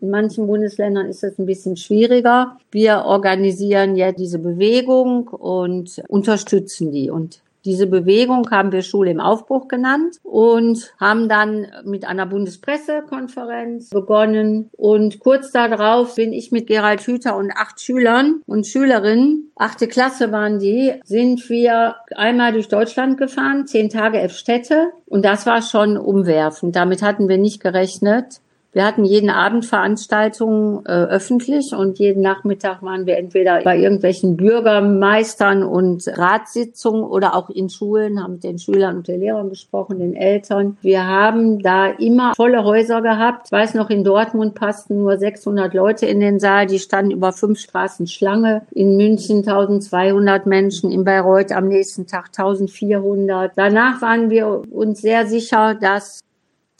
In 0.00 0.10
manchen 0.10 0.46
Bundesländern 0.46 1.06
ist 1.06 1.24
es 1.24 1.38
ein 1.38 1.46
bisschen 1.46 1.76
schwieriger. 1.76 2.58
Wir 2.70 3.04
organisieren 3.06 3.96
ja 3.96 4.12
diese 4.12 4.38
Bewegung 4.38 5.28
und 5.28 6.02
unterstützen 6.08 6.90
die. 6.90 7.08
Und 7.08 7.40
diese 7.64 7.86
Bewegung 7.86 8.50
haben 8.50 8.72
wir 8.72 8.82
Schule 8.82 9.10
im 9.10 9.20
Aufbruch 9.20 9.68
genannt 9.68 10.18
und 10.22 10.92
haben 10.98 11.28
dann 11.28 11.68
mit 11.84 12.04
einer 12.04 12.26
Bundespressekonferenz 12.26 13.90
begonnen. 13.90 14.70
Und 14.76 15.20
kurz 15.20 15.52
darauf 15.52 16.16
bin 16.16 16.32
ich 16.32 16.52
mit 16.52 16.66
Gerald 16.66 17.00
Hüther 17.02 17.36
und 17.36 17.52
acht 17.52 17.80
Schülern 17.80 18.42
und 18.46 18.66
Schülerinnen, 18.66 19.52
achte 19.56 19.88
Klasse 19.88 20.32
waren 20.32 20.58
die, 20.58 20.94
sind 21.04 21.48
wir 21.48 21.96
einmal 22.14 22.52
durch 22.52 22.68
Deutschland 22.68 23.16
gefahren, 23.16 23.66
zehn 23.66 23.88
Tage 23.88 24.18
elf 24.18 24.32
Städte. 24.32 24.90
Und 25.06 25.24
das 25.24 25.46
war 25.46 25.62
schon 25.62 25.96
umwerfend. 25.96 26.74
Damit 26.74 27.02
hatten 27.02 27.28
wir 27.28 27.38
nicht 27.38 27.60
gerechnet. 27.60 28.40
Wir 28.74 28.86
hatten 28.86 29.04
jeden 29.04 29.28
Abend 29.28 29.66
Veranstaltungen 29.66 30.86
äh, 30.86 30.92
öffentlich 30.92 31.74
und 31.74 31.98
jeden 31.98 32.22
Nachmittag 32.22 32.82
waren 32.82 33.04
wir 33.04 33.18
entweder 33.18 33.60
bei 33.60 33.76
irgendwelchen 33.76 34.38
Bürgermeistern 34.38 35.62
und 35.62 36.08
Ratssitzungen 36.08 37.04
oder 37.04 37.34
auch 37.34 37.50
in 37.50 37.68
Schulen, 37.68 38.22
haben 38.22 38.34
mit 38.34 38.44
den 38.44 38.58
Schülern 38.58 38.96
und 38.96 39.08
den 39.08 39.20
Lehrern 39.20 39.50
gesprochen, 39.50 39.98
den 39.98 40.14
Eltern. 40.14 40.78
Wir 40.80 41.06
haben 41.06 41.58
da 41.62 41.88
immer 41.88 42.34
volle 42.34 42.64
Häuser 42.64 43.02
gehabt. 43.02 43.48
Ich 43.48 43.52
weiß 43.52 43.74
noch, 43.74 43.90
in 43.90 44.04
Dortmund 44.04 44.54
passten 44.54 44.96
nur 44.96 45.18
600 45.18 45.74
Leute 45.74 46.06
in 46.06 46.20
den 46.20 46.40
Saal. 46.40 46.66
Die 46.66 46.78
standen 46.78 47.10
über 47.10 47.32
fünf 47.32 47.58
Straßen 47.58 48.06
Schlange. 48.06 48.62
In 48.70 48.96
München 48.96 49.38
1200 49.46 50.46
Menschen, 50.46 50.90
in 50.90 51.04
Bayreuth 51.04 51.52
am 51.52 51.68
nächsten 51.68 52.06
Tag 52.06 52.28
1400. 52.28 53.52
Danach 53.54 54.00
waren 54.00 54.30
wir 54.30 54.62
uns 54.70 55.02
sehr 55.02 55.26
sicher, 55.26 55.74
dass 55.74 56.20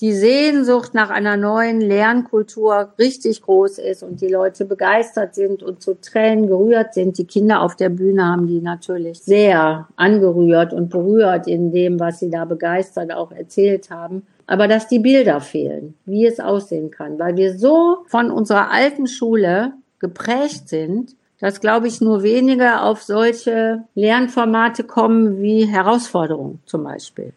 die 0.03 0.13
Sehnsucht 0.13 0.95
nach 0.95 1.11
einer 1.11 1.37
neuen 1.37 1.81
Lernkultur 1.81 2.93
richtig 2.99 3.41
groß 3.41 3.79
ist 3.79 4.03
und 4.03 4.21
die 4.21 4.27
Leute 4.27 4.65
begeistert 4.65 5.37
sind 5.37 5.63
und 5.63 5.81
zu 5.81 5.95
Tränen 6.01 6.49
gerührt 6.49 6.93
sind. 6.93 7.19
Die 7.19 7.25
Kinder 7.25 7.63
auf 7.63 7.77
der 7.77 7.89
Bühne 7.89 8.27
haben 8.27 8.49
die 8.49 8.61
natürlich 8.61 9.21
sehr 9.21 9.87
angerührt 9.95 10.73
und 10.73 10.91
berührt 10.91 11.47
in 11.47 11.71
dem, 11.71 12.01
was 12.01 12.19
sie 12.19 12.31
da 12.31 12.45
begeistert 12.45 13.13
auch 13.13 13.31
erzählt 13.31 13.91
haben. 13.91 14.27
Aber 14.49 14.67
dass 14.67 14.89
die 14.89 14.99
Bilder 14.99 15.41
fehlen, 15.41 15.95
wie 16.05 16.27
es 16.27 16.41
aussehen 16.41 16.91
kann, 16.91 17.21
weil 17.21 17.37
wir 17.37 17.57
so 17.57 17.99
von 18.09 18.33
unserer 18.33 18.73
alten 18.73 19.07
Schule 19.07 19.75
geprägt 20.01 20.69
sind, 20.69 21.15
dass, 21.39 21.61
glaube 21.61 21.87
ich, 21.87 22.01
nur 22.01 22.25
wenige 22.25 22.81
auf 22.81 23.03
solche 23.05 23.85
Lernformate 23.95 24.83
kommen 24.83 25.41
wie 25.41 25.65
Herausforderungen 25.65 26.61
zum 26.67 26.83
Beispiel. 26.83 27.33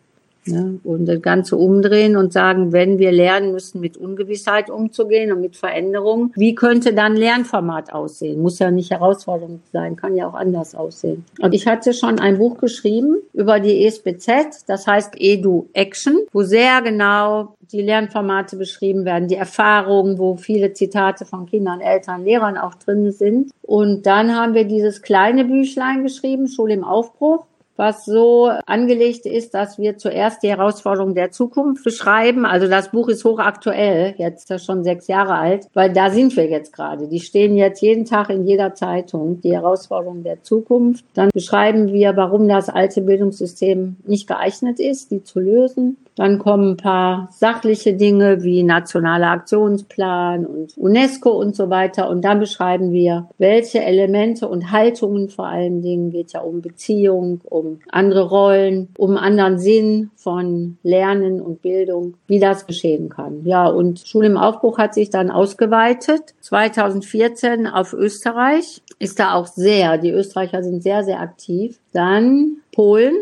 Ne? 0.47 0.79
Und 0.83 1.05
das 1.05 1.21
Ganze 1.21 1.55
umdrehen 1.55 2.15
und 2.17 2.33
sagen, 2.33 2.71
wenn 2.71 2.99
wir 2.99 3.11
lernen 3.11 3.51
müssen, 3.51 3.79
mit 3.79 3.97
Ungewissheit 3.97 4.69
umzugehen 4.69 5.31
und 5.31 5.41
mit 5.41 5.55
Veränderungen, 5.55 6.31
wie 6.35 6.55
könnte 6.55 6.93
dann 6.93 7.15
Lernformat 7.15 7.93
aussehen? 7.93 8.41
Muss 8.41 8.59
ja 8.59 8.71
nicht 8.71 8.91
Herausforderung 8.91 9.61
sein, 9.73 9.95
kann 9.95 10.15
ja 10.15 10.27
auch 10.27 10.35
anders 10.35 10.75
aussehen. 10.75 11.25
Und 11.39 11.53
ich 11.53 11.67
hatte 11.67 11.93
schon 11.93 12.19
ein 12.19 12.37
Buch 12.37 12.57
geschrieben 12.57 13.17
über 13.33 13.59
die 13.59 13.85
ESBZ, 13.85 14.65
das 14.67 14.87
heißt 14.87 15.13
Edu 15.17 15.67
Action, 15.73 16.19
wo 16.31 16.43
sehr 16.43 16.81
genau 16.81 17.55
die 17.71 17.81
Lernformate 17.81 18.57
beschrieben 18.57 19.05
werden, 19.05 19.27
die 19.27 19.35
Erfahrungen, 19.35 20.19
wo 20.19 20.35
viele 20.35 20.73
Zitate 20.73 21.25
von 21.25 21.47
Kindern, 21.47 21.81
Eltern, 21.81 22.23
Lehrern 22.23 22.57
auch 22.57 22.75
drin 22.75 23.11
sind. 23.11 23.51
Und 23.63 24.05
dann 24.05 24.35
haben 24.35 24.53
wir 24.53 24.65
dieses 24.65 25.01
kleine 25.01 25.45
Büchlein 25.45 26.03
geschrieben, 26.03 26.47
Schule 26.47 26.75
im 26.75 26.83
Aufbruch 26.83 27.45
was 27.77 28.05
so 28.05 28.49
angelegt 28.65 29.25
ist, 29.25 29.53
dass 29.53 29.77
wir 29.77 29.97
zuerst 29.97 30.43
die 30.43 30.49
Herausforderungen 30.49 31.15
der 31.15 31.31
Zukunft 31.31 31.83
beschreiben. 31.83 32.45
Also 32.45 32.67
das 32.67 32.91
Buch 32.91 33.09
ist 33.09 33.25
hochaktuell, 33.25 34.15
jetzt 34.17 34.51
schon 34.63 34.83
sechs 34.83 35.07
Jahre 35.07 35.35
alt, 35.35 35.67
weil 35.73 35.91
da 35.91 36.09
sind 36.09 36.35
wir 36.35 36.47
jetzt 36.47 36.73
gerade. 36.73 37.07
Die 37.07 37.19
stehen 37.19 37.55
jetzt 37.55 37.81
jeden 37.81 38.05
Tag 38.05 38.29
in 38.29 38.45
jeder 38.45 38.73
Zeitung, 38.75 39.41
die 39.41 39.53
Herausforderungen 39.53 40.23
der 40.23 40.41
Zukunft. 40.43 41.05
Dann 41.13 41.29
beschreiben 41.33 41.91
wir, 41.91 42.15
warum 42.15 42.47
das 42.47 42.69
alte 42.69 43.01
Bildungssystem 43.01 43.97
nicht 44.05 44.27
geeignet 44.27 44.79
ist, 44.79 45.11
die 45.11 45.23
zu 45.23 45.39
lösen. 45.39 45.97
Dann 46.15 46.39
kommen 46.39 46.71
ein 46.71 46.77
paar 46.77 47.29
sachliche 47.31 47.93
Dinge 47.93 48.43
wie 48.43 48.63
nationaler 48.63 49.31
Aktionsplan 49.31 50.45
und 50.45 50.77
UNESCO 50.77 51.31
und 51.31 51.55
so 51.55 51.69
weiter. 51.69 52.09
Und 52.09 52.23
dann 52.23 52.39
beschreiben 52.39 52.91
wir, 52.91 53.27
welche 53.37 53.83
Elemente 53.83 54.47
und 54.47 54.71
Haltungen 54.71 55.29
vor 55.29 55.47
allen 55.47 55.81
Dingen 55.81 56.11
geht 56.11 56.33
ja 56.33 56.39
um 56.39 56.61
Beziehung, 56.61 57.41
um 57.43 57.79
andere 57.91 58.29
Rollen, 58.29 58.89
um 58.97 59.17
anderen 59.17 59.59
Sinn 59.59 60.11
von 60.15 60.77
Lernen 60.83 61.41
und 61.41 61.61
Bildung, 61.61 62.15
wie 62.27 62.39
das 62.39 62.65
geschehen 62.65 63.09
kann. 63.09 63.41
Ja, 63.43 63.67
und 63.67 63.99
Schule 63.99 64.27
im 64.27 64.37
Aufbruch 64.37 64.77
hat 64.77 64.93
sich 64.93 65.09
dann 65.09 65.29
ausgeweitet. 65.29 66.33
2014 66.41 67.67
auf 67.67 67.93
Österreich 67.93 68.81
ist 68.99 69.19
da 69.19 69.33
auch 69.33 69.47
sehr, 69.47 69.97
die 69.97 70.11
Österreicher 70.11 70.63
sind 70.63 70.81
sehr, 70.81 71.03
sehr 71.03 71.19
aktiv. 71.19 71.79
Dann 71.91 72.57
Polen 72.73 73.15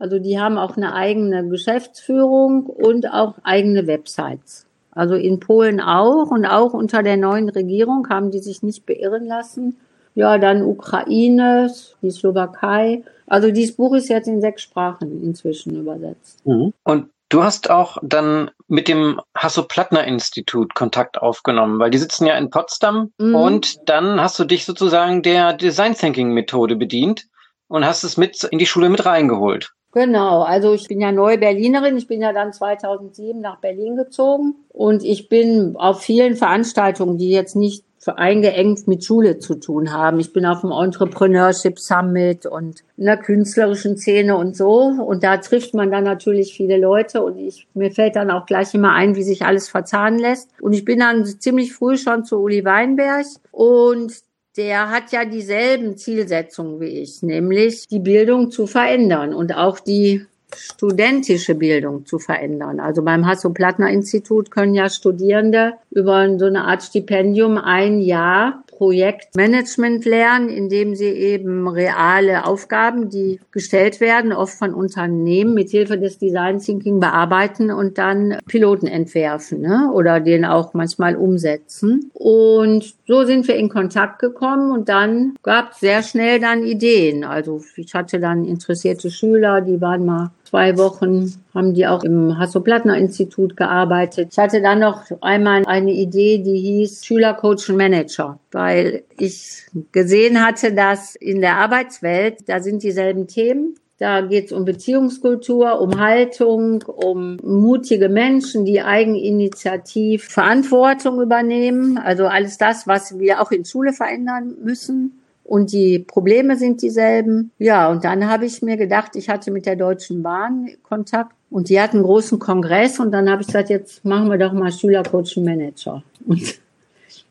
also 0.00 0.18
die 0.18 0.40
haben 0.40 0.56
auch 0.56 0.76
eine 0.78 0.94
eigene 0.94 1.46
Geschäftsführung 1.46 2.64
und 2.64 3.06
auch 3.12 3.34
eigene 3.44 3.86
Websites. 3.86 4.66
Also 4.92 5.14
in 5.14 5.40
Polen 5.40 5.80
auch 5.80 6.30
und 6.30 6.46
auch 6.46 6.72
unter 6.72 7.02
der 7.02 7.18
neuen 7.18 7.50
Regierung 7.50 8.08
haben 8.08 8.30
die 8.30 8.38
sich 8.38 8.62
nicht 8.62 8.86
beirren 8.86 9.26
lassen. 9.26 9.76
Ja, 10.14 10.38
dann 10.38 10.62
Ukraine, 10.62 11.70
die 12.02 12.10
Slowakei. 12.10 13.04
Also 13.26 13.50
dieses 13.50 13.76
Buch 13.76 13.94
ist 13.94 14.08
jetzt 14.08 14.26
in 14.26 14.40
sechs 14.40 14.62
Sprachen 14.62 15.22
inzwischen 15.22 15.76
übersetzt. 15.76 16.44
Mhm. 16.46 16.72
Und 16.82 17.10
du 17.28 17.44
hast 17.44 17.68
auch 17.68 17.98
dann 18.02 18.50
mit 18.68 18.88
dem 18.88 19.20
Hasso-Plattner-Institut 19.36 20.74
Kontakt 20.74 21.18
aufgenommen, 21.18 21.78
weil 21.78 21.90
die 21.90 21.98
sitzen 21.98 22.24
ja 22.24 22.38
in 22.38 22.48
Potsdam 22.48 23.12
mhm. 23.18 23.34
und 23.34 23.88
dann 23.88 24.18
hast 24.18 24.38
du 24.38 24.44
dich 24.44 24.64
sozusagen 24.64 25.22
der 25.22 25.52
Design 25.52 25.94
Thinking 25.94 26.32
Methode 26.32 26.74
bedient 26.74 27.26
und 27.68 27.84
hast 27.84 28.02
es 28.02 28.16
mit 28.16 28.42
in 28.44 28.58
die 28.58 28.66
Schule 28.66 28.88
mit 28.88 29.04
reingeholt. 29.04 29.74
Genau, 29.92 30.42
also 30.42 30.72
ich 30.72 30.86
bin 30.86 31.00
ja 31.00 31.10
neue 31.10 31.38
Berlinerin. 31.38 31.96
Ich 31.96 32.06
bin 32.06 32.20
ja 32.20 32.32
dann 32.32 32.52
2007 32.52 33.40
nach 33.40 33.58
Berlin 33.58 33.96
gezogen 33.96 34.54
und 34.68 35.02
ich 35.02 35.28
bin 35.28 35.74
auf 35.76 36.00
vielen 36.00 36.36
Veranstaltungen, 36.36 37.18
die 37.18 37.30
jetzt 37.30 37.56
nicht 37.56 37.84
eingeengt 38.06 38.88
mit 38.88 39.04
Schule 39.04 39.38
zu 39.38 39.56
tun 39.56 39.92
haben. 39.92 40.20
Ich 40.20 40.32
bin 40.32 40.46
auf 40.46 40.62
dem 40.62 40.70
Entrepreneurship 40.70 41.78
Summit 41.78 42.46
und 42.46 42.82
in 42.96 43.04
der 43.04 43.18
künstlerischen 43.18 43.98
Szene 43.98 44.36
und 44.36 44.56
so. 44.56 44.84
Und 44.84 45.22
da 45.22 45.36
trifft 45.36 45.74
man 45.74 45.90
dann 45.90 46.04
natürlich 46.04 46.54
viele 46.54 46.78
Leute 46.78 47.22
und 47.22 47.36
ich, 47.36 47.66
mir 47.74 47.90
fällt 47.90 48.16
dann 48.16 48.30
auch 48.30 48.46
gleich 48.46 48.72
immer 48.74 48.92
ein, 48.92 49.16
wie 49.16 49.22
sich 49.22 49.44
alles 49.44 49.68
verzahnen 49.68 50.18
lässt. 50.18 50.50
Und 50.62 50.72
ich 50.72 50.84
bin 50.84 51.00
dann 51.00 51.26
ziemlich 51.26 51.74
früh 51.74 51.98
schon 51.98 52.24
zu 52.24 52.38
Uli 52.38 52.64
Weinberg 52.64 53.26
und 53.50 54.12
der 54.60 54.90
hat 54.90 55.10
ja 55.10 55.24
dieselben 55.24 55.96
Zielsetzungen 55.96 56.80
wie 56.80 57.00
ich, 57.00 57.22
nämlich 57.22 57.88
die 57.88 57.98
Bildung 57.98 58.50
zu 58.50 58.66
verändern 58.66 59.32
und 59.32 59.56
auch 59.56 59.80
die 59.80 60.26
studentische 60.54 61.54
Bildung 61.54 62.04
zu 62.04 62.18
verändern. 62.18 62.78
Also 62.78 63.02
beim 63.02 63.26
Hasso-Plattner-Institut 63.26 64.50
können 64.50 64.74
ja 64.74 64.90
Studierende 64.90 65.74
über 65.90 66.38
so 66.38 66.44
eine 66.44 66.64
Art 66.64 66.82
Stipendium 66.82 67.56
ein 67.56 68.02
Jahr 68.02 68.62
Projektmanagement 68.80 70.06
lernen, 70.06 70.48
indem 70.48 70.94
sie 70.94 71.10
eben 71.10 71.68
reale 71.68 72.46
Aufgaben, 72.46 73.10
die 73.10 73.38
gestellt 73.50 74.00
werden, 74.00 74.32
oft 74.32 74.54
von 74.54 74.72
Unternehmen 74.72 75.52
mit 75.52 75.68
Hilfe 75.68 75.98
des 75.98 76.16
Design 76.16 76.60
Thinking 76.60 76.98
bearbeiten 76.98 77.70
und 77.70 77.98
dann 77.98 78.38
Piloten 78.46 78.86
entwerfen 78.86 79.60
ne? 79.60 79.90
oder 79.92 80.18
den 80.20 80.46
auch 80.46 80.72
manchmal 80.72 81.16
umsetzen. 81.16 82.10
Und 82.14 82.94
so 83.06 83.24
sind 83.24 83.46
wir 83.48 83.56
in 83.56 83.68
Kontakt 83.68 84.18
gekommen 84.18 84.72
und 84.72 84.88
dann 84.88 85.34
gab 85.42 85.72
es 85.72 85.80
sehr 85.80 86.02
schnell 86.02 86.40
dann 86.40 86.62
Ideen. 86.62 87.22
Also 87.22 87.62
ich 87.76 87.92
hatte 87.92 88.18
dann 88.18 88.46
interessierte 88.46 89.10
Schüler, 89.10 89.60
die 89.60 89.82
waren 89.82 90.06
mal 90.06 90.30
zwei 90.50 90.76
Wochen 90.76 91.32
haben 91.54 91.74
die 91.74 91.86
auch 91.86 92.02
im 92.02 92.36
Hasso-Plattner-Institut 92.36 93.56
gearbeitet. 93.56 94.30
Ich 94.32 94.38
hatte 94.38 94.60
dann 94.60 94.80
noch 94.80 95.04
einmal 95.20 95.64
eine 95.66 95.92
Idee, 95.92 96.38
die 96.38 96.58
hieß 96.58 97.06
Schüler, 97.06 97.34
Coach 97.34 97.70
und 97.70 97.76
Manager, 97.76 98.38
weil 98.50 99.04
ich 99.16 99.62
gesehen 99.92 100.44
hatte, 100.44 100.72
dass 100.74 101.14
in 101.14 101.40
der 101.40 101.56
Arbeitswelt, 101.56 102.48
da 102.48 102.60
sind 102.60 102.82
dieselben 102.82 103.28
Themen. 103.28 103.76
Da 103.98 104.22
geht 104.22 104.46
es 104.46 104.52
um 104.52 104.64
Beziehungskultur, 104.64 105.78
um 105.80 106.00
Haltung, 106.00 106.82
um 106.82 107.36
mutige 107.42 108.08
Menschen, 108.08 108.64
die 108.64 108.80
eigeninitiativ 108.80 110.24
Verantwortung 110.24 111.20
übernehmen. 111.20 111.98
Also 111.98 112.26
alles 112.26 112.56
das, 112.56 112.86
was 112.88 113.18
wir 113.18 113.42
auch 113.42 113.52
in 113.52 113.66
Schule 113.66 113.92
verändern 113.92 114.56
müssen 114.64 115.19
und 115.50 115.72
die 115.72 115.98
Probleme 115.98 116.56
sind 116.56 116.80
dieselben. 116.80 117.50
Ja, 117.58 117.90
und 117.90 118.04
dann 118.04 118.30
habe 118.30 118.46
ich 118.46 118.62
mir 118.62 118.76
gedacht, 118.76 119.16
ich 119.16 119.28
hatte 119.28 119.50
mit 119.50 119.66
der 119.66 119.74
Deutschen 119.74 120.22
Bahn 120.22 120.70
Kontakt 120.84 121.34
und 121.50 121.68
die 121.68 121.80
hatten 121.80 121.96
einen 121.96 122.06
großen 122.06 122.38
Kongress 122.38 123.00
und 123.00 123.10
dann 123.10 123.28
habe 123.28 123.42
ich 123.42 123.48
gesagt, 123.48 123.68
jetzt 123.68 124.04
machen 124.04 124.30
wir 124.30 124.38
doch 124.38 124.52
mal 124.52 124.70
Schüler, 124.70 125.02
Coach 125.02 125.36
und 125.36 125.44
Manager. 125.44 126.04
Und 126.26 126.60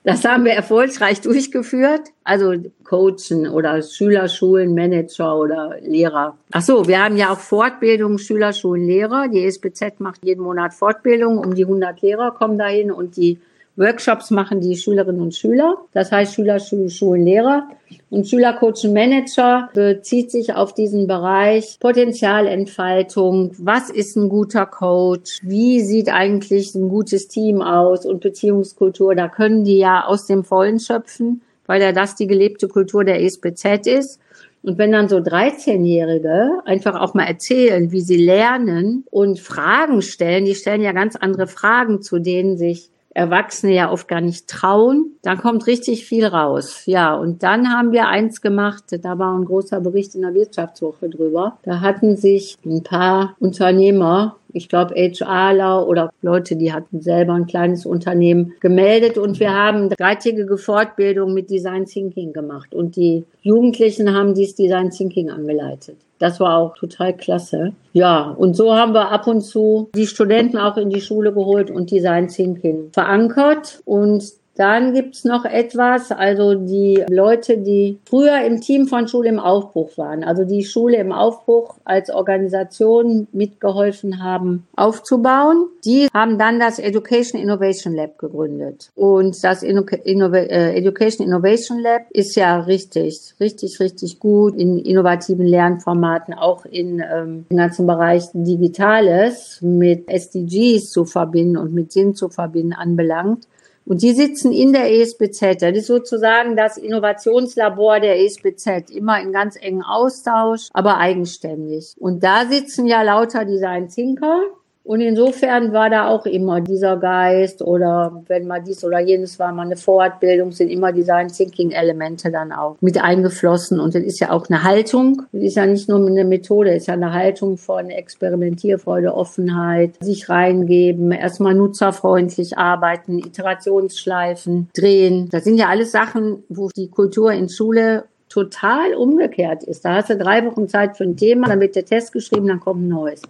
das 0.04 0.26
haben 0.26 0.44
wir 0.44 0.52
erfolgreich 0.52 1.22
durchgeführt. 1.22 2.10
Also 2.26 2.56
Coachen 2.84 3.48
oder 3.48 3.82
Schülerschulen, 3.82 4.74
Manager 4.74 5.38
oder 5.38 5.78
Lehrer. 5.82 6.38
Ach 6.52 6.62
so, 6.62 6.88
wir 6.88 7.02
haben 7.02 7.16
ja 7.16 7.32
auch 7.32 7.40
Fortbildung 7.40 8.18
Schülerschulen, 8.18 8.86
Lehrer. 8.86 9.30
Die 9.30 9.46
SBZ 9.46 10.00
macht 10.00 10.26
jeden 10.26 10.44
Monat 10.44 10.74
Fortbildung. 10.74 11.38
Um 11.38 11.56
die 11.56 11.64
100 11.64 12.02
Lehrer 12.02 12.32
kommen 12.32 12.58
dahin 12.58 12.92
und 12.92 13.16
die 13.16 13.40
Workshops 13.76 14.30
machen 14.30 14.60
die 14.60 14.76
Schülerinnen 14.76 15.22
und 15.22 15.36
Schüler, 15.36 15.78
das 15.94 16.12
heißt 16.12 16.34
Schüler, 16.34 16.60
Schul 16.60 16.90
Schullehrer. 16.90 17.70
Und 18.10 18.28
Schülercoach 18.28 18.84
und 18.86 18.94
Manager 18.94 19.70
bezieht 19.74 20.32
sich 20.32 20.54
auf 20.54 20.74
diesen 20.74 21.08
Bereich 21.08 21.80
Potenzialentfaltung. 21.80 23.52
Was 23.58 23.90
ist 23.90 24.16
ein 24.16 24.30
guter 24.30 24.66
Coach? 24.66 25.40
Wie 25.44 25.82
sieht 25.82 26.10
eigentlich 26.10 26.76
ein 26.76 26.90
gutes 26.90 27.28
Team 27.28 27.62
aus 27.62 28.06
und 28.06 28.22
Beziehungskultur? 28.22 29.16
Da 29.16 29.28
können 29.28 29.64
die 29.64 29.78
ja 29.78 30.06
aus 30.06 30.26
dem 30.26 30.44
Vollen 30.44 30.80
schöpfen, 30.80 31.42
weil 31.68 31.82
ja 31.82 31.92
das 31.92 32.16
die 32.16 32.28
gelebte 32.28 32.68
Kultur 32.68 33.04
der 33.04 33.22
ESBZ 33.22 33.88
ist. 33.88 34.20
Und 34.62 34.78
wenn 34.78 34.92
dann 34.92 35.08
so 35.08 35.18
13-Jährige 35.18 36.60
einfach 36.66 37.00
auch 37.00 37.14
mal 37.14 37.24
erzählen, 37.24 37.92
wie 37.92 38.02
sie 38.02 38.18
lernen 38.18 39.06
und 39.10 39.40
Fragen 39.40 40.02
stellen, 40.02 40.46
die 40.46 40.56
stellen 40.56 40.82
ja 40.82 40.92
ganz 40.92 41.16
andere 41.16 41.48
Fragen, 41.48 42.02
zu 42.02 42.20
denen 42.20 42.58
sich 42.58 42.90
Erwachsene 43.20 43.74
ja 43.74 43.92
oft 43.92 44.08
gar 44.08 44.22
nicht 44.22 44.48
trauen. 44.48 45.12
Da 45.22 45.36
kommt 45.36 45.68
richtig 45.68 46.06
viel 46.06 46.26
raus. 46.26 46.84
Ja, 46.86 47.16
und 47.16 47.44
dann 47.44 47.70
haben 47.70 47.92
wir 47.92 48.08
eins 48.08 48.42
gemacht, 48.42 48.86
da 49.02 49.20
war 49.20 49.38
ein 49.38 49.46
großer 49.46 49.82
Bericht 49.82 50.16
in 50.16 50.22
der 50.22 50.34
Wirtschaftswoche 50.34 51.10
drüber. 51.10 51.58
Da 51.64 51.82
hatten 51.82 52.16
sich 52.16 52.58
ein 52.66 52.84
paar 52.84 53.36
Unternehmer 53.40 54.36
ich 54.54 54.68
glaube, 54.68 54.96
HRler 54.96 55.88
oder 55.88 56.12
Leute, 56.22 56.56
die 56.56 56.74
hatten 56.74 57.02
selber 57.02 57.34
ein 57.34 57.46
kleines 57.46 57.86
Unternehmen 57.86 58.54
gemeldet 58.60 59.18
und 59.18 59.40
wir 59.40 59.54
haben 59.54 59.90
dreitägige 59.90 60.58
Fortbildung 60.58 61.34
mit 61.34 61.50
Design 61.50 61.86
Thinking 61.86 62.34
gemacht 62.34 62.74
und 62.74 62.96
die 62.96 63.26
Jugendlichen 63.42 64.14
haben 64.14 64.34
dies 64.34 64.56
Design 64.56 64.90
Thinking 64.90 65.30
angeleitet. 65.30 65.98
Das 66.20 66.40
war 66.40 66.58
auch 66.58 66.76
total 66.76 67.16
klasse. 67.16 67.74
Ja, 67.94 68.30
und 68.30 68.56
so 68.56 68.76
haben 68.76 68.94
wir 68.94 69.10
ab 69.12 69.26
und 69.26 69.42
zu 69.42 69.90
die 69.96 70.06
Studenten 70.06 70.58
auch 70.58 70.78
in 70.78 70.90
die 70.90 71.02
Schule 71.02 71.34
geholt 71.34 71.72
und 71.72 71.92
Design 71.92 72.28
Thinking 72.28 72.92
verankert. 72.92 73.82
Und 73.86 74.24
dann 74.60 74.94
gibt's 74.94 75.24
noch 75.24 75.46
etwas, 75.46 76.12
also 76.12 76.54
die 76.54 77.06
Leute, 77.10 77.58
die 77.58 77.98
früher 78.04 78.42
im 78.46 78.60
Team 78.60 78.88
von 78.88 79.08
Schule 79.08 79.30
im 79.30 79.40
Aufbruch 79.40 79.98
waren, 79.98 80.26
also 80.26 80.44
die 80.44 80.66
Schule 80.66 80.98
im 80.98 81.14
Aufbruch 81.14 81.76
als 81.86 82.10
Organisation 82.10 83.30
mitgeholfen 83.32 84.22
haben 84.22 84.68
aufzubauen, 84.76 85.68
die 85.86 86.10
haben 86.14 86.38
dann 86.38 86.60
das 86.60 86.78
Education 86.78 87.42
Innovation 87.42 87.96
Lab 87.96 88.18
gegründet. 88.18 88.92
Und 88.96 89.42
das 89.42 89.64
Inno 89.64 89.84
Inno 90.04 90.34
äh, 90.34 90.76
Education 90.76 91.26
Innovation 91.26 91.80
Lab 91.80 92.02
ist 92.10 92.36
ja 92.36 92.60
richtig, 92.60 93.36
richtig, 93.40 93.80
richtig 93.80 94.20
gut 94.20 94.56
in 94.56 94.78
innovativen 94.78 95.46
Lernformaten, 95.46 96.34
auch 96.34 96.66
in 96.66 97.00
ähm, 97.00 97.46
im 97.48 97.58
ganzen 97.58 97.88
Bereich 97.88 98.26
Digitales 98.34 99.60
mit 99.62 100.10
SDGs 100.10 100.92
zu 100.92 101.06
verbinden 101.06 101.56
und 101.56 101.74
mit 101.74 101.94
Sinn 101.94 102.14
zu 102.14 102.28
verbinden 102.28 102.74
anbelangt. 102.74 103.48
Und 103.90 104.04
die 104.04 104.14
sitzen 104.14 104.52
in 104.52 104.72
der 104.72 104.94
ESBZ. 104.94 105.64
Das 105.64 105.76
ist 105.76 105.88
sozusagen 105.88 106.56
das 106.56 106.78
Innovationslabor 106.78 108.00
der 108.00 108.24
ESBZ. 108.24 108.92
Immer 108.92 109.20
in 109.20 109.32
ganz 109.32 109.56
engen 109.60 109.82
Austausch, 109.82 110.70
aber 110.74 110.98
eigenständig. 110.98 111.96
Und 111.98 112.24
da 112.24 112.46
sitzen 112.46 112.86
ja 112.86 113.02
lauter 113.02 113.46
Design 113.46 113.90
Thinker 113.90 114.44
und 114.90 115.02
insofern 115.02 115.72
war 115.72 115.92
da 115.92 116.08
auch 116.08 116.26
immer 116.26 116.62
dieser 116.62 116.98
Geist 116.98 117.62
oder 117.62 118.24
wenn 118.26 118.48
mal 118.48 118.60
dies 118.60 118.84
oder 118.84 119.00
jenes 119.00 119.38
war, 119.38 119.54
mal 119.54 119.68
eine 119.68 119.78
Fortbildung, 119.78 120.52
sind 120.52 120.72
immer 120.72 120.92
Design 120.92 121.28
Thinking 121.28 121.70
Elemente 121.70 122.32
dann 122.32 122.52
auch 122.52 122.76
mit 122.82 123.00
eingeflossen. 123.00 123.80
Und 123.80 123.94
das 123.94 124.02
ist 124.02 124.20
ja 124.20 124.32
auch 124.32 124.50
eine 124.50 124.64
Haltung. 124.64 125.22
Das 125.32 125.44
ist 125.44 125.58
ja 125.58 125.68
nicht 125.68 125.90
nur 125.90 126.04
eine 126.04 126.26
Methode, 126.26 126.74
ist 126.74 126.88
ja 126.88 126.96
eine 126.96 127.14
Haltung 127.14 127.58
von 127.58 127.92
Experimentierfreude, 127.92 129.14
Offenheit, 129.14 129.94
sich 130.04 130.28
reingeben, 130.28 131.12
erstmal 131.12 131.54
nutzerfreundlich 131.54 132.58
arbeiten, 132.58 133.20
Iterationsschleifen 133.20 134.70
drehen. 134.76 135.30
Das 135.30 135.44
sind 135.44 135.60
ja 135.60 135.68
alles 135.68 135.92
Sachen, 135.92 136.42
wo 136.50 136.70
die 136.76 136.90
Kultur 136.90 137.32
in 137.32 137.48
Schule 137.48 138.06
total 138.28 138.96
umgekehrt 138.96 139.62
ist. 139.62 139.86
Da 139.86 139.98
hast 139.98 140.10
du 140.10 140.18
drei 140.18 140.44
Wochen 140.48 140.68
Zeit 140.68 140.98
für 140.98 141.04
ein 141.04 141.16
Thema, 141.16 141.48
dann 141.48 141.60
wird 141.60 141.76
der 141.76 141.86
Test 141.86 142.12
geschrieben, 142.12 142.48
dann 142.48 142.60
kommt 142.60 142.82
ein 142.82 142.88
neues 142.88 143.22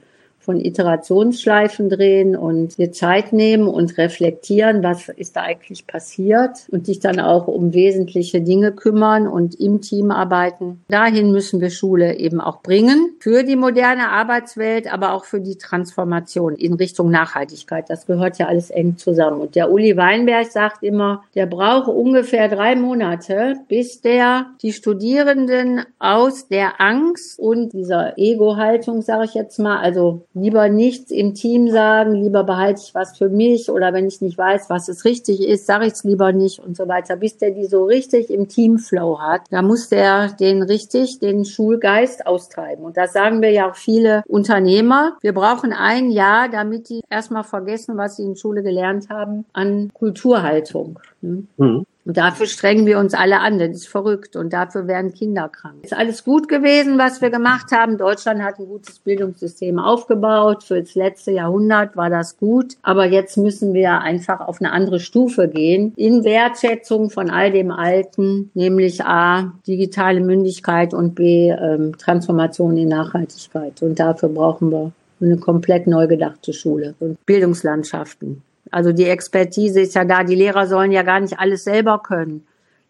von 0.49 0.59
Iterationsschleifen 0.59 1.89
drehen 1.89 2.35
und 2.35 2.79
dir 2.79 2.91
Zeit 2.91 3.33
nehmen 3.33 3.67
und 3.67 3.99
reflektieren, 3.99 4.81
was 4.81 5.07
ist 5.09 5.35
da 5.35 5.43
eigentlich 5.43 5.85
passiert 5.85 6.67
und 6.71 6.87
dich 6.87 6.99
dann 6.99 7.19
auch 7.19 7.47
um 7.47 7.71
wesentliche 7.75 8.41
Dinge 8.41 8.71
kümmern 8.71 9.27
und 9.27 9.53
im 9.59 9.79
Team 9.81 10.09
arbeiten. 10.09 10.81
Dahin 10.87 11.31
müssen 11.31 11.61
wir 11.61 11.69
Schule 11.69 12.17
eben 12.17 12.41
auch 12.41 12.63
bringen 12.63 13.11
für 13.19 13.43
die 13.43 13.57
moderne 13.57 14.09
Arbeitswelt, 14.09 14.91
aber 14.91 15.13
auch 15.13 15.25
für 15.25 15.39
die 15.39 15.59
Transformation 15.59 16.55
in 16.55 16.73
Richtung 16.73 17.11
Nachhaltigkeit. 17.11 17.87
Das 17.87 18.07
gehört 18.07 18.39
ja 18.39 18.47
alles 18.47 18.71
eng 18.71 18.97
zusammen. 18.97 19.41
Und 19.41 19.53
der 19.53 19.71
Uli 19.71 19.97
Weinberg 19.97 20.47
sagt 20.47 20.81
immer, 20.81 21.25
der 21.35 21.45
braucht 21.45 21.89
ungefähr 21.89 22.47
drei 22.47 22.75
Monate, 22.75 23.57
bis 23.67 24.01
der 24.01 24.47
die 24.63 24.73
Studierenden 24.73 25.81
aus 25.99 26.47
der 26.47 26.81
Angst 26.81 27.37
und 27.37 27.73
dieser 27.73 28.17
Ego-Haltung, 28.17 29.03
sage 29.03 29.25
ich 29.25 29.35
jetzt 29.35 29.59
mal, 29.59 29.77
also 29.77 30.25
lieber 30.41 30.69
nichts 30.69 31.11
im 31.11 31.33
Team 31.33 31.69
sagen, 31.69 32.15
lieber 32.15 32.43
behalte 32.43 32.81
ich 32.83 32.95
was 32.95 33.17
für 33.17 33.29
mich 33.29 33.69
oder 33.69 33.93
wenn 33.93 34.07
ich 34.07 34.21
nicht 34.21 34.37
weiß, 34.37 34.69
was 34.69 34.87
es 34.87 35.05
richtig 35.05 35.41
ist, 35.41 35.65
sage 35.65 35.85
ich 35.85 35.93
es 35.93 36.03
lieber 36.03 36.31
nicht 36.31 36.59
und 36.59 36.75
so 36.75 36.87
weiter, 36.87 37.15
bis 37.15 37.37
der 37.37 37.51
die 37.51 37.65
so 37.65 37.85
richtig 37.85 38.29
im 38.29 38.47
Teamflow 38.47 39.19
hat. 39.19 39.41
Da 39.49 39.61
muss 39.61 39.89
der 39.89 40.29
den 40.29 40.61
richtig, 40.61 41.19
den 41.19 41.45
Schulgeist 41.45 42.25
austreiben. 42.25 42.85
Und 42.85 42.97
das 42.97 43.13
sagen 43.13 43.41
wir 43.41 43.51
ja 43.51 43.69
auch 43.69 43.75
viele 43.75 44.23
Unternehmer. 44.27 45.17
Wir 45.21 45.33
brauchen 45.33 45.73
ein 45.73 46.11
Jahr, 46.11 46.49
damit 46.49 46.89
die 46.89 47.01
erstmal 47.09 47.43
vergessen, 47.43 47.97
was 47.97 48.17
sie 48.17 48.23
in 48.23 48.35
Schule 48.35 48.63
gelernt 48.63 49.09
haben 49.09 49.45
an 49.53 49.91
Kulturhaltung. 49.93 50.99
Ne? 51.21 51.43
Mhm. 51.57 51.85
Und 52.05 52.17
dafür 52.17 52.47
strengen 52.47 52.85
wir 52.85 52.97
uns 52.97 53.13
alle 53.13 53.39
an. 53.39 53.59
Das 53.59 53.69
ist 53.69 53.87
verrückt. 53.87 54.35
Und 54.35 54.53
dafür 54.53 54.87
werden 54.87 55.13
Kinder 55.13 55.49
krank. 55.49 55.75
Ist 55.83 55.93
alles 55.93 56.23
gut 56.23 56.47
gewesen, 56.47 56.97
was 56.97 57.21
wir 57.21 57.29
gemacht 57.29 57.71
haben. 57.71 57.97
Deutschland 57.97 58.41
hat 58.41 58.57
ein 58.57 58.67
gutes 58.67 58.99
Bildungssystem 58.99 59.79
aufgebaut. 59.79 60.63
Für 60.63 60.81
das 60.81 60.95
letzte 60.95 61.31
Jahrhundert 61.31 61.95
war 61.95 62.09
das 62.09 62.37
gut. 62.37 62.77
Aber 62.81 63.05
jetzt 63.05 63.37
müssen 63.37 63.73
wir 63.73 63.99
einfach 63.99 64.39
auf 64.39 64.61
eine 64.61 64.71
andere 64.71 64.99
Stufe 64.99 65.47
gehen. 65.47 65.93
In 65.97 66.23
Wertschätzung 66.23 67.09
von 67.09 67.29
all 67.29 67.51
dem 67.51 67.71
Alten, 67.71 68.49
nämlich 68.53 69.03
A, 69.03 69.53
digitale 69.67 70.21
Mündigkeit 70.21 70.93
und 70.93 71.15
B, 71.15 71.49
ähm, 71.49 71.97
Transformation 71.97 72.77
in 72.77 72.87
Nachhaltigkeit. 72.87 73.81
Und 73.81 73.99
dafür 73.99 74.29
brauchen 74.29 74.71
wir 74.71 74.91
eine 75.21 75.37
komplett 75.37 75.85
neu 75.85 76.07
gedachte 76.07 76.53
Schule 76.53 76.95
und 76.99 77.23
Bildungslandschaften. 77.25 78.41
Also 78.71 78.91
die 78.91 79.05
Expertise 79.05 79.81
ist 79.81 79.95
ja 79.95 80.05
da. 80.05 80.23
Die 80.23 80.35
Lehrer 80.35 80.67
sollen 80.67 80.91
ja 80.91 81.03
gar 81.03 81.19
nicht 81.19 81.39
alles 81.39 81.63
selber 81.63 81.99
können. 81.99 82.45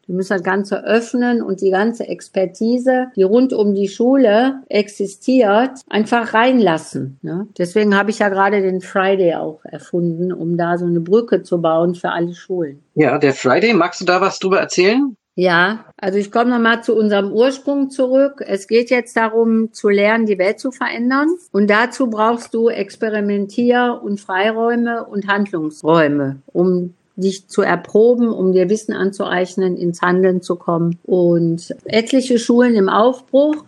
Die 0.10 0.16
müssen 0.16 0.34
das 0.34 0.44
Ganze 0.44 0.84
öffnen 0.84 1.44
und 1.44 1.62
die 1.62 1.70
ganze 1.70 2.08
Expertise, 2.08 3.12
die 3.16 3.22
rund 3.22 3.54
um 3.54 3.76
die 3.76 3.88
Schule 3.88 4.64
existiert, 4.68 5.82
einfach 5.88 6.34
reinlassen. 6.34 7.20
Ne? 7.22 7.48
Deswegen 7.60 7.96
habe 7.96 8.10
ich 8.10 8.18
ja 8.18 8.30
gerade 8.30 8.64
den 8.64 8.82
Friday 8.82 9.36
auch 9.36 9.60
erfunden, 9.66 10.34
um 10.34 10.58
da 10.58 10.80
so 10.80 10.88
eine 10.88 11.00
Brücke 11.00 11.44
zu 11.44 11.62
bauen 11.62 11.94
für 11.94 12.10
alle 12.10 12.34
Schulen. 12.34 12.82
Ja, 12.96 13.20
der 13.20 13.34
Friday, 13.34 13.76
magst 13.76 14.02
du 14.02 14.06
da 14.06 14.20
was 14.20 14.40
drüber 14.40 14.60
erzählen? 14.60 15.16
Ja, 15.40 15.86
also 15.96 16.18
ich 16.20 16.34
komme 16.34 16.50
nochmal 16.50 16.84
zu 16.84 16.94
unserem 16.94 17.32
Ursprung 17.32 17.90
zurück. 17.90 18.44
Es 18.46 18.68
geht 18.68 18.90
jetzt 18.90 19.16
darum, 19.16 19.72
zu 19.72 19.88
lernen, 19.88 20.26
die 20.26 20.38
Welt 20.38 20.60
zu 20.60 20.70
verändern. 20.70 21.30
Und 21.54 21.70
dazu 21.70 22.10
brauchst 22.10 22.54
du 22.54 22.68
Experimentier- 22.68 24.02
und 24.04 24.20
Freiräume 24.20 25.06
und 25.06 25.30
Handlungsräume, 25.30 26.42
um 26.48 26.94
dich 27.16 27.48
zu 27.48 27.62
erproben, 27.62 28.28
um 28.28 28.52
dir 28.52 28.70
Wissen 28.70 28.94
anzueignen, 28.94 29.78
ins 29.78 30.02
Handeln 30.02 30.42
zu 30.42 30.58
kommen. 30.58 31.00
Und 31.06 31.74
etliche 31.86 32.38
Schulen 32.38 32.76
im 32.76 32.90
Aufbruch 32.90 33.64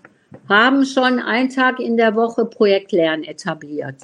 haben 0.50 0.84
schon 0.84 1.20
einen 1.20 1.52
Tag 1.52 1.80
in 1.80 1.96
der 1.96 2.16
Woche 2.16 2.44
Projektlernen 2.44 3.24
etabliert. 3.24 3.96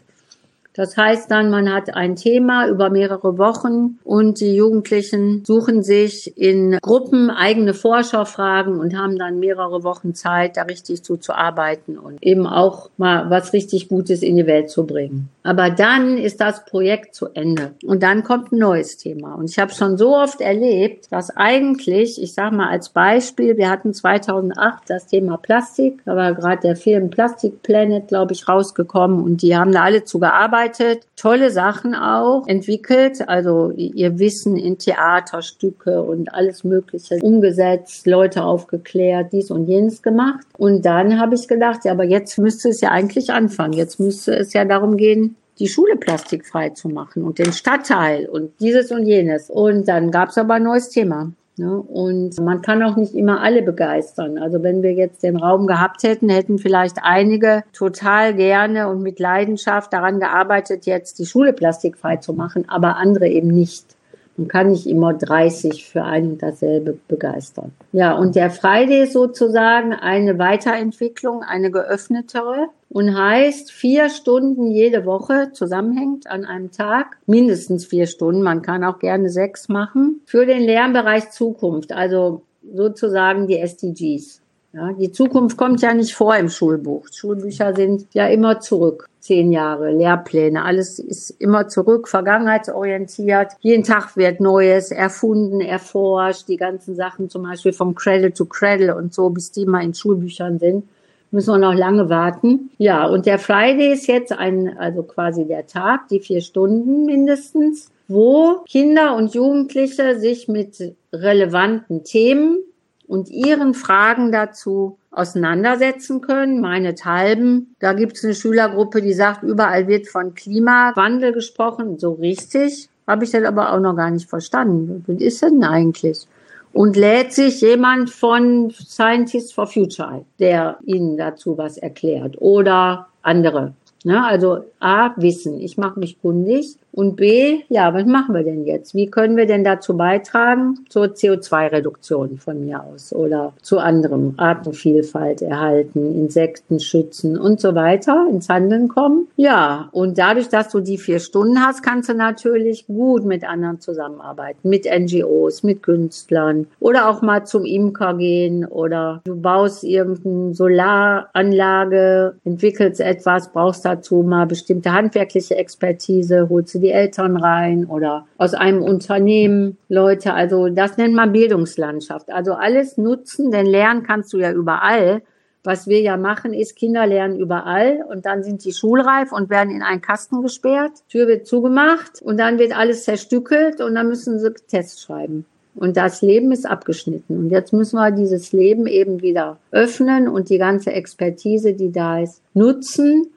Das 0.78 0.96
heißt 0.96 1.32
dann, 1.32 1.50
man 1.50 1.74
hat 1.74 1.96
ein 1.96 2.16
Thema 2.16 2.68
über 2.68 2.92
mehrere 2.92 3.40
Wochen 3.40 3.98
und 4.04 4.40
die 4.40 4.56
Jugendlichen 4.56 5.44
suchen 5.44 5.82
sich 5.82 6.38
in 6.38 6.78
Gruppen 6.84 7.32
eigene 7.32 7.74
Forscherfragen 7.74 8.80
und 8.80 8.96
haben 8.96 9.18
dann 9.18 9.40
mehrere 9.40 9.84
Wochen 9.84 10.14
Zeit, 10.14 10.56
da 10.56 10.62
richtig 10.62 11.04
zu, 11.04 11.18
zu 11.18 11.34
arbeiten 11.34 11.98
und 11.98 12.22
eben 12.22 12.46
auch 12.46 12.92
mal 12.98 13.28
was 13.32 13.54
richtig 13.54 13.90
Gutes 13.90 14.22
in 14.22 14.36
die 14.36 14.46
Welt 14.46 14.70
zu 14.70 14.86
bringen. 14.86 15.30
Aber 15.42 15.72
dann 15.72 16.20
ist 16.20 16.42
das 16.42 16.64
Projekt 16.66 17.16
zu 17.16 17.30
Ende 17.34 17.72
und 17.84 18.04
dann 18.04 18.24
kommt 18.24 18.52
ein 18.52 18.60
neues 18.60 18.98
Thema. 18.98 19.34
Und 19.34 19.50
ich 19.50 19.58
habe 19.58 19.74
schon 19.74 19.98
so 19.98 20.16
oft 20.16 20.42
erlebt, 20.42 21.08
dass 21.12 21.36
eigentlich, 21.36 22.22
ich 22.22 22.36
sage 22.36 22.56
mal 22.56 22.70
als 22.70 22.90
Beispiel, 22.90 23.58
wir 23.58 23.72
hatten 23.72 23.96
2008 23.96 24.84
das 24.88 25.08
Thema 25.08 25.38
Plastik, 25.38 26.04
da 26.06 26.16
war 26.16 26.36
gerade 26.36 26.62
der 26.62 26.76
Film 26.76 27.10
Plastic 27.10 27.64
Planet, 27.64 28.08
glaube 28.08 28.34
ich, 28.34 28.48
rausgekommen 28.48 29.24
und 29.24 29.42
die 29.42 29.58
haben 29.58 29.72
da 29.72 29.82
alle 29.82 30.04
zu 30.04 30.20
gearbeitet 30.20 30.67
gearbeitet, 30.68 31.08
tolle 31.16 31.52
Sachen 31.52 31.96
auch 31.96 32.48
entwickelt, 32.48 33.28
also 33.28 33.72
ihr 33.72 34.20
Wissen 34.20 34.58
in 34.58 34.78
Theaterstücke 34.78 36.02
und 36.02 36.34
alles 36.34 36.64
Mögliche 36.64 37.18
umgesetzt, 37.22 38.06
Leute 38.06 38.44
aufgeklärt, 38.44 39.32
dies 39.32 39.52
und 39.52 39.68
jenes 39.68 40.02
gemacht. 40.02 40.46
Und 40.58 40.86
dann 40.86 41.20
habe 41.20 41.36
ich 41.36 41.48
gedacht, 41.48 41.86
ja, 41.86 41.92
aber 41.92 42.04
jetzt 42.04 42.38
müsste 42.38 42.70
es 42.70 42.82
ja 42.82 42.92
eigentlich 42.92 43.32
anfangen. 43.32 43.74
Jetzt 43.74 44.00
müsste 44.00 44.36
es 44.36 44.54
ja 44.54 44.66
darum 44.66 44.98
gehen, 44.98 45.36
die 45.60 45.68
Schule 45.68 45.96
plastikfrei 45.96 46.70
zu 46.70 46.88
machen 46.90 47.24
und 47.24 47.40
den 47.40 47.52
Stadtteil 47.52 48.28
und 48.28 48.52
dieses 48.60 48.92
und 48.92 49.06
jenes. 49.06 49.50
Und 49.50 49.88
dann 49.88 50.12
gab 50.12 50.30
es 50.30 50.38
aber 50.38 50.56
ein 50.56 50.64
neues 50.64 50.90
Thema. 50.90 51.32
Ne? 51.58 51.76
Und 51.82 52.40
man 52.40 52.62
kann 52.62 52.84
auch 52.84 52.96
nicht 52.96 53.16
immer 53.16 53.42
alle 53.42 53.64
begeistern. 53.64 54.38
Also 54.38 54.62
wenn 54.62 54.84
wir 54.84 54.94
jetzt 54.94 55.24
den 55.24 55.38
Raum 55.38 55.66
gehabt 55.66 56.04
hätten, 56.04 56.30
hätten 56.30 56.60
vielleicht 56.60 56.98
einige 57.02 57.64
total 57.74 58.36
gerne 58.36 58.88
und 58.88 59.02
mit 59.02 59.20
Leidenschaft 59.20 59.92
daran 59.92 60.20
gearbeitet, 60.20 60.86
jetzt 60.86 61.18
die 61.18 61.26
Schule 61.26 61.54
plastikfrei 61.54 62.18
zu 62.18 62.34
machen, 62.34 62.70
aber 62.70 62.98
andere 62.98 63.28
eben 63.28 63.48
nicht. 63.48 63.97
Man 64.38 64.48
kann 64.48 64.70
nicht 64.70 64.86
immer 64.86 65.14
30 65.14 65.88
für 65.88 66.04
ein 66.04 66.28
und 66.28 66.44
dasselbe 66.44 66.98
begeistern. 67.08 67.72
Ja, 67.92 68.16
und 68.16 68.36
der 68.36 68.52
Friday 68.52 69.04
ist 69.04 69.14
sozusagen 69.14 69.94
eine 69.94 70.38
Weiterentwicklung, 70.38 71.42
eine 71.42 71.72
geöffnetere 71.72 72.68
und 72.90 73.18
heißt 73.18 73.72
vier 73.72 74.10
Stunden 74.10 74.70
jede 74.70 75.06
Woche 75.06 75.52
zusammenhängt 75.54 76.28
an 76.28 76.46
einem 76.46 76.72
Tag, 76.72 77.18
mindestens 77.26 77.86
vier 77.86 78.06
Stunden, 78.06 78.44
man 78.44 78.62
kann 78.62 78.84
auch 78.84 79.00
gerne 79.00 79.30
sechs 79.30 79.70
machen, 79.70 80.22
für 80.26 80.46
den 80.46 80.62
Lernbereich 80.62 81.32
Zukunft, 81.32 81.92
also 81.92 82.44
sozusagen 82.74 83.48
die 83.48 83.58
SDGs. 83.58 84.42
Ja, 84.78 84.94
die 84.94 85.12
Zukunft 85.12 85.58
kommt 85.58 85.82
ja 85.82 85.92
nicht 85.92 86.14
vor 86.14 86.36
im 86.36 86.50
Schulbuch. 86.50 87.08
Schulbücher 87.12 87.76
sind 87.76 88.06
ja 88.14 88.28
immer 88.28 88.60
zurück. 88.60 89.10
Zehn 89.20 89.52
Jahre, 89.52 89.92
Lehrpläne, 89.92 90.64
alles 90.64 91.00
ist 91.00 91.32
immer 91.40 91.68
zurück, 91.68 92.08
vergangenheitsorientiert. 92.08 93.54
Jeden 93.62 93.84
Tag 93.84 94.16
wird 94.16 94.40
Neues 94.40 94.92
erfunden, 94.92 95.62
erforscht. 95.62 96.48
Die 96.48 96.58
ganzen 96.58 96.96
Sachen 96.96 97.28
zum 97.28 97.42
Beispiel 97.42 97.74
vom 97.74 97.96
Cradle 97.96 98.32
to 98.32 98.46
Cradle 98.46 98.96
und 98.96 99.16
so, 99.16 99.32
bis 99.32 99.52
die 99.52 99.66
mal 99.66 99.84
in 99.84 99.96
Schulbüchern 99.96 100.60
sind 100.60 100.84
müssen 101.30 101.56
wir 101.56 101.58
noch 101.58 101.74
lange 101.74 102.10
warten. 102.10 102.70
Ja, 102.78 103.06
und 103.06 103.26
der 103.26 103.38
Friday 103.38 103.92
ist 103.92 104.08
jetzt 104.08 104.32
ein, 104.32 104.78
also 104.78 105.04
quasi 105.04 105.46
der 105.46 105.68
Tag, 105.68 106.08
die 106.08 106.22
vier 106.22 106.40
Stunden 106.40 107.06
mindestens, 107.06 107.90
wo 108.08 108.62
Kinder 108.66 109.14
und 109.18 109.34
Jugendliche 109.34 110.18
sich 110.22 110.48
mit 110.48 110.96
relevanten 111.12 112.06
Themen 112.06 112.60
und 113.08 113.30
ihren 113.30 113.74
Fragen 113.74 114.32
dazu 114.32 114.98
auseinandersetzen 115.12 116.22
können. 116.22 116.62
Meinethalben, 116.62 117.76
da 117.80 117.94
gibt 117.94 118.18
es 118.18 118.24
eine 118.24 118.36
Schülergruppe, 118.36 119.02
die 119.02 119.14
sagt, 119.14 119.44
überall 119.44 119.88
wird 119.88 120.08
von 120.08 120.36
Klimawandel 120.36 121.32
gesprochen. 121.32 121.98
So 121.98 122.14
richtig 122.14 122.90
habe 123.08 123.24
ich 123.24 123.32
das 123.32 123.44
aber 123.44 123.74
auch 123.74 123.80
noch 123.80 123.96
gar 123.96 124.12
nicht 124.12 124.30
verstanden. 124.30 125.04
Was 125.08 125.22
ist 125.22 125.42
denn 125.42 125.64
eigentlich? 125.64 126.28
Und 126.74 126.96
lädt 126.96 127.34
sich 127.34 127.62
jemand 127.62 128.10
von 128.10 128.72
Scientists 128.72 129.54
for 129.54 129.66
Future 129.66 130.10
ein, 130.10 130.26
der 130.40 130.78
Ihnen 130.84 131.18
dazu 131.18 131.58
was 131.58 131.78
erklärt 131.78 132.36
oder 132.40 133.08
andere. 133.24 133.74
Ne? 134.04 134.24
Also 134.24 134.66
A, 134.80 135.12
Wissen. 135.16 135.60
Ich 135.60 135.78
mache 135.78 136.00
mich 136.00 136.22
kundig 136.22 136.76
und 136.98 137.16
B, 137.16 137.60
ja, 137.70 137.94
was 137.94 138.08
machen 138.08 138.34
wir 138.34 138.42
denn 138.42 138.66
jetzt? 138.66 138.96
Wie 138.96 139.06
können 139.06 139.38
wir 139.38 139.46
denn 139.46 139.64
dazu 139.64 139.96
beitragen 139.96 140.80
zur 140.90 141.06
CO2-Reduktion 141.06 142.40
von 142.40 142.66
mir 142.66 142.84
aus 142.84 143.14
oder 143.14 143.54
zu 143.62 143.78
anderem 143.78 144.34
Artenvielfalt 144.38 145.44
erhalten, 145.44 146.16
Insekten 146.16 146.80
schützen 146.80 147.38
und 147.38 147.62
so 147.62 147.76
weiter 147.76 148.26
ins 148.32 148.50
Handeln 148.50 148.88
kommen? 148.88 149.28
Ja, 149.36 149.90
und 149.92 150.18
dadurch, 150.18 150.50
dass 150.50 150.70
du 150.70 150.80
die 150.80 150.98
vier 150.98 151.20
Stunden 151.20 151.64
hast, 151.64 151.84
kannst 151.84 152.10
du 152.10 152.16
natürlich 152.16 152.88
gut 152.88 153.26
mit 153.26 153.48
anderen 153.48 153.80
zusammenarbeiten, 153.80 154.68
mit 154.68 154.88
NGOs, 154.92 155.62
mit 155.62 155.84
Künstlern 155.84 156.66
oder 156.80 157.12
auch 157.12 157.22
mal 157.22 157.46
zum 157.46 157.64
Imker 157.64 158.16
gehen 158.16 158.66
oder 158.66 159.22
du 159.24 159.40
baust 159.40 159.84
irgendeine 159.84 160.56
Solaranlage, 160.56 162.38
entwickelst 162.44 163.02
etwas, 163.02 163.52
brauchst 163.52 163.86
dazu 163.86 164.24
mal 164.24 164.48
bestimmte 164.48 164.92
handwerkliche 164.92 165.58
Expertise, 165.58 166.50
holst 166.50 166.74
du 166.74 166.80
die 166.80 166.87
die 166.88 166.94
Eltern 166.94 167.36
rein 167.36 167.86
oder 167.86 168.26
aus 168.38 168.54
einem 168.54 168.82
Unternehmen 168.82 169.78
Leute. 169.90 170.34
Also 170.34 170.70
das 170.70 170.98
nennt 170.98 171.14
man 171.14 171.34
Bildungslandschaft. 171.34 172.32
Also 172.32 172.54
alles 172.54 172.98
nutzen, 172.98 173.52
denn 173.52 173.66
lernen 173.66 174.04
kannst 174.04 174.32
du 174.32 174.38
ja 174.38 174.52
überall. 174.52 175.22
Was 175.64 175.88
wir 175.88 176.00
ja 176.00 176.16
machen, 176.16 176.54
ist, 176.54 176.78
Kinder 176.78 177.06
lernen 177.06 177.38
überall 177.38 178.06
und 178.10 178.26
dann 178.26 178.42
sind 178.42 178.64
die 178.64 178.72
schulreif 178.72 179.34
und 179.34 179.50
werden 179.50 179.76
in 179.76 179.82
einen 179.82 180.02
Kasten 180.02 180.42
gesperrt. 180.42 180.94
Tür 181.10 181.28
wird 181.28 181.46
zugemacht 181.46 182.22
und 182.22 182.40
dann 182.40 182.58
wird 182.58 182.78
alles 182.78 183.04
zerstückelt 183.04 183.82
und 183.82 183.96
dann 183.96 184.08
müssen 184.08 184.40
sie 184.40 184.54
Tests 184.70 185.02
schreiben. 185.02 185.46
Und 185.76 185.98
das 185.98 186.22
Leben 186.22 186.54
ist 186.54 186.66
abgeschnitten. 186.66 187.38
Und 187.38 187.50
jetzt 187.50 187.74
müssen 187.74 187.98
wir 187.98 188.12
dieses 188.12 188.54
Leben 188.54 188.88
eben 188.88 189.22
wieder 189.22 189.58
öffnen 189.72 190.30
und 190.30 190.50
die 190.50 190.58
ganze 190.58 190.94
Expertise, 190.94 191.74
die 191.74 191.92
da 191.92 192.22
ist, 192.22 192.42
nutzen 192.54 193.28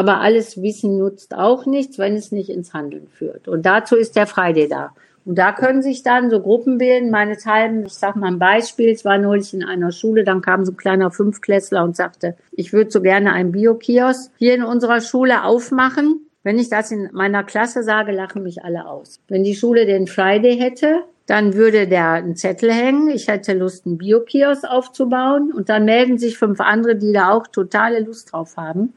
aber 0.00 0.22
alles 0.22 0.62
Wissen 0.62 0.96
nutzt 0.96 1.34
auch 1.34 1.66
nichts, 1.66 1.98
wenn 1.98 2.14
es 2.14 2.32
nicht 2.32 2.48
ins 2.48 2.72
Handeln 2.72 3.06
führt. 3.06 3.48
Und 3.48 3.66
dazu 3.66 3.96
ist 3.96 4.16
der 4.16 4.26
Friday 4.26 4.66
da. 4.66 4.94
Und 5.26 5.36
da 5.36 5.52
können 5.52 5.82
sich 5.82 6.02
dann 6.02 6.30
so 6.30 6.40
Gruppen 6.40 6.78
bilden, 6.78 7.10
meinethalben, 7.10 7.84
ich 7.84 7.92
sage 7.92 8.18
mal 8.18 8.28
ein 8.28 8.38
Beispiel, 8.38 8.88
es 8.88 9.04
war 9.04 9.18
neulich 9.18 9.52
in 9.52 9.62
einer 9.62 9.92
Schule, 9.92 10.24
dann 10.24 10.40
kam 10.40 10.64
so 10.64 10.72
ein 10.72 10.78
kleiner 10.78 11.10
Fünfklässler 11.10 11.84
und 11.84 11.96
sagte, 11.96 12.34
ich 12.52 12.72
würde 12.72 12.90
so 12.90 13.02
gerne 13.02 13.34
einen 13.34 13.52
Biokiosk 13.52 14.32
hier 14.38 14.54
in 14.54 14.62
unserer 14.62 15.02
Schule 15.02 15.44
aufmachen. 15.44 16.26
Wenn 16.44 16.58
ich 16.58 16.70
das 16.70 16.90
in 16.90 17.10
meiner 17.12 17.44
Klasse 17.44 17.82
sage, 17.82 18.12
lachen 18.12 18.42
mich 18.42 18.64
alle 18.64 18.88
aus. 18.88 19.20
Wenn 19.28 19.44
die 19.44 19.54
Schule 19.54 19.84
den 19.84 20.06
Friday 20.06 20.56
hätte, 20.56 21.02
dann 21.26 21.52
würde 21.52 21.86
der 21.86 22.12
einen 22.12 22.36
Zettel 22.36 22.72
hängen, 22.72 23.10
ich 23.10 23.28
hätte 23.28 23.52
Lust, 23.52 23.84
einen 23.84 23.98
Biokiosk 23.98 24.64
aufzubauen 24.64 25.52
und 25.52 25.68
dann 25.68 25.84
melden 25.84 26.16
sich 26.16 26.38
fünf 26.38 26.58
andere, 26.58 26.96
die 26.96 27.12
da 27.12 27.32
auch 27.32 27.46
totale 27.46 28.00
Lust 28.00 28.32
drauf 28.32 28.56
haben. 28.56 28.94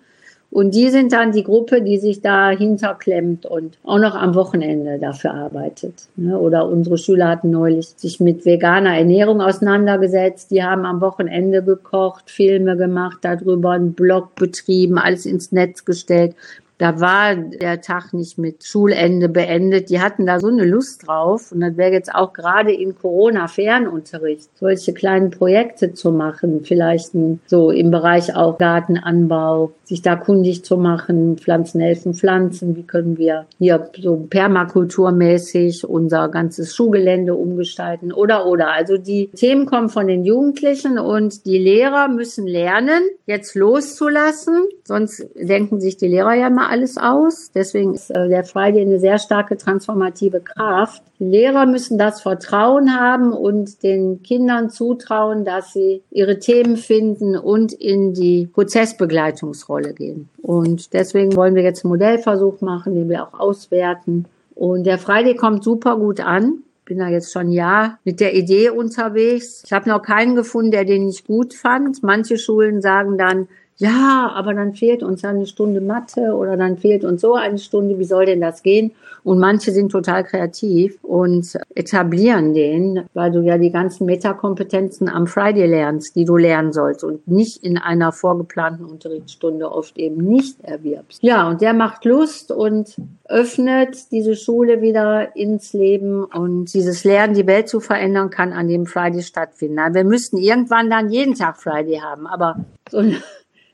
Und 0.54 0.76
die 0.76 0.92
sind 0.92 1.14
dann 1.14 1.32
die 1.32 1.44
Gruppe, 1.44 1.82
die 1.82 1.98
sich 1.98 2.22
dahinter 2.22 2.94
klemmt 2.94 3.48
und 3.48 3.80
auch 3.84 3.98
noch 3.98 4.14
am 4.14 4.36
Wochenende 4.36 5.00
dafür 5.00 5.34
arbeitet. 5.34 6.10
Ne? 6.16 6.38
Oder 6.38 6.68
unsere 6.68 7.00
Schüler 7.00 7.30
hatten 7.30 7.50
neulich 7.50 7.88
sich 7.88 8.20
mit 8.20 8.46
veganer 8.46 8.96
Ernährung 8.96 9.42
auseinandergesetzt. 9.42 10.52
Die 10.52 10.64
haben 10.64 10.86
am 10.86 11.02
Wochenende 11.02 11.64
gekocht, 11.64 12.30
Filme 12.30 12.78
gemacht, 12.78 13.18
darüber 13.24 13.72
einen 13.72 13.94
Blog 13.94 14.36
betrieben, 14.36 15.00
alles 15.00 15.26
ins 15.26 15.52
Netz 15.52 15.86
gestellt. 15.86 16.36
Da 16.78 17.00
war 17.00 17.36
der 17.36 17.82
Tag 17.82 18.14
nicht 18.14 18.38
mit 18.38 18.64
Schulende 18.66 19.30
beendet. 19.30 19.90
Die 19.90 20.02
hatten 20.02 20.26
da 20.26 20.40
so 20.40 20.48
eine 20.48 20.66
Lust 20.66 21.08
drauf. 21.08 21.52
Und 21.52 21.62
das 21.62 21.78
wäre 21.78 21.92
jetzt 21.92 22.14
auch 22.14 22.34
gerade 22.34 22.74
in 22.74 22.98
Corona-Fernunterricht, 22.98 24.50
solche 24.56 24.94
kleinen 24.94 25.30
Projekte 25.30 25.94
zu 25.94 26.12
machen. 26.12 26.62
Vielleicht 26.64 27.12
so 27.46 27.72
im 27.72 27.92
Bereich 27.92 28.36
auch 28.36 28.58
Gartenanbau, 28.58 29.72
sich 29.84 30.02
da 30.02 30.16
kundig 30.16 30.66
zu 30.66 30.78
machen, 30.78 31.38
Pflanzen 31.38 31.82
helfen 31.82 32.14
Pflanzen. 32.14 32.76
Wie 32.76 32.84
können 32.84 33.18
wir 33.18 33.46
hier 33.60 33.90
so 34.02 34.26
permakulturmäßig 34.30 35.86
unser 35.88 36.30
ganzes 36.30 36.76
Schulgelände 36.76 37.36
umgestalten 37.36 38.12
oder, 38.12 38.46
oder. 38.48 38.72
Also 38.72 38.98
die 38.98 39.28
Themen 39.28 39.66
kommen 39.66 39.90
von 39.90 40.08
den 40.08 40.26
Jugendlichen 40.26 40.98
und 40.98 41.46
die 41.46 41.58
Lehrer 41.58 42.08
müssen 42.08 42.48
lernen, 42.48 43.04
jetzt 43.26 43.56
loszulassen. 43.56 44.68
Sonst 44.84 45.26
denken 45.36 45.80
sich 45.80 45.98
die 45.98 46.08
Lehrer 46.08 46.34
ja 46.34 46.50
mal 46.50 46.68
alles 46.68 46.98
aus. 46.98 47.52
Deswegen 47.54 47.94
ist 47.94 48.10
äh, 48.10 48.28
der 48.28 48.44
Friday 48.44 48.82
eine 48.82 49.00
sehr 49.00 49.18
starke 49.18 49.58
transformative 49.58 50.42
Kraft. 50.42 51.02
Lehrer 51.20 51.66
müssen 51.66 51.98
das 51.98 52.22
Vertrauen 52.22 53.00
haben 53.00 53.32
und 53.32 53.82
den 53.84 54.24
Kindern 54.24 54.70
zutrauen, 54.70 55.46
dass 55.46 55.74
sie 55.74 56.04
ihre 56.12 56.40
Themen 56.40 56.76
finden 56.76 57.38
und 57.38 57.72
in 57.72 58.14
die 58.14 58.48
Prozessbegleitungsrolle 58.48 59.94
gehen. 59.94 60.30
Und 60.42 60.94
deswegen 60.94 61.36
wollen 61.36 61.56
wir 61.56 61.64
jetzt 61.64 61.86
einen 61.86 61.92
Modellversuch 61.92 62.60
machen, 62.62 62.96
den 62.96 63.10
wir 63.10 63.24
auch 63.24 63.40
auswerten. 63.40 64.26
Und 64.56 64.84
der 64.84 64.98
Friday 64.98 65.36
kommt 65.36 65.64
super 65.64 65.98
gut 65.98 66.20
an 66.20 66.64
bin 66.86 67.00
da 67.00 67.08
jetzt 67.08 67.32
schon 67.32 67.52
Jahr 67.52 68.00
mit 68.04 68.20
der 68.20 68.36
Idee 68.36 68.70
unterwegs. 68.70 69.64
Ich 69.66 69.74
habe 69.74 69.90
noch 69.90 70.02
keinen 70.02 70.36
gefunden, 70.36 70.72
der 70.72 70.86
den 70.86 71.06
nicht 71.06 71.26
gut 71.28 71.54
fand. 71.54 72.04
Manche 72.04 72.38
Schulen 72.38 72.82
sagen 72.82 73.18
dann, 73.18 73.48
ja, 73.78 74.32
aber 74.34 74.54
dann 74.54 74.74
fehlt 74.74 75.04
uns 75.04 75.24
eine 75.24 75.46
Stunde 75.46 75.82
Mathe 75.82 76.36
oder 76.36 76.58
dann 76.58 76.78
fehlt 76.78 77.04
uns 77.04 77.22
so 77.22 77.34
eine 77.34 77.58
Stunde, 77.58 77.98
wie 78.00 78.04
soll 78.06 78.26
denn 78.26 78.42
das 78.42 78.64
gehen? 78.64 78.92
Und 79.24 79.40
manche 79.40 79.72
sind 79.72 79.92
total 79.92 80.24
kreativ 80.26 81.02
und 81.02 81.58
etablieren 81.76 82.54
den, 82.54 83.06
weil 83.14 83.32
du 83.32 83.40
ja 83.40 83.58
die 83.58 83.72
ganzen 83.72 84.06
Metakompetenzen 84.06 85.08
am 85.08 85.28
Friday 85.28 85.66
lernst, 85.66 86.16
die 86.16 86.26
du 86.26 86.36
lernen 86.36 86.74
sollst 86.74 87.04
und 87.04 87.28
nicht 87.28 87.64
in 87.64 87.78
einer 87.78 88.12
vorgeplanten 88.12 88.86
Unterrichtsstunde 88.86 89.72
oft 89.72 89.98
eben 89.98 90.18
nicht 90.18 90.60
erwirbst. 90.62 91.24
Ja, 91.24 91.48
und 91.50 91.62
der 91.62 91.74
macht 91.74 92.04
Lust 92.04 92.52
und 92.52 92.98
öffnet 93.26 94.12
diese 94.12 94.36
Schule 94.36 94.82
wieder 94.82 95.36
ins 95.36 95.72
Leben 95.72 96.26
und 96.26 96.74
dieses 96.74 97.06
Lernen, 97.06 97.34
die 97.34 97.48
Welt 97.48 97.70
zu 97.70 97.80
verändern, 97.80 98.30
kann 98.30 98.52
an 98.52 98.68
dem 98.68 98.86
Friday 98.86 99.24
stattfinden. 99.24 99.78
Wir 99.94 100.04
müssten 100.04 100.38
irgendwann 100.38 100.90
dann 100.90 101.10
jeden 101.10 101.36
Tag 101.36 101.58
Friday 101.58 102.00
haben, 102.00 102.28
aber 102.28 102.58
so 102.90 102.98
ein 102.98 103.16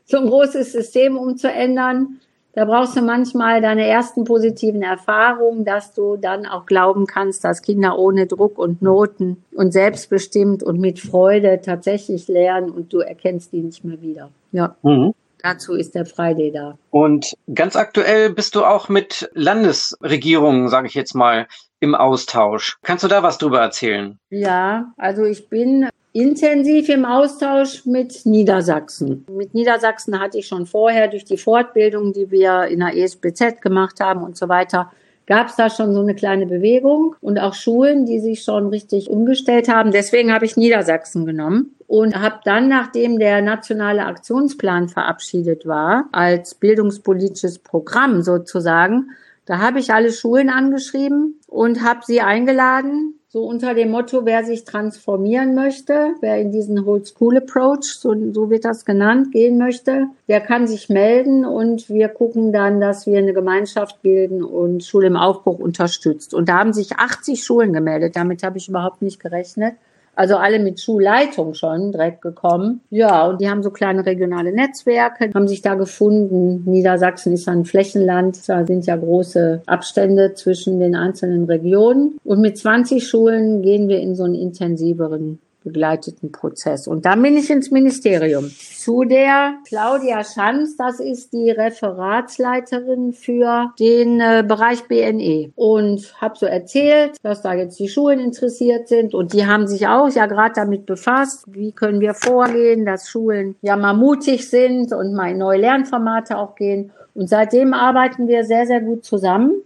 so 0.09 0.17
ein 0.17 0.27
großes 0.27 0.71
System 0.71 1.17
umzuändern. 1.17 2.19
Da 2.53 2.65
brauchst 2.65 2.97
du 2.97 3.01
manchmal 3.01 3.61
deine 3.61 3.87
ersten 3.87 4.23
positiven 4.23 4.81
Erfahrungen, 4.81 5.65
dass 5.65 5.93
du 5.93 6.17
dann 6.17 6.47
auch 6.47 6.65
glauben 6.65 7.05
kannst, 7.05 7.43
dass 7.43 7.61
Kinder 7.61 7.97
ohne 7.97 8.25
Druck 8.25 8.57
und 8.57 8.81
Noten 8.81 9.43
und 9.53 9.71
selbstbestimmt 9.71 10.63
und 10.63 10.79
mit 10.79 10.99
Freude 10.99 11.61
tatsächlich 11.63 12.27
lernen 12.27 12.71
und 12.71 12.91
du 12.91 12.99
erkennst 12.99 13.53
die 13.53 13.61
nicht 13.61 13.85
mehr 13.85 14.01
wieder. 14.01 14.31
Ja. 14.51 14.75
Mhm. 14.81 15.13
dazu 15.41 15.73
ist 15.73 15.95
der 15.95 16.05
Friday 16.05 16.51
da. 16.51 16.77
Und 16.89 17.37
ganz 17.53 17.75
aktuell 17.75 18.31
bist 18.31 18.55
du 18.55 18.65
auch 18.65 18.89
mit 18.89 19.29
Landesregierungen, 19.35 20.69
sage 20.69 20.87
ich 20.87 20.95
jetzt 20.95 21.13
mal, 21.13 21.47
im 21.79 21.95
Austausch. 21.95 22.77
Kannst 22.81 23.03
du 23.03 23.07
da 23.07 23.23
was 23.23 23.37
drüber 23.37 23.61
erzählen? 23.61 24.19
Ja, 24.31 24.91
also 24.97 25.23
ich 25.23 25.47
bin 25.47 25.87
intensiv 26.13 26.89
im 26.89 27.05
Austausch 27.05 27.85
mit 27.85 28.25
Niedersachsen. 28.25 29.25
Mit 29.31 29.53
Niedersachsen 29.53 30.19
hatte 30.19 30.39
ich 30.39 30.47
schon 30.47 30.65
vorher 30.65 31.07
durch 31.07 31.25
die 31.25 31.37
Fortbildung, 31.37 32.13
die 32.13 32.31
wir 32.31 32.65
in 32.65 32.79
der 32.79 32.95
ESBZ 32.95 33.61
gemacht 33.61 33.99
haben 33.99 34.23
und 34.23 34.35
so 34.35 34.49
weiter, 34.49 34.91
gab 35.27 35.47
es 35.47 35.55
da 35.55 35.69
schon 35.69 35.93
so 35.93 36.01
eine 36.01 36.15
kleine 36.15 36.47
Bewegung 36.47 37.15
und 37.21 37.37
auch 37.37 37.53
Schulen, 37.53 38.07
die 38.07 38.19
sich 38.19 38.43
schon 38.43 38.67
richtig 38.69 39.11
umgestellt 39.11 39.69
haben. 39.69 39.91
Deswegen 39.91 40.33
habe 40.33 40.45
ich 40.45 40.57
Niedersachsen 40.57 41.27
genommen 41.27 41.75
und 41.85 42.19
habe 42.19 42.39
dann, 42.45 42.67
nachdem 42.67 43.19
der 43.19 43.43
nationale 43.43 44.05
Aktionsplan 44.05 44.89
verabschiedet 44.89 45.67
war, 45.67 46.09
als 46.11 46.55
bildungspolitisches 46.55 47.59
Programm 47.59 48.23
sozusagen, 48.23 49.11
da 49.45 49.59
habe 49.59 49.79
ich 49.79 49.93
alle 49.93 50.11
Schulen 50.11 50.49
angeschrieben 50.49 51.39
und 51.47 51.83
habe 51.83 52.01
sie 52.05 52.21
eingeladen, 52.21 53.18
so 53.31 53.45
unter 53.45 53.75
dem 53.75 53.91
Motto, 53.91 54.25
wer 54.25 54.43
sich 54.43 54.63
transformieren 54.63 55.53
möchte, 55.53 56.15
wer 56.19 56.39
in 56.39 56.51
diesen 56.51 56.83
Whole 56.83 57.05
School 57.05 57.37
Approach, 57.37 57.99
so, 57.99 58.15
so 58.33 58.49
wird 58.49 58.65
das 58.65 58.85
genannt, 58.85 59.31
gehen 59.31 59.59
möchte, 59.59 60.07
der 60.27 60.41
kann 60.41 60.65
sich 60.65 60.89
melden 60.89 61.45
und 61.45 61.89
wir 61.89 62.09
gucken 62.09 62.51
dann, 62.51 62.81
dass 62.81 63.05
wir 63.05 63.19
eine 63.19 63.33
Gemeinschaft 63.33 64.01
bilden 64.01 64.43
und 64.43 64.83
Schule 64.83 65.07
im 65.07 65.15
Aufbruch 65.15 65.59
unterstützt. 65.59 66.33
Und 66.33 66.49
da 66.49 66.57
haben 66.57 66.73
sich 66.73 66.93
80 66.93 67.43
Schulen 67.43 67.71
gemeldet, 67.71 68.15
damit 68.15 68.41
habe 68.41 68.57
ich 68.57 68.67
überhaupt 68.67 69.03
nicht 69.03 69.19
gerechnet. 69.19 69.75
Also 70.19 70.35
alle 70.35 70.59
mit 70.59 70.81
Schulleitung 70.81 71.53
schon 71.53 71.93
direkt 71.93 72.21
gekommen. 72.21 72.81
Ja, 72.89 73.25
und 73.25 73.39
die 73.39 73.49
haben 73.49 73.63
so 73.63 73.71
kleine 73.71 74.05
regionale 74.05 74.51
Netzwerke, 74.51 75.31
haben 75.33 75.47
sich 75.47 75.61
da 75.61 75.75
gefunden. 75.75 76.69
Niedersachsen 76.69 77.31
ist 77.31 77.47
ein 77.47 77.63
Flächenland, 77.63 78.37
da 78.49 78.65
sind 78.65 78.85
ja 78.85 78.97
große 78.97 79.61
Abstände 79.65 80.33
zwischen 80.33 80.81
den 80.81 80.93
einzelnen 80.93 81.45
Regionen. 81.45 82.19
Und 82.25 82.41
mit 82.41 82.57
20 82.57 83.07
Schulen 83.07 83.61
gehen 83.61 83.87
wir 83.87 84.01
in 84.01 84.13
so 84.13 84.25
einen 84.25 84.35
intensiveren 84.35 85.39
begleiteten 85.69 86.31
Prozess. 86.31 86.87
Und 86.87 87.05
dann 87.05 87.21
bin 87.21 87.37
ich 87.37 87.49
ins 87.49 87.71
Ministerium. 87.71 88.51
Zu 88.77 89.03
der 89.03 89.53
Claudia 89.67 90.23
Schanz, 90.23 90.75
das 90.77 90.99
ist 90.99 91.31
die 91.33 91.51
Referatsleiterin 91.51 93.13
für 93.13 93.71
den 93.79 94.19
äh, 94.19 94.43
Bereich 94.47 94.83
BNE. 94.87 95.51
Und 95.55 96.13
habe 96.19 96.37
so 96.37 96.45
erzählt, 96.45 97.17
dass 97.23 97.41
da 97.41 97.53
jetzt 97.53 97.79
die 97.79 97.89
Schulen 97.89 98.19
interessiert 98.19 98.87
sind. 98.87 99.13
Und 99.13 99.33
die 99.33 99.45
haben 99.45 99.67
sich 99.67 99.87
auch 99.87 100.09
ja 100.09 100.25
gerade 100.25 100.53
damit 100.55 100.85
befasst, 100.85 101.45
wie 101.47 101.71
können 101.71 102.01
wir 102.01 102.13
vorgehen, 102.13 102.85
dass 102.85 103.09
Schulen 103.09 103.55
ja 103.61 103.75
mal 103.75 103.93
mutig 103.93 104.49
sind 104.49 104.91
und 104.91 105.13
mal 105.13 105.31
in 105.31 105.37
neue 105.37 105.59
Lernformate 105.59 106.37
auch 106.37 106.55
gehen. 106.55 106.91
Und 107.13 107.29
seitdem 107.29 107.73
arbeiten 107.73 108.27
wir 108.27 108.43
sehr, 108.43 108.65
sehr 108.65 108.81
gut 108.81 109.03
zusammen. 109.03 109.61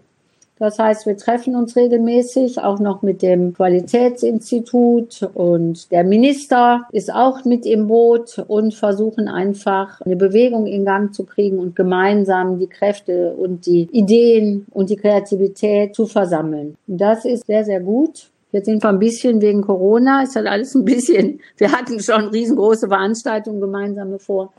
Das 0.64 0.80
heißt, 0.80 1.06
wir 1.06 1.18
treffen 1.18 1.58
uns 1.58 1.76
regelmäßig, 1.76 2.60
auch 2.60 2.80
noch 2.80 3.02
mit 3.02 3.22
dem 3.22 3.54
Qualitätsinstitut 3.54 5.30
und 5.34 5.92
der 5.92 6.06
Minister 6.06 6.88
ist 6.94 7.14
auch 7.14 7.44
mit 7.44 7.66
im 7.66 7.88
Boot 7.88 8.42
und 8.48 8.74
versuchen 8.74 9.28
einfach 9.28 10.00
eine 10.00 10.16
Bewegung 10.16 10.66
in 10.66 10.86
Gang 10.86 11.14
zu 11.14 11.26
kriegen 11.26 11.60
und 11.60 11.76
gemeinsam 11.76 12.60
die 12.60 12.68
Kräfte 12.68 13.34
und 13.34 13.66
die 13.66 13.90
Ideen 13.92 14.66
und 14.72 14.90
die 14.90 14.96
Kreativität 14.96 15.96
zu 15.96 16.06
versammeln. 16.06 16.78
Das 16.88 17.26
ist 17.26 17.46
sehr, 17.46 17.66
sehr 17.66 17.82
gut. 17.82 18.30
Jetzt 18.54 18.68
sind 18.68 18.82
wir 18.82 18.90
ein 18.90 19.00
bisschen 19.00 19.42
wegen 19.42 19.64
Corona, 19.64 20.24
ist 20.24 20.38
halt 20.38 20.48
alles 20.48 20.76
ein 20.76 20.86
bisschen, 20.86 21.42
wir 21.58 21.74
hatten 21.74 22.00
schon 22.00 22.30
riesengroße 22.30 22.88
Veranstaltungen 22.88 23.60
gemeinsame 23.60 24.18
vor 24.18 24.54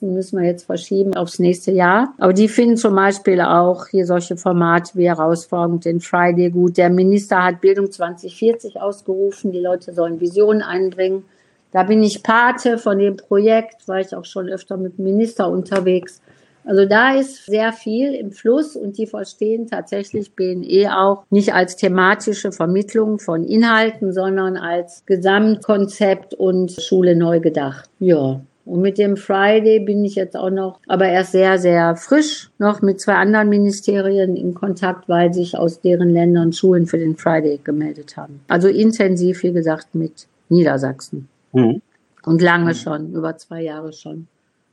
müssen 0.00 0.40
wir 0.40 0.46
jetzt 0.46 0.66
verschieben 0.66 1.14
aufs 1.14 1.38
nächste 1.38 1.72
Jahr. 1.72 2.14
Aber 2.18 2.32
die 2.32 2.48
finden 2.48 2.76
zum 2.76 2.94
Beispiel 2.94 3.40
auch 3.40 3.86
hier 3.86 4.06
solche 4.06 4.36
Formate 4.36 4.92
wie 4.94 5.08
herausfordernd 5.08 5.84
den 5.84 6.00
Friday 6.00 6.50
gut. 6.50 6.76
Der 6.76 6.90
Minister 6.90 7.42
hat 7.42 7.60
Bildung 7.60 7.90
2040 7.90 8.80
ausgerufen. 8.80 9.52
Die 9.52 9.60
Leute 9.60 9.92
sollen 9.92 10.20
Visionen 10.20 10.62
einbringen. 10.62 11.24
Da 11.72 11.82
bin 11.82 12.02
ich 12.02 12.22
Pate 12.22 12.78
von 12.78 12.98
dem 12.98 13.16
Projekt, 13.16 13.88
war 13.88 13.98
ich 13.98 14.14
auch 14.14 14.24
schon 14.24 14.48
öfter 14.48 14.76
mit 14.76 14.96
dem 14.96 15.06
Minister 15.06 15.50
unterwegs. 15.50 16.20
Also 16.64 16.86
da 16.86 17.14
ist 17.14 17.46
sehr 17.46 17.72
viel 17.72 18.14
im 18.14 18.30
Fluss 18.30 18.74
und 18.74 18.96
die 18.96 19.06
verstehen 19.06 19.66
tatsächlich 19.66 20.34
BNE 20.34 20.96
auch 20.96 21.24
nicht 21.30 21.52
als 21.52 21.76
thematische 21.76 22.52
Vermittlung 22.52 23.18
von 23.18 23.44
Inhalten, 23.44 24.12
sondern 24.12 24.56
als 24.56 25.04
Gesamtkonzept 25.04 26.32
und 26.32 26.72
Schule 26.72 27.16
neu 27.16 27.40
gedacht. 27.40 27.90
Ja. 27.98 28.40
Und 28.64 28.80
mit 28.80 28.96
dem 28.96 29.16
Friday 29.16 29.80
bin 29.80 30.04
ich 30.04 30.14
jetzt 30.14 30.36
auch 30.36 30.50
noch, 30.50 30.80
aber 30.88 31.06
erst 31.06 31.32
sehr, 31.32 31.58
sehr 31.58 31.96
frisch 31.96 32.50
noch 32.58 32.80
mit 32.80 33.00
zwei 33.00 33.14
anderen 33.14 33.48
Ministerien 33.48 34.36
in 34.36 34.54
Kontakt, 34.54 35.08
weil 35.08 35.34
sich 35.34 35.56
aus 35.56 35.80
deren 35.80 36.08
Ländern 36.08 36.52
Schulen 36.52 36.86
für 36.86 36.98
den 36.98 37.16
Friday 37.16 37.60
gemeldet 37.62 38.16
haben. 38.16 38.40
Also 38.48 38.68
intensiv, 38.68 39.42
wie 39.42 39.52
gesagt, 39.52 39.94
mit 39.94 40.26
Niedersachsen. 40.48 41.28
Mhm. 41.52 41.82
Und 42.24 42.40
lange 42.40 42.74
schon, 42.74 43.12
über 43.12 43.36
zwei 43.36 43.62
Jahre 43.62 43.92
schon. 43.92 44.28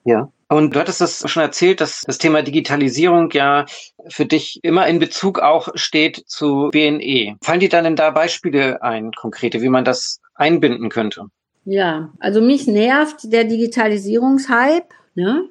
Ja. 0.06 0.30
Und 0.48 0.76
du 0.76 0.80
hattest 0.80 1.00
das 1.00 1.30
schon 1.30 1.44
erzählt, 1.44 1.80
dass 1.80 2.02
das 2.02 2.18
Thema 2.18 2.42
Digitalisierung 2.42 3.32
ja 3.32 3.66
für 4.10 4.26
dich 4.26 4.60
immer 4.64 4.88
in 4.88 5.00
Bezug 5.00 5.40
auch 5.40 5.70
steht 5.76 6.24
zu 6.28 6.70
BNE. 6.72 7.38
Fallen 7.42 7.60
dir 7.62 7.70
dann 7.70 7.86
denn 7.86 7.96
da 7.96 8.12
Beispiele 8.12 8.82
ein, 8.82 9.12
konkrete, 9.14 9.62
wie 9.62 9.70
man 9.70 9.86
das 9.86 10.20
einbinden 10.36 10.90
könnte? 10.90 11.28
Ja, 11.66 12.10
also 12.20 12.42
mich 12.42 12.68
nervt 12.68 13.32
der 13.32 13.44
Digitalisierungshype, 13.44 14.88
ne? 15.16 15.46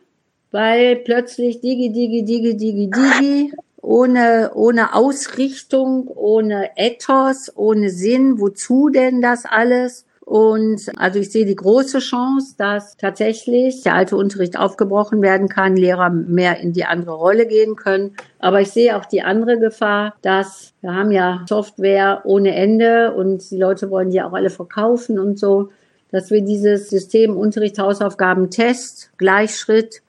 Weil 0.50 0.96
plötzlich 0.96 1.60
Digi, 1.60 1.92
Digi, 1.92 2.24
Digi, 2.24 2.56
Digi, 2.56 2.90
Digi, 2.90 3.52
ohne, 3.80 4.50
ohne 4.54 4.94
Ausrichtung, 4.94 6.08
ohne 6.08 6.70
Ethos, 6.76 7.52
ohne 7.54 7.90
Sinn, 7.90 8.40
wozu 8.40 8.88
denn 8.88 9.22
das 9.22 9.44
alles? 9.46 10.04
Und 10.30 10.92
also 10.96 11.18
ich 11.18 11.32
sehe 11.32 11.44
die 11.44 11.56
große 11.56 11.98
Chance, 11.98 12.54
dass 12.56 12.96
tatsächlich 12.96 13.82
der 13.82 13.94
alte 13.94 14.16
Unterricht 14.16 14.56
aufgebrochen 14.56 15.22
werden 15.22 15.48
kann, 15.48 15.76
Lehrer 15.76 16.08
mehr 16.10 16.58
in 16.58 16.72
die 16.72 16.84
andere 16.84 17.14
Rolle 17.14 17.46
gehen 17.46 17.74
können. 17.74 18.14
Aber 18.38 18.60
ich 18.60 18.70
sehe 18.70 18.96
auch 18.96 19.06
die 19.06 19.22
andere 19.22 19.58
Gefahr, 19.58 20.14
dass 20.22 20.72
wir 20.82 20.94
haben 20.94 21.10
ja 21.10 21.44
Software 21.48 22.22
ohne 22.24 22.54
Ende 22.54 23.12
und 23.14 23.50
die 23.50 23.58
Leute 23.58 23.90
wollen 23.90 24.10
die 24.10 24.22
auch 24.22 24.32
alle 24.32 24.50
verkaufen 24.50 25.18
und 25.18 25.36
so 25.36 25.70
dass 26.12 26.30
wir 26.30 26.42
dieses 26.42 26.90
System 26.90 27.36
Unterricht, 27.36 27.78
Hausaufgaben, 27.78 28.50
Test, 28.50 29.10
Gleichschritt, 29.18 30.02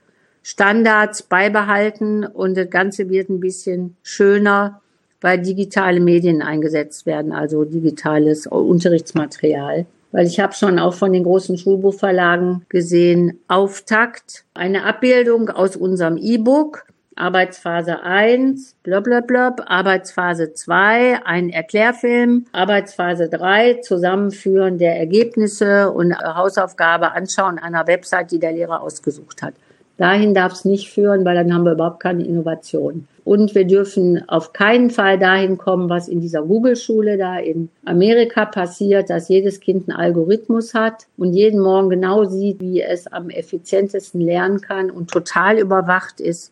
Standards 0.43 1.23
beibehalten 1.23 2.25
und 2.25 2.57
das 2.57 2.69
Ganze 2.69 3.09
wird 3.09 3.29
ein 3.29 3.39
bisschen 3.39 3.95
schöner, 4.01 4.81
weil 5.21 5.39
digitale 5.39 5.99
Medien 5.99 6.41
eingesetzt 6.41 7.05
werden, 7.05 7.31
also 7.31 7.63
digitales 7.63 8.47
Unterrichtsmaterial. 8.47 9.85
Weil 10.11 10.25
ich 10.25 10.39
habe 10.39 10.53
schon 10.53 10.79
auch 10.79 10.93
von 10.93 11.13
den 11.13 11.23
großen 11.23 11.57
Schulbuchverlagen 11.57 12.65
gesehen, 12.69 13.39
Auftakt, 13.47 14.43
eine 14.53 14.83
Abbildung 14.83 15.49
aus 15.49 15.75
unserem 15.75 16.17
E-Book 16.17 16.85
Arbeitsphase 17.15 18.03
1, 18.03 18.75
blub, 18.83 19.03
blub, 19.03 19.27
blub, 19.27 19.61
Arbeitsphase 19.65 20.53
2, 20.53 21.25
ein 21.25 21.49
Erklärfilm, 21.49 22.45
Arbeitsphase 22.53 23.27
3, 23.27 23.81
Zusammenführen 23.81 24.77
der 24.77 24.97
Ergebnisse 24.97 25.91
und 25.91 26.17
Hausaufgabe 26.17 27.11
anschauen 27.11 27.59
einer 27.59 27.85
Website, 27.85 28.31
die 28.31 28.39
der 28.39 28.53
Lehrer 28.53 28.81
ausgesucht 28.81 29.41
hat. 29.41 29.53
Dahin 29.97 30.33
darf 30.33 30.53
es 30.53 30.65
nicht 30.65 30.89
führen, 30.89 31.25
weil 31.25 31.35
dann 31.35 31.53
haben 31.53 31.65
wir 31.65 31.73
überhaupt 31.73 31.99
keine 31.99 32.25
Innovation. 32.25 33.07
Und 33.23 33.53
wir 33.53 33.65
dürfen 33.65 34.27
auf 34.27 34.51
keinen 34.51 34.89
Fall 34.89 35.19
dahin 35.19 35.57
kommen, 35.57 35.89
was 35.89 36.07
in 36.07 36.21
dieser 36.21 36.41
Google-Schule 36.41 37.17
da 37.17 37.37
in 37.37 37.69
Amerika 37.85 38.45
passiert, 38.45 39.11
dass 39.11 39.29
jedes 39.29 39.59
Kind 39.59 39.89
einen 39.89 39.99
Algorithmus 39.99 40.73
hat 40.73 41.05
und 41.17 41.33
jeden 41.33 41.59
Morgen 41.59 41.89
genau 41.89 42.23
sieht, 42.23 42.61
wie 42.61 42.81
es 42.81 43.05
am 43.05 43.29
effizientesten 43.29 44.21
lernen 44.21 44.61
kann 44.61 44.89
und 44.89 45.11
total 45.11 45.59
überwacht 45.59 46.19
ist 46.19 46.51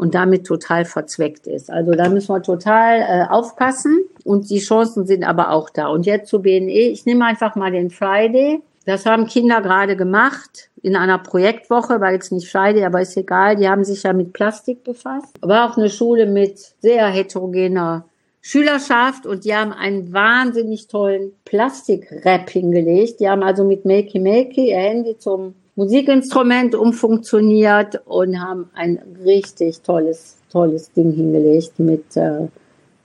und 0.00 0.14
damit 0.14 0.46
total 0.46 0.86
verzweckt 0.86 1.46
ist. 1.46 1.70
Also 1.70 1.92
da 1.92 2.08
müssen 2.08 2.34
wir 2.34 2.42
total 2.42 3.00
äh, 3.00 3.26
aufpassen 3.28 4.00
und 4.24 4.48
die 4.48 4.60
Chancen 4.60 5.06
sind 5.06 5.24
aber 5.24 5.50
auch 5.50 5.68
da. 5.68 5.88
Und 5.88 6.06
jetzt 6.06 6.30
zu 6.30 6.40
BNE, 6.40 6.70
ich 6.70 7.04
nehme 7.04 7.26
einfach 7.26 7.54
mal 7.54 7.70
den 7.70 7.90
Friday. 7.90 8.62
Das 8.86 9.04
haben 9.04 9.26
Kinder 9.26 9.60
gerade 9.60 9.96
gemacht 9.96 10.70
in 10.80 10.96
einer 10.96 11.18
Projektwoche, 11.18 12.00
war 12.00 12.12
jetzt 12.12 12.32
nicht 12.32 12.50
Friday, 12.50 12.82
aber 12.86 13.02
ist 13.02 13.14
egal. 13.18 13.56
Die 13.56 13.68
haben 13.68 13.84
sich 13.84 14.02
ja 14.04 14.14
mit 14.14 14.32
Plastik 14.32 14.84
befasst. 14.84 15.36
War 15.42 15.70
auch 15.70 15.76
eine 15.76 15.90
Schule 15.90 16.24
mit 16.24 16.58
sehr 16.80 17.06
heterogener 17.08 18.06
Schülerschaft 18.40 19.26
und 19.26 19.44
die 19.44 19.54
haben 19.54 19.74
einen 19.74 20.14
wahnsinnig 20.14 20.88
tollen 20.88 21.32
Plastikrap 21.44 22.48
hingelegt. 22.48 23.20
Die 23.20 23.28
haben 23.28 23.42
also 23.42 23.64
mit 23.64 23.84
Makey 23.84 24.18
Makey 24.18 24.70
ihr 24.70 24.78
Handy 24.78 25.18
zum 25.18 25.56
Musikinstrument 25.76 26.74
umfunktioniert 26.74 28.02
und 28.06 28.40
haben 28.40 28.70
ein 28.74 28.98
richtig 29.24 29.80
tolles, 29.82 30.36
tolles 30.50 30.92
Ding 30.92 31.12
hingelegt 31.12 31.78
mit 31.78 32.16
äh, 32.16 32.48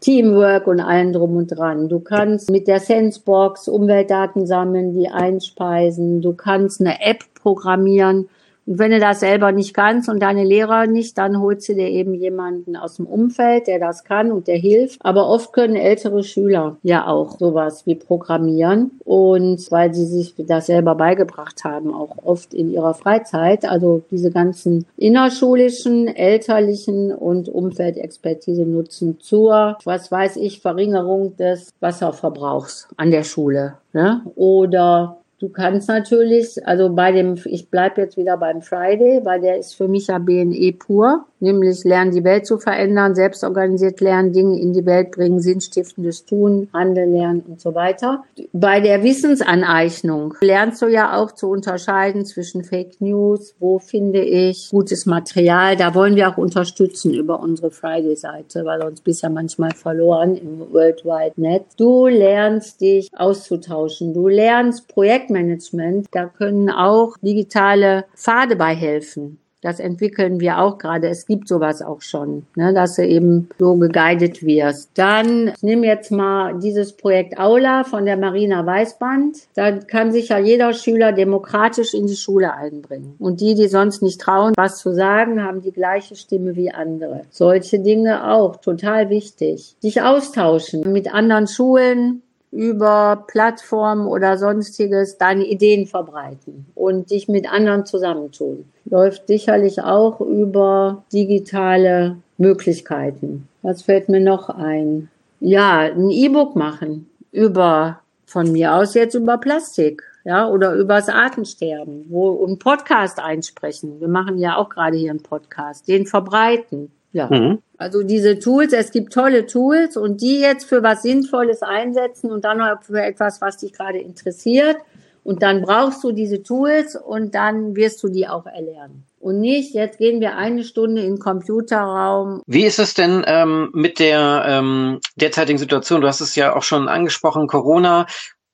Teamwork 0.01 0.67
und 0.67 0.79
allem 0.79 1.13
drum 1.13 1.37
und 1.37 1.47
dran. 1.47 1.89
Du 1.89 1.99
kannst 1.99 2.51
mit 2.51 2.67
der 2.67 2.79
Sensebox 2.79 3.67
Umweltdaten 3.67 4.45
sammeln, 4.45 4.93
die 4.93 5.09
einspeisen. 5.09 6.21
Du 6.21 6.33
kannst 6.33 6.81
eine 6.81 7.01
App 7.01 7.23
programmieren, 7.33 8.29
Und 8.65 8.79
wenn 8.79 8.91
du 8.91 8.99
das 8.99 9.19
selber 9.19 9.51
nicht 9.51 9.73
kannst 9.73 10.09
und 10.09 10.19
deine 10.19 10.43
Lehrer 10.43 10.87
nicht, 10.87 11.17
dann 11.17 11.39
holst 11.39 11.69
du 11.69 11.75
dir 11.75 11.87
eben 11.87 12.13
jemanden 12.13 12.75
aus 12.75 12.95
dem 12.95 13.05
Umfeld, 13.05 13.67
der 13.67 13.79
das 13.79 14.03
kann 14.03 14.31
und 14.31 14.47
der 14.47 14.57
hilft. 14.57 14.99
Aber 15.03 15.27
oft 15.29 15.53
können 15.53 15.75
ältere 15.75 16.23
Schüler 16.23 16.77
ja 16.81 17.07
auch 17.07 17.37
sowas 17.37 17.85
wie 17.85 17.95
programmieren 17.95 18.91
und 19.03 19.71
weil 19.71 19.93
sie 19.93 20.05
sich 20.05 20.33
das 20.37 20.65
selber 20.67 20.95
beigebracht 20.95 21.63
haben, 21.63 21.93
auch 21.93 22.17
oft 22.23 22.53
in 22.53 22.71
ihrer 22.71 22.93
Freizeit. 22.93 23.65
Also 23.65 24.01
diese 24.09 24.31
ganzen 24.31 24.85
innerschulischen, 24.97 26.07
elterlichen 26.07 27.13
und 27.13 27.49
Umfeldexpertise 27.49 28.65
nutzen 28.65 29.19
zur, 29.19 29.77
was 29.85 30.11
weiß 30.11 30.37
ich, 30.37 30.61
Verringerung 30.61 31.37
des 31.37 31.71
Wasserverbrauchs 31.79 32.87
an 32.97 33.11
der 33.11 33.23
Schule. 33.23 33.75
Ne? 33.93 34.21
Oder 34.35 35.17
Du 35.37 35.49
kannst 35.49 35.89
natürlich, 35.89 36.65
also 36.65 36.93
bei 36.93 37.11
dem, 37.11 37.35
ich 37.45 37.69
bleib 37.69 37.97
jetzt 37.97 38.15
wieder 38.15 38.37
beim 38.37 38.61
Friday, 38.61 39.19
weil 39.25 39.41
der 39.41 39.57
ist 39.57 39.75
für 39.75 39.87
mich 39.87 40.07
ja 40.07 40.17
BNE 40.17 40.73
pur 40.73 41.25
nämlich 41.45 41.83
lernen, 41.83 42.11
die 42.11 42.23
Welt 42.23 42.45
zu 42.45 42.57
verändern, 42.57 43.15
selbstorganisiert 43.15 44.01
lernen, 44.01 44.33
Dinge 44.33 44.59
in 44.59 44.73
die 44.73 44.85
Welt 44.85 45.11
bringen, 45.11 45.39
sinnstiftendes 45.39 46.25
Tun, 46.25 46.67
Handeln 46.73 47.13
lernen 47.13 47.43
und 47.47 47.61
so 47.61 47.73
weiter. 47.75 48.23
Bei 48.51 48.81
der 48.81 49.03
Wissensaneignung 49.03 50.33
lernst 50.41 50.81
du 50.81 50.87
ja 50.87 51.17
auch 51.17 51.31
zu 51.31 51.49
unterscheiden 51.49 52.25
zwischen 52.25 52.63
Fake 52.63 52.99
News, 52.99 53.55
wo 53.59 53.79
finde 53.79 54.21
ich 54.21 54.69
gutes 54.71 55.05
Material. 55.05 55.75
Da 55.75 55.93
wollen 55.95 56.15
wir 56.15 56.29
auch 56.29 56.37
unterstützen 56.37 57.13
über 57.13 57.39
unsere 57.39 57.71
Friday-Seite, 57.71 58.65
weil 58.65 58.83
uns 58.83 59.01
bisher 59.01 59.29
manchmal 59.29 59.71
verloren 59.71 60.35
im 60.35 60.59
World 60.73 61.05
Wide 61.05 61.33
Net. 61.39 61.65
Du 61.77 62.07
lernst 62.07 62.81
dich 62.81 63.09
auszutauschen. 63.15 64.13
Du 64.13 64.27
lernst 64.27 64.87
Projektmanagement. 64.87 66.07
Da 66.11 66.25
können 66.25 66.69
auch 66.69 67.15
digitale 67.21 68.05
Pfade 68.15 68.55
bei 68.55 68.73
helfen. 68.73 69.39
Das 69.65 69.79
entwickeln 69.79 70.39
wir 70.39 70.59
auch 70.59 70.77
gerade. 70.77 71.07
Es 71.07 71.25
gibt 71.25 71.47
sowas 71.47 71.81
auch 71.81 72.03
schon, 72.03 72.45
ne, 72.55 72.71
dass 72.71 72.97
du 72.97 73.03
eben 73.03 73.49
so 73.57 73.73
geguidet 73.77 74.45
wirst. 74.45 74.91
Dann, 74.93 75.53
nehme 75.63 75.87
jetzt 75.87 76.11
mal 76.11 76.59
dieses 76.59 76.93
Projekt 76.93 77.39
Aula 77.39 77.83
von 77.83 78.05
der 78.05 78.15
Marina 78.15 78.63
Weißband. 78.63 79.37
Da 79.55 79.71
kann 79.71 80.11
sich 80.11 80.29
ja 80.29 80.37
jeder 80.37 80.71
Schüler 80.73 81.13
demokratisch 81.13 81.95
in 81.95 82.05
die 82.05 82.15
Schule 82.15 82.53
einbringen. 82.53 83.15
Und 83.17 83.41
die, 83.41 83.55
die 83.55 83.67
sonst 83.67 84.03
nicht 84.03 84.21
trauen, 84.21 84.53
was 84.55 84.77
zu 84.77 84.93
sagen, 84.93 85.43
haben 85.43 85.63
die 85.63 85.71
gleiche 85.71 86.15
Stimme 86.15 86.55
wie 86.55 86.69
andere. 86.69 87.21
Solche 87.31 87.79
Dinge 87.79 88.31
auch, 88.31 88.57
total 88.57 89.09
wichtig. 89.09 89.75
Sich 89.79 89.99
austauschen 90.03 90.93
mit 90.93 91.11
anderen 91.11 91.47
Schulen, 91.47 92.21
über 92.55 93.25
Plattformen 93.27 94.07
oder 94.07 94.37
sonstiges 94.37 95.17
deine 95.17 95.45
Ideen 95.45 95.87
verbreiten 95.87 96.65
und 96.73 97.11
dich 97.11 97.27
mit 97.27 97.51
anderen 97.51 97.85
zusammentun. 97.85 98.65
Läuft 98.85 99.27
sicherlich 99.27 99.81
auch 99.81 100.21
über 100.21 101.03
digitale 101.11 102.17
Möglichkeiten. 102.37 103.47
Was 103.61 103.81
fällt 103.81 104.09
mir 104.09 104.21
noch 104.21 104.49
ein? 104.49 105.09
Ja, 105.41 105.79
ein 105.79 106.09
E-Book 106.09 106.55
machen 106.55 107.09
über, 107.31 107.99
von 108.25 108.51
mir 108.51 108.73
aus 108.75 108.93
jetzt 108.93 109.15
über 109.15 109.37
Plastik, 109.37 110.03
ja, 110.23 110.47
oder 110.47 110.73
übers 110.73 111.09
Artensterben, 111.09 112.05
wo 112.09 112.45
ein 112.45 112.57
Podcast 112.57 113.19
einsprechen. 113.19 113.99
Wir 113.99 114.07
machen 114.07 114.37
ja 114.37 114.55
auch 114.55 114.69
gerade 114.69 114.97
hier 114.97 115.11
einen 115.11 115.21
Podcast, 115.21 115.87
den 115.87 116.07
verbreiten. 116.07 116.91
Ja. 117.15 117.29
Mhm. 117.31 117.59
Also 117.77 118.03
diese 118.03 118.39
Tools, 118.39 118.73
es 118.73 118.91
gibt 118.91 119.13
tolle 119.13 119.45
Tools 119.45 119.95
und 119.95 120.19
die 120.19 120.41
jetzt 120.41 120.65
für 120.65 120.83
was 120.83 121.01
Sinnvolles 121.01 121.61
einsetzen 121.61 122.29
und 122.29 122.43
dann 122.43 122.57
noch 122.57 122.83
für 122.83 123.01
etwas, 123.01 123.39
was 123.39 123.55
dich 123.55 123.71
gerade 123.71 123.99
interessiert. 123.99 124.75
Und 125.23 125.41
dann 125.41 125.61
brauchst 125.61 126.03
du 126.03 126.11
diese 126.11 126.43
Tools 126.43 126.97
und 126.97 127.33
dann 127.33 127.77
wirst 127.77 128.03
du 128.03 128.09
die 128.09 128.27
auch 128.27 128.45
erlernen. 128.45 129.05
Und 129.21 129.39
nicht, 129.39 129.73
jetzt 129.73 129.97
gehen 129.97 130.19
wir 130.19 130.35
eine 130.35 130.65
Stunde 130.65 131.03
in 131.03 131.15
den 131.15 131.19
Computerraum. 131.19 132.41
Wie 132.47 132.65
ist 132.65 132.79
es 132.79 132.93
denn 132.93 133.23
ähm, 133.25 133.69
mit 133.73 133.99
der 133.99 134.43
ähm, 134.45 134.99
derzeitigen 135.15 135.57
Situation? 135.57 136.01
Du 136.01 136.07
hast 136.07 136.19
es 136.19 136.35
ja 136.35 136.53
auch 136.53 136.63
schon 136.63 136.89
angesprochen, 136.89 137.47
Corona 137.47 138.07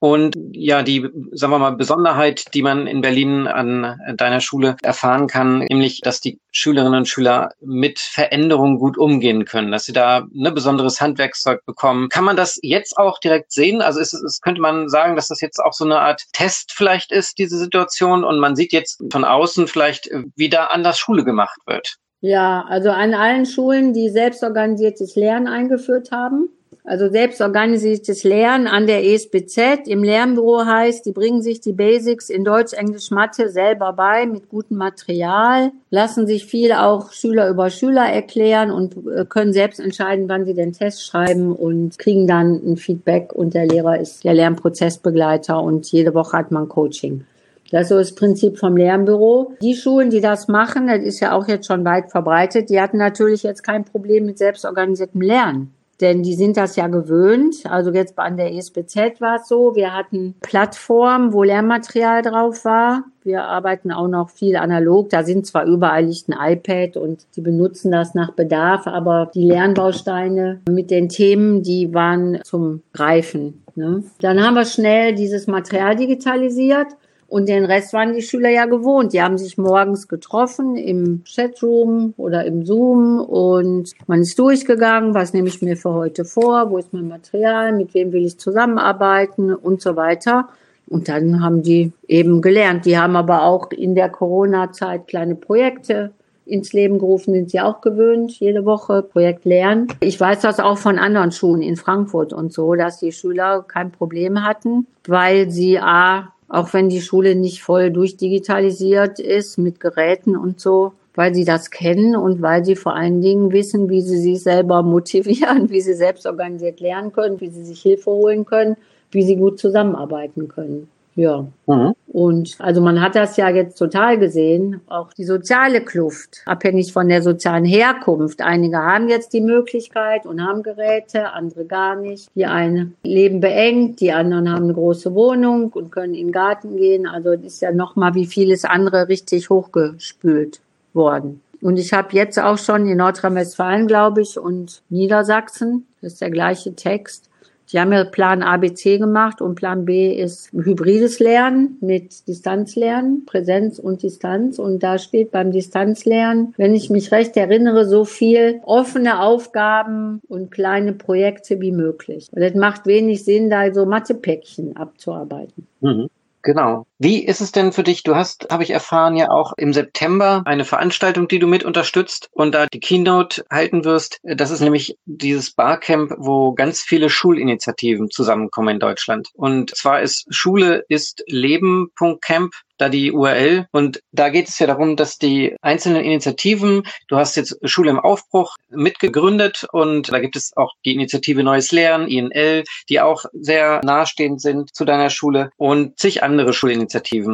und 0.03 0.35
ja, 0.53 0.81
die, 0.81 1.07
sagen 1.31 1.53
wir 1.53 1.59
mal, 1.59 1.75
Besonderheit, 1.75 2.55
die 2.55 2.63
man 2.63 2.87
in 2.87 3.01
Berlin 3.01 3.45
an 3.45 3.99
deiner 4.15 4.41
Schule 4.41 4.75
erfahren 4.81 5.27
kann, 5.27 5.59
nämlich, 5.59 6.01
dass 6.01 6.19
die 6.19 6.39
Schülerinnen 6.51 7.01
und 7.01 7.07
Schüler 7.07 7.51
mit 7.61 7.99
Veränderungen 7.99 8.79
gut 8.79 8.97
umgehen 8.97 9.45
können, 9.45 9.71
dass 9.71 9.85
sie 9.85 9.93
da 9.93 10.21
ein 10.21 10.29
ne, 10.33 10.51
besonderes 10.51 11.01
Handwerkszeug 11.01 11.63
bekommen. 11.67 12.09
Kann 12.09 12.23
man 12.23 12.35
das 12.35 12.57
jetzt 12.63 12.97
auch 12.97 13.19
direkt 13.19 13.51
sehen? 13.51 13.83
Also 13.83 13.99
ist, 13.99 14.13
ist, 14.13 14.41
könnte 14.41 14.59
man 14.59 14.89
sagen, 14.89 15.15
dass 15.15 15.27
das 15.27 15.39
jetzt 15.39 15.59
auch 15.59 15.73
so 15.73 15.85
eine 15.85 15.99
Art 15.99 16.23
Test 16.33 16.71
vielleicht 16.71 17.11
ist, 17.11 17.37
diese 17.37 17.59
Situation, 17.59 18.23
und 18.23 18.39
man 18.39 18.55
sieht 18.55 18.73
jetzt 18.73 19.03
von 19.11 19.23
außen 19.23 19.67
vielleicht, 19.67 20.09
wie 20.35 20.49
da 20.49 20.65
anders 20.65 20.97
Schule 20.97 21.23
gemacht 21.23 21.59
wird? 21.67 21.97
Ja, 22.21 22.65
also 22.67 22.89
an 22.89 23.13
allen 23.13 23.45
Schulen, 23.45 23.93
die 23.93 24.09
selbstorganisiertes 24.09 25.15
Lernen 25.15 25.47
eingeführt 25.47 26.09
haben, 26.11 26.49
also 26.91 27.09
selbstorganisiertes 27.09 28.25
Lernen 28.25 28.67
an 28.67 28.85
der 28.85 29.05
ESBZ 29.05 29.87
im 29.87 30.03
Lernbüro 30.03 30.65
heißt, 30.65 31.05
die 31.05 31.13
bringen 31.13 31.41
sich 31.41 31.61
die 31.61 31.71
Basics 31.71 32.29
in 32.29 32.43
Deutsch, 32.43 32.73
Englisch, 32.73 33.11
Mathe 33.11 33.47
selber 33.47 33.93
bei 33.93 34.25
mit 34.25 34.49
gutem 34.49 34.75
Material, 34.75 35.71
lassen 35.89 36.27
sich 36.27 36.45
viel 36.45 36.73
auch 36.73 37.13
Schüler 37.13 37.47
über 37.47 37.69
Schüler 37.69 38.07
erklären 38.07 38.71
und 38.71 38.97
äh, 39.07 39.23
können 39.23 39.53
selbst 39.53 39.79
entscheiden, 39.79 40.27
wann 40.27 40.43
sie 40.43 40.53
den 40.53 40.73
Test 40.73 41.05
schreiben 41.05 41.55
und 41.55 41.97
kriegen 41.97 42.27
dann 42.27 42.55
ein 42.55 42.75
Feedback 42.75 43.31
und 43.31 43.53
der 43.53 43.67
Lehrer 43.67 43.97
ist 43.97 44.25
der 44.25 44.33
Lernprozessbegleiter 44.33 45.63
und 45.63 45.89
jede 45.93 46.13
Woche 46.13 46.37
hat 46.37 46.51
man 46.51 46.67
Coaching. 46.67 47.23
Das 47.71 47.83
ist 47.83 47.89
so 47.89 47.99
das 47.99 48.15
Prinzip 48.15 48.59
vom 48.59 48.75
Lernbüro. 48.75 49.53
Die 49.61 49.75
Schulen, 49.75 50.09
die 50.09 50.19
das 50.19 50.49
machen, 50.49 50.87
das 50.87 51.03
ist 51.03 51.21
ja 51.21 51.31
auch 51.31 51.47
jetzt 51.47 51.67
schon 51.67 51.85
weit 51.85 52.11
verbreitet, 52.11 52.69
die 52.69 52.81
hatten 52.81 52.97
natürlich 52.97 53.43
jetzt 53.43 53.63
kein 53.63 53.85
Problem 53.85 54.25
mit 54.25 54.37
selbstorganisiertem 54.37 55.21
Lernen 55.21 55.73
denn 56.01 56.23
die 56.23 56.33
sind 56.33 56.57
das 56.57 56.75
ja 56.75 56.87
gewöhnt. 56.87 57.63
Also 57.65 57.91
jetzt 57.91 58.17
an 58.17 58.37
der 58.37 58.53
ESBZ 58.53 59.21
war 59.21 59.37
es 59.37 59.47
so, 59.47 59.75
wir 59.75 59.93
hatten 59.93 60.35
Plattformen, 60.41 61.31
wo 61.31 61.43
Lernmaterial 61.43 62.23
drauf 62.23 62.65
war. 62.65 63.03
Wir 63.23 63.43
arbeiten 63.43 63.91
auch 63.91 64.07
noch 64.07 64.31
viel 64.31 64.55
analog. 64.55 65.09
Da 65.09 65.23
sind 65.23 65.45
zwar 65.45 65.65
überall 65.65 66.05
liegt 66.05 66.29
ein 66.29 66.53
iPad 66.53 66.97
und 66.97 67.27
die 67.35 67.41
benutzen 67.41 67.91
das 67.91 68.15
nach 68.15 68.31
Bedarf, 68.31 68.87
aber 68.87 69.29
die 69.33 69.45
Lernbausteine 69.45 70.61
mit 70.69 70.89
den 70.89 71.07
Themen, 71.07 71.61
die 71.61 71.93
waren 71.93 72.39
zum 72.43 72.81
Greifen. 72.93 73.63
Ne? 73.75 74.03
Dann 74.19 74.43
haben 74.43 74.55
wir 74.55 74.65
schnell 74.65 75.13
dieses 75.13 75.47
Material 75.47 75.95
digitalisiert 75.95 76.87
und 77.31 77.47
den 77.47 77.63
Rest 77.63 77.93
waren 77.93 78.11
die 78.11 78.21
Schüler 78.21 78.49
ja 78.49 78.65
gewohnt. 78.65 79.13
Die 79.13 79.21
haben 79.21 79.37
sich 79.37 79.57
morgens 79.57 80.09
getroffen 80.09 80.75
im 80.75 81.23
Chatroom 81.23 82.13
oder 82.17 82.43
im 82.43 82.65
Zoom 82.65 83.21
und 83.21 83.93
man 84.05 84.19
ist 84.19 84.37
durchgegangen, 84.37 85.13
was 85.13 85.33
nehme 85.33 85.47
ich 85.47 85.61
mir 85.61 85.77
für 85.77 85.93
heute 85.93 86.25
vor, 86.25 86.69
wo 86.69 86.77
ist 86.77 86.91
mein 86.91 87.07
Material, 87.07 87.71
mit 87.71 87.93
wem 87.93 88.11
will 88.11 88.25
ich 88.25 88.37
zusammenarbeiten 88.37 89.55
und 89.55 89.81
so 89.81 89.95
weiter. 89.95 90.49
Und 90.89 91.07
dann 91.07 91.41
haben 91.41 91.63
die 91.63 91.93
eben 92.05 92.41
gelernt. 92.41 92.85
Die 92.85 92.97
haben 92.97 93.15
aber 93.15 93.43
auch 93.43 93.71
in 93.71 93.95
der 93.95 94.09
Corona-Zeit 94.09 95.07
kleine 95.07 95.35
Projekte 95.35 96.11
ins 96.45 96.73
Leben 96.73 96.99
gerufen, 96.99 97.33
sind 97.33 97.49
sie 97.49 97.61
auch 97.61 97.79
gewöhnt, 97.79 98.33
jede 98.41 98.65
Woche 98.65 99.03
Projekt 99.03 99.45
lernen. 99.45 99.87
Ich 100.01 100.19
weiß 100.19 100.41
das 100.41 100.59
auch 100.59 100.77
von 100.77 100.99
anderen 100.99 101.31
Schulen 101.31 101.61
in 101.61 101.77
Frankfurt 101.77 102.33
und 102.33 102.51
so, 102.51 102.75
dass 102.75 102.99
die 102.99 103.13
Schüler 103.13 103.63
kein 103.65 103.91
Problem 103.91 104.43
hatten, 104.43 104.85
weil 105.07 105.49
sie 105.49 105.79
A, 105.79 106.33
auch 106.51 106.73
wenn 106.73 106.89
die 106.89 107.01
Schule 107.01 107.35
nicht 107.35 107.63
voll 107.63 107.91
durchdigitalisiert 107.91 109.19
ist 109.19 109.57
mit 109.57 109.79
Geräten 109.79 110.35
und 110.35 110.59
so, 110.59 110.91
weil 111.15 111.33
sie 111.33 111.45
das 111.45 111.71
kennen 111.71 112.13
und 112.13 112.41
weil 112.41 112.65
sie 112.65 112.75
vor 112.75 112.93
allen 112.93 113.21
Dingen 113.21 113.53
wissen, 113.53 113.89
wie 113.89 114.01
sie 114.01 114.17
sich 114.17 114.43
selber 114.43 114.83
motivieren, 114.83 115.69
wie 115.69 115.79
sie 115.79 115.93
selbst 115.93 116.25
organisiert 116.25 116.81
lernen 116.81 117.13
können, 117.13 117.39
wie 117.39 117.49
sie 117.49 117.63
sich 117.63 117.81
Hilfe 117.81 118.11
holen 118.11 118.45
können, 118.45 118.75
wie 119.11 119.23
sie 119.23 119.37
gut 119.37 119.59
zusammenarbeiten 119.59 120.49
können. 120.49 120.89
Ja. 121.21 121.45
Mhm. 121.67 121.93
Und 122.07 122.55
also 122.57 122.81
man 122.81 122.99
hat 122.99 123.13
das 123.15 123.37
ja 123.37 123.47
jetzt 123.49 123.77
total 123.77 124.17
gesehen, 124.17 124.81
auch 124.87 125.13
die 125.13 125.23
soziale 125.23 125.81
Kluft, 125.81 126.41
abhängig 126.45 126.91
von 126.91 127.07
der 127.09 127.21
sozialen 127.21 127.63
Herkunft. 127.63 128.41
Einige 128.41 128.77
haben 128.77 129.07
jetzt 129.07 129.31
die 129.33 129.41
Möglichkeit 129.41 130.25
und 130.25 130.41
haben 130.41 130.63
Geräte, 130.63 131.31
andere 131.31 131.65
gar 131.65 131.95
nicht. 131.95 132.27
Die 132.33 132.47
einen 132.47 132.95
leben 133.03 133.39
beengt, 133.39 133.99
die 133.99 134.11
anderen 134.11 134.51
haben 134.51 134.63
eine 134.63 134.73
große 134.73 135.13
Wohnung 135.13 135.69
und 135.69 135.91
können 135.91 136.15
in 136.15 136.27
den 136.27 136.31
Garten 136.31 136.75
gehen. 136.75 137.05
Also 137.05 137.33
ist 137.33 137.61
ja 137.61 137.71
nochmal 137.71 138.15
wie 138.15 138.25
vieles 138.25 138.65
andere 138.65 139.07
richtig 139.07 139.51
hochgespült 139.51 140.59
worden. 140.93 141.41
Und 141.61 141.77
ich 141.77 141.93
habe 141.93 142.09
jetzt 142.13 142.39
auch 142.39 142.57
schon 142.57 142.87
in 142.87 142.97
Nordrhein-Westfalen, 142.97 143.85
glaube 143.85 144.23
ich, 144.23 144.39
und 144.39 144.81
Niedersachsen, 144.89 145.85
das 146.01 146.13
ist 146.13 146.21
der 146.21 146.31
gleiche 146.31 146.75
Text, 146.75 147.29
die 147.71 147.79
haben 147.79 147.93
ja 147.93 148.03
Plan 148.03 148.43
ABC 148.43 148.97
gemacht 148.97 149.41
und 149.41 149.55
Plan 149.55 149.85
B 149.85 150.13
ist 150.13 150.51
hybrides 150.51 151.19
Lernen 151.19 151.77
mit 151.79 152.27
Distanzlernen, 152.27 153.25
Präsenz 153.25 153.79
und 153.79 154.03
Distanz. 154.03 154.59
Und 154.59 154.83
da 154.83 154.97
steht 154.97 155.31
beim 155.31 155.51
Distanzlernen, 155.51 156.53
wenn 156.57 156.75
ich 156.75 156.89
mich 156.89 157.11
recht 157.11 157.37
erinnere, 157.37 157.85
so 157.85 158.03
viel 158.03 158.59
offene 158.63 159.21
Aufgaben 159.21 160.21
und 160.27 160.51
kleine 160.51 160.93
Projekte 160.93 161.61
wie 161.61 161.71
möglich. 161.71 162.27
Und 162.31 162.41
es 162.41 162.55
macht 162.55 162.85
wenig 162.85 163.23
Sinn, 163.23 163.49
da 163.49 163.73
so 163.73 163.85
Mathepäckchen 163.85 164.75
abzuarbeiten. 164.75 165.67
Mhm. 165.79 166.09
Genau. 166.43 166.85
Wie 167.03 167.25
ist 167.25 167.41
es 167.41 167.51
denn 167.51 167.71
für 167.71 167.81
dich? 167.81 168.03
Du 168.03 168.15
hast, 168.15 168.49
habe 168.51 168.61
ich 168.61 168.69
erfahren, 168.69 169.15
ja 169.17 169.31
auch 169.31 169.53
im 169.57 169.73
September 169.73 170.43
eine 170.45 170.65
Veranstaltung, 170.65 171.27
die 171.27 171.39
du 171.39 171.47
mit 171.47 171.63
unterstützt 171.63 172.29
und 172.31 172.53
da 172.53 172.67
die 172.67 172.79
Keynote 172.79 173.43
halten 173.49 173.85
wirst. 173.85 174.19
Das 174.21 174.51
ist 174.51 174.59
nämlich 174.59 174.99
dieses 175.05 175.49
Barcamp, 175.49 176.13
wo 176.19 176.53
ganz 176.53 176.81
viele 176.83 177.09
Schulinitiativen 177.09 178.11
zusammenkommen 178.11 178.75
in 178.75 178.79
Deutschland. 178.79 179.29
Und 179.33 179.75
zwar 179.75 180.01
ist 180.01 180.27
Schule 180.29 180.85
ist 180.89 181.23
Leben.camp 181.25 182.53
da 182.81 182.89
die 182.89 183.11
URL. 183.11 183.67
Und 183.71 184.01
da 184.11 184.29
geht 184.29 184.49
es 184.49 184.57
ja 184.57 184.65
darum, 184.65 184.95
dass 184.95 185.19
die 185.19 185.55
einzelnen 185.61 186.03
Initiativen, 186.03 186.83
du 187.07 187.17
hast 187.17 187.35
jetzt 187.35 187.57
Schule 187.63 187.91
im 187.91 187.99
Aufbruch 187.99 188.55
mitgegründet 188.69 189.67
und 189.71 190.11
da 190.11 190.19
gibt 190.19 190.35
es 190.35 190.51
auch 190.57 190.73
die 190.83 190.93
Initiative 190.93 191.43
Neues 191.43 191.71
Lernen, 191.71 192.07
INL, 192.07 192.63
die 192.89 192.99
auch 192.99 193.25
sehr 193.33 193.81
nahestehend 193.83 194.41
sind 194.41 194.75
zu 194.75 194.83
deiner 194.83 195.11
Schule 195.11 195.51
und 195.57 195.99
zig 195.99 196.23
andere 196.23 196.53
Schulinitiativen. 196.53 196.90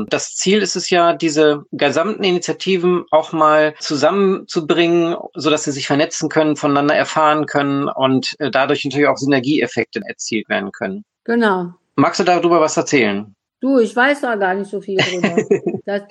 Das 0.10 0.36
Ziel 0.36 0.62
ist 0.62 0.76
es 0.76 0.89
ja, 0.89 1.14
diese 1.14 1.64
gesamten 1.72 2.24
Initiativen 2.24 3.05
auch 3.12 3.32
mal 3.32 3.76
zusammenzubringen, 3.80 5.16
sodass 5.34 5.64
sie 5.64 5.72
sich 5.72 5.88
vernetzen 5.88 6.30
können, 6.30 6.55
voneinander 6.55 6.95
erfahren 6.95 7.45
können 7.45 7.88
und 7.88 8.36
äh, 8.39 8.51
dadurch 8.51 8.84
natürlich 8.86 9.08
auch 9.08 9.18
Synergieeffekte 9.18 10.01
erzielt 10.08 10.49
werden 10.49 10.72
können. 10.72 11.03
Genau. 11.24 11.74
Magst 11.95 12.20
du 12.20 12.24
darüber 12.24 12.62
was 12.62 12.78
erzählen? 12.78 13.36
Du, 13.60 13.80
ich 13.80 13.95
weiß 13.95 14.22
da 14.22 14.36
gar 14.36 14.53
nicht 14.53 14.70
so 14.70 14.82
viel 14.82 14.97
drüber. 14.97 15.82
das, 15.86 16.03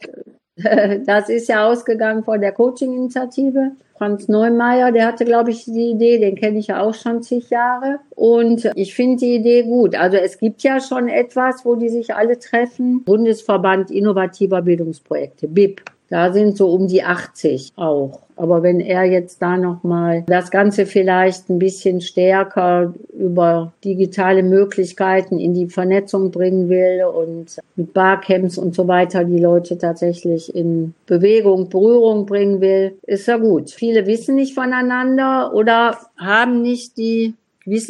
das 1.07 1.29
ist 1.29 1.49
ja 1.49 1.69
ausgegangen 1.69 2.25
von 2.25 2.41
der 2.41 2.53
Coaching-Initiative. 2.53 3.73
Franz 3.99 4.29
Neumeier, 4.29 4.93
der 4.93 5.07
hatte, 5.07 5.25
glaube 5.25 5.51
ich, 5.51 5.65
die 5.65 5.91
Idee, 5.91 6.19
den 6.19 6.37
kenne 6.37 6.59
ich 6.59 6.67
ja 6.67 6.83
auch 6.83 6.95
schon 6.95 7.23
zig 7.23 7.49
Jahre. 7.49 8.01
Und 8.11 8.71
ich 8.75 8.95
finde 8.95 9.17
die 9.17 9.37
Idee 9.37 9.63
gut. 9.63 9.95
Also 9.95 10.19
es 10.19 10.39
gibt 10.39 10.63
ja 10.63 10.81
schon 10.81 11.09
etwas, 11.09 11.65
wo 11.65 11.77
die 11.77 11.89
sich 11.89 12.15
alle 12.15 12.39
treffen. 12.39 13.05
Bundesverband 13.05 13.91
Innovativer 13.91 14.61
Bildungsprojekte, 14.63 15.49
BIP. 15.49 15.83
Da 16.09 16.33
sind 16.33 16.57
so 16.57 16.71
um 16.71 16.87
die 16.87 17.03
80 17.03 17.73
auch. 17.77 18.21
Aber 18.37 18.63
wenn 18.63 18.81
er 18.81 19.05
jetzt 19.05 19.41
da 19.41 19.57
nochmal 19.57 20.23
das 20.27 20.51
Ganze 20.51 20.85
vielleicht 20.85 21.49
ein 21.49 21.59
bisschen 21.59 22.03
stärker 22.03 22.93
über 23.19 23.73
digitale 23.83 24.43
Möglichkeiten 24.43 25.39
in 25.39 25.55
die 25.55 25.69
Vernetzung 25.69 26.31
bringen 26.31 26.69
will 26.69 27.03
und 27.05 27.57
mit 27.77 27.95
Barcamps 27.95 28.59
und 28.59 28.75
so 28.75 28.87
weiter 28.89 29.25
die 29.25 29.39
Leute 29.39 29.79
tatsächlich 29.79 30.55
in 30.55 30.95
Bewegung, 31.07 31.71
Berührung 31.71 32.27
bringen 32.27 32.61
will, 32.61 32.99
ist 33.07 33.27
ja 33.27 33.39
gut. 33.39 33.71
Viele 33.71 34.07
wissen 34.07 34.35
nicht 34.35 34.55
voneinander 34.55 35.55
oder 35.55 35.97
haben 36.19 36.61
nicht 36.61 36.99
die, 36.99 37.35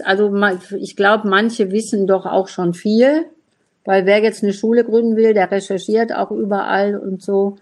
also 0.05 0.33
ich 0.79 0.95
glaube, 0.95 1.29
manche 1.29 1.73
wissen 1.73 2.07
doch 2.07 2.25
auch 2.25 2.47
schon 2.47 2.73
viel, 2.73 3.25
weil 3.85 4.07
wer 4.07 4.23
jetzt 4.23 4.45
eine 4.45 4.53
Schule 4.53 4.85
gründen 4.85 5.17
will, 5.17 5.35
der 5.35 5.51
recherchiert 5.51 6.15
auch 6.15 6.31
überall 6.31 6.97
und 6.97 7.21
so. 7.21 7.57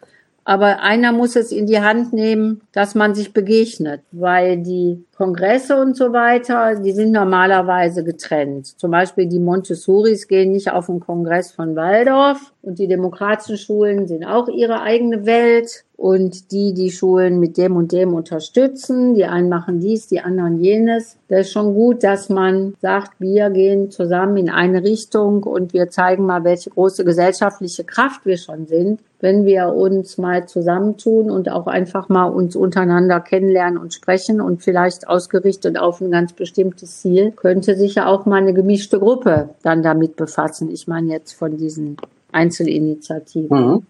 Aber 0.45 0.81
einer 0.81 1.13
muss 1.13 1.37
es 1.37 1.53
in 1.53 1.67
die 1.67 1.81
Hand 1.81 2.13
nehmen, 2.13 2.61
dass 2.73 2.95
man 2.95 3.15
sich 3.15 3.33
begegnet, 3.33 4.03
weil 4.13 4.59
die 4.59 5.03
Kongresse 5.17 5.81
und 5.81 5.97
so 5.97 6.13
weiter, 6.13 6.77
die 6.81 6.93
sind 6.93 7.13
normalerweise 7.13 8.05
getrennt. 8.05 8.79
Zum 8.79 8.91
Beispiel 8.91 9.27
die 9.27 9.39
Montessoris 9.39 10.29
gehen 10.29 10.53
nicht 10.53 10.71
auf 10.71 10.87
den 10.87 11.01
Kongress 11.01 11.53
von 11.53 11.77
Waldorf 11.77 12.53
und 12.63 12.79
die 12.79 12.89
demokratischen 12.89 13.57
Schulen 13.57 14.07
sind 14.07 14.25
auch 14.25 14.49
ihre 14.49 14.83
eigene 14.83 15.25
Welt 15.25 15.85
und 15.97 16.51
die, 16.51 16.75
die 16.75 16.91
Schulen 16.91 17.39
mit 17.39 17.57
dem 17.57 17.77
und 17.77 17.93
dem 17.93 18.15
unterstützen, 18.15 19.15
die 19.15 19.25
einen 19.25 19.49
machen 19.49 19.81
dies, 19.81 20.09
die 20.09 20.21
anderen 20.21 20.59
jenes. 20.59 21.17
Das 21.29 21.47
ist 21.47 21.53
schon 21.53 21.75
gut, 21.75 22.03
dass 22.03 22.29
man 22.29 22.75
sagt, 22.83 23.21
wir 23.21 23.51
gehen 23.51 23.91
zusammen 23.91 24.37
in 24.37 24.51
eine 24.51 24.83
Richtung 24.83 25.45
und 25.45 25.73
wir 25.73 25.89
zeigen 25.91 26.27
mal, 26.27 26.43
welche 26.43 26.71
große 26.71 27.05
gesellschaftliche 27.05 27.85
Kraft 27.85 28.27
wir 28.27 28.37
schon 28.37 28.67
sind, 28.67 29.01
wenn 29.25 29.47
wir 29.47 29.69
uns 29.69 30.19
mal 30.19 30.47
zusammentun 30.47 31.31
und 31.31 31.49
auch 31.49 31.67
einfach 31.67 32.11
mal 32.11 32.27
uns 32.27 32.57
untereinander 32.57 33.21
kennenlernen 33.21 33.79
und 33.79 33.95
sprechen 33.95 34.39
und 34.43 34.63
vielleicht 34.63 35.09
ausgerichtet 35.09 35.79
auf 35.79 36.03
ein 36.03 36.11
ganz 36.11 36.35
bestimmtes 36.35 37.01
Ziel, 37.01 37.31
könnte 37.31 37.75
sich 37.75 37.95
ja 37.95 38.07
auch 38.07 38.27
mal 38.27 38.43
eine 38.43 38.53
gemischte 38.53 38.99
Gruppe 38.99 39.49
dann 39.63 39.83
damit 39.83 40.17
befassen. 40.17 40.71
Ich 40.71 40.89
meine 40.89 41.11
jetzt 41.11 41.33
von 41.33 41.57
diesen 41.57 41.97
Einzelinitiativen, 42.33 43.59
mhm. 43.59 43.87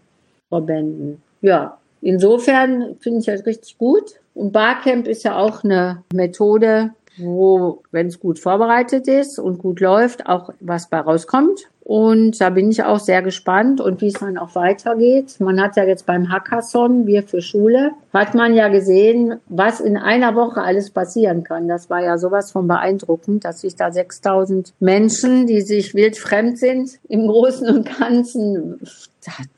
Verbänden. 0.51 1.20
Ja, 1.41 1.78
insofern 2.01 2.95
finde 3.01 3.18
ich 3.18 3.26
das 3.26 3.45
richtig 3.45 3.76
gut. 3.76 4.20
Und 4.35 4.53
Barcamp 4.53 5.09
ist 5.09 5.24
ja 5.24 5.37
auch 5.37 5.64
eine 5.64 6.05
Methode, 6.12 6.91
wo, 7.16 7.82
wenn 7.91 8.07
es 8.07 8.20
gut 8.20 8.39
vorbereitet 8.39 9.09
ist 9.09 9.41
und 9.41 9.59
gut 9.59 9.80
läuft, 9.80 10.28
auch 10.28 10.51
was 10.61 10.89
bei 10.89 11.01
rauskommt. 11.01 11.66
Und 11.85 12.41
da 12.41 12.49
bin 12.49 12.70
ich 12.70 12.82
auch 12.82 12.99
sehr 12.99 13.20
gespannt 13.20 13.78
und 13.78 14.01
wie 14.01 14.09
es 14.09 14.14
dann 14.14 14.39
auch 14.39 14.55
weitergeht. 14.55 15.39
Man 15.39 15.61
hat 15.61 15.76
ja 15.76 15.85
jetzt 15.85 16.07
beim 16.07 16.32
Hackathon, 16.32 17.07
wir 17.07 17.22
für 17.22 17.43
Schule, 17.43 17.93
hat 18.14 18.35
man 18.35 18.55
ja 18.55 18.68
gesehen, 18.68 19.39
was 19.49 19.80
in 19.80 19.99
einer 19.99 20.35
Woche 20.35 20.62
alles 20.62 20.91
passieren 20.91 21.45
kann. 21.45 21.68
Das 21.68 21.91
war 21.91 22.03
ja 22.03 22.16
sowas 22.16 22.53
von 22.53 22.66
beeindruckend, 22.66 23.45
dass 23.45 23.61
sich 23.61 23.76
da 23.76 23.93
6000 23.93 24.72
Menschen, 24.80 25.47
die 25.47 25.61
sich 25.61 25.95
wildfremd 25.95 26.59
sind, 26.59 26.99
im 27.09 27.26
Großen 27.26 27.68
und 27.68 27.99
Ganzen, 27.99 28.80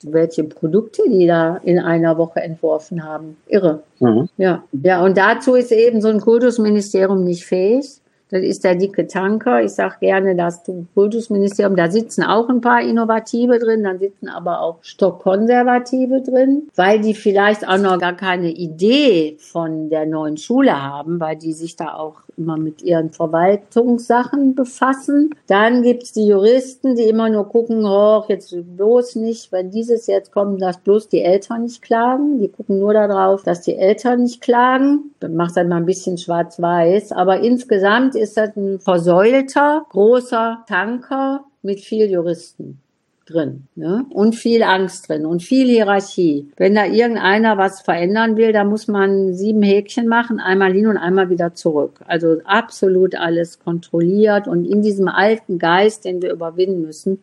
welche 0.02 0.42
Produkte 0.42 1.02
die 1.08 1.28
da 1.28 1.60
in 1.62 1.78
einer 1.78 2.18
Woche 2.18 2.40
entworfen 2.40 3.04
haben. 3.04 3.36
Irre. 3.46 3.84
Mhm. 4.00 4.28
Ja. 4.36 4.64
Ja, 4.72 5.04
und 5.04 5.16
dazu 5.16 5.54
ist 5.54 5.70
eben 5.70 6.00
so 6.00 6.08
ein 6.08 6.20
Kultusministerium 6.20 7.22
nicht 7.22 7.44
fähig. 7.44 8.00
Das 8.30 8.42
ist 8.42 8.64
der 8.64 8.74
dicke 8.74 9.06
Tanker. 9.06 9.62
Ich 9.62 9.72
sage 9.72 9.96
gerne, 10.00 10.34
das 10.34 10.62
Kultusministerium, 10.94 11.76
da 11.76 11.90
sitzen 11.90 12.24
auch 12.24 12.48
ein 12.48 12.60
paar 12.60 12.82
Innovative 12.82 13.58
drin, 13.58 13.84
dann 13.84 13.98
sitzen 13.98 14.28
aber 14.28 14.60
auch 14.60 14.78
Stockkonservative 14.82 16.22
drin, 16.22 16.68
weil 16.74 17.00
die 17.00 17.14
vielleicht 17.14 17.66
auch 17.68 17.78
noch 17.78 17.98
gar 17.98 18.14
keine 18.14 18.50
Idee 18.50 19.36
von 19.38 19.90
der 19.90 20.06
neuen 20.06 20.36
Schule 20.36 20.82
haben, 20.82 21.20
weil 21.20 21.36
die 21.36 21.52
sich 21.52 21.76
da 21.76 21.94
auch 21.94 22.26
immer 22.36 22.56
mit 22.56 22.82
ihren 22.82 23.10
Verwaltungssachen 23.10 24.54
befassen. 24.54 25.30
Dann 25.46 25.82
gibt's 25.82 26.12
die 26.12 26.26
Juristen, 26.26 26.96
die 26.96 27.04
immer 27.04 27.28
nur 27.28 27.48
gucken, 27.48 27.84
oh, 27.84 28.24
jetzt 28.28 28.54
bloß 28.76 29.16
nicht, 29.16 29.52
wenn 29.52 29.70
dieses 29.70 30.06
jetzt 30.06 30.32
kommt, 30.32 30.60
dass 30.60 30.78
bloß 30.78 31.08
die 31.08 31.22
Eltern 31.22 31.62
nicht 31.62 31.82
klagen. 31.82 32.38
Die 32.40 32.48
gucken 32.48 32.80
nur 32.80 32.92
darauf, 32.92 33.42
dass 33.42 33.62
die 33.62 33.76
Eltern 33.76 34.22
nicht 34.24 34.40
klagen. 34.40 35.14
Das 35.20 35.30
macht 35.30 35.56
dann 35.56 35.68
mal 35.68 35.76
ein 35.76 35.86
bisschen 35.86 36.18
schwarz-weiß. 36.18 37.12
Aber 37.12 37.40
insgesamt 37.40 38.15
ist 38.16 38.36
das 38.36 38.56
ein 38.56 38.80
versäulter, 38.80 39.86
großer 39.90 40.64
Tanker 40.68 41.44
mit 41.62 41.80
viel 41.80 42.10
Juristen 42.10 42.80
drin 43.26 43.64
ne? 43.74 44.06
und 44.10 44.34
viel 44.34 44.62
Angst 44.62 45.08
drin 45.08 45.26
und 45.26 45.42
viel 45.42 45.66
Hierarchie. 45.66 46.48
Wenn 46.56 46.74
da 46.74 46.86
irgendeiner 46.86 47.58
was 47.58 47.80
verändern 47.80 48.36
will, 48.36 48.52
da 48.52 48.64
muss 48.64 48.88
man 48.88 49.34
sieben 49.34 49.62
Häkchen 49.62 50.08
machen, 50.08 50.38
einmal 50.38 50.72
hin 50.72 50.86
und 50.86 50.96
einmal 50.96 51.28
wieder 51.28 51.52
zurück. 51.54 52.00
Also 52.06 52.38
absolut 52.44 53.16
alles 53.16 53.58
kontrolliert 53.58 54.46
und 54.46 54.64
in 54.64 54.82
diesem 54.82 55.08
alten 55.08 55.58
Geist, 55.58 56.04
den 56.04 56.22
wir 56.22 56.32
überwinden 56.32 56.82
müssen, 56.82 57.20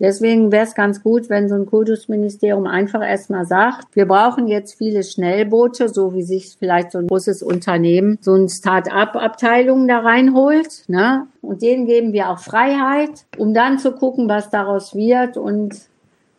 Deswegen 0.00 0.50
wäre 0.50 0.64
es 0.64 0.74
ganz 0.74 1.02
gut, 1.02 1.28
wenn 1.28 1.50
so 1.50 1.54
ein 1.54 1.66
Kultusministerium 1.66 2.66
einfach 2.66 3.06
erstmal 3.06 3.44
sagt, 3.44 3.94
wir 3.94 4.06
brauchen 4.06 4.48
jetzt 4.48 4.78
viele 4.78 5.04
Schnellboote, 5.04 5.90
so 5.90 6.14
wie 6.14 6.22
sich 6.22 6.56
vielleicht 6.58 6.92
so 6.92 6.98
ein 6.98 7.08
großes 7.08 7.42
Unternehmen 7.42 8.18
so 8.22 8.34
ein 8.34 8.48
Start-up-Abteilung 8.48 9.86
da 9.86 9.98
reinholt. 9.98 10.84
Ne? 10.88 11.26
Und 11.42 11.60
denen 11.60 11.84
geben 11.84 12.14
wir 12.14 12.30
auch 12.30 12.38
Freiheit, 12.38 13.26
um 13.36 13.52
dann 13.52 13.78
zu 13.78 13.92
gucken, 13.92 14.26
was 14.26 14.48
daraus 14.48 14.94
wird. 14.94 15.36
Und 15.36 15.76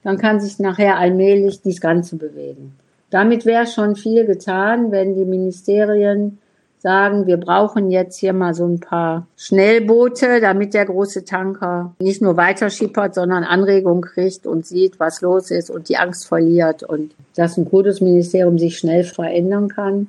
dann 0.04 0.18
kann 0.18 0.40
sich 0.40 0.58
nachher 0.58 0.98
allmählich 0.98 1.62
das 1.62 1.80
Ganze 1.80 2.16
bewegen. 2.16 2.76
Damit 3.12 3.46
wäre 3.46 3.68
schon 3.68 3.96
viel 3.96 4.26
getan, 4.26 4.92
wenn 4.92 5.14
die 5.14 5.26
Ministerien 5.26 6.40
sagen, 6.82 7.28
wir 7.28 7.38
brauchen 7.38 7.92
jetzt 7.92 8.18
hier 8.18 8.34
mal 8.34 8.56
so 8.56 8.66
ein 8.66 8.80
paar 8.80 9.28
Schnellboote, 9.38 10.42
damit 10.42 10.74
der 10.74 10.86
große 10.86 11.26
Tanker 11.26 11.94
nicht 12.00 12.24
nur 12.24 12.38
weiter 12.38 12.72
schippert, 12.72 13.14
sondern 13.14 13.44
Anregung 13.44 14.02
kriegt 14.02 14.48
und 14.48 14.66
sieht, 14.66 15.00
was 15.00 15.22
los 15.22 15.52
ist 15.52 15.70
und 15.70 15.90
die 15.90 15.98
Angst 15.98 16.28
verliert 16.28 16.82
und 16.82 17.14
dass 17.36 17.58
ein 17.58 17.70
Kultusministerium 17.70 18.58
sich 18.58 18.80
schnell 18.80 19.04
verändern 19.04 19.70
kann. 19.70 20.08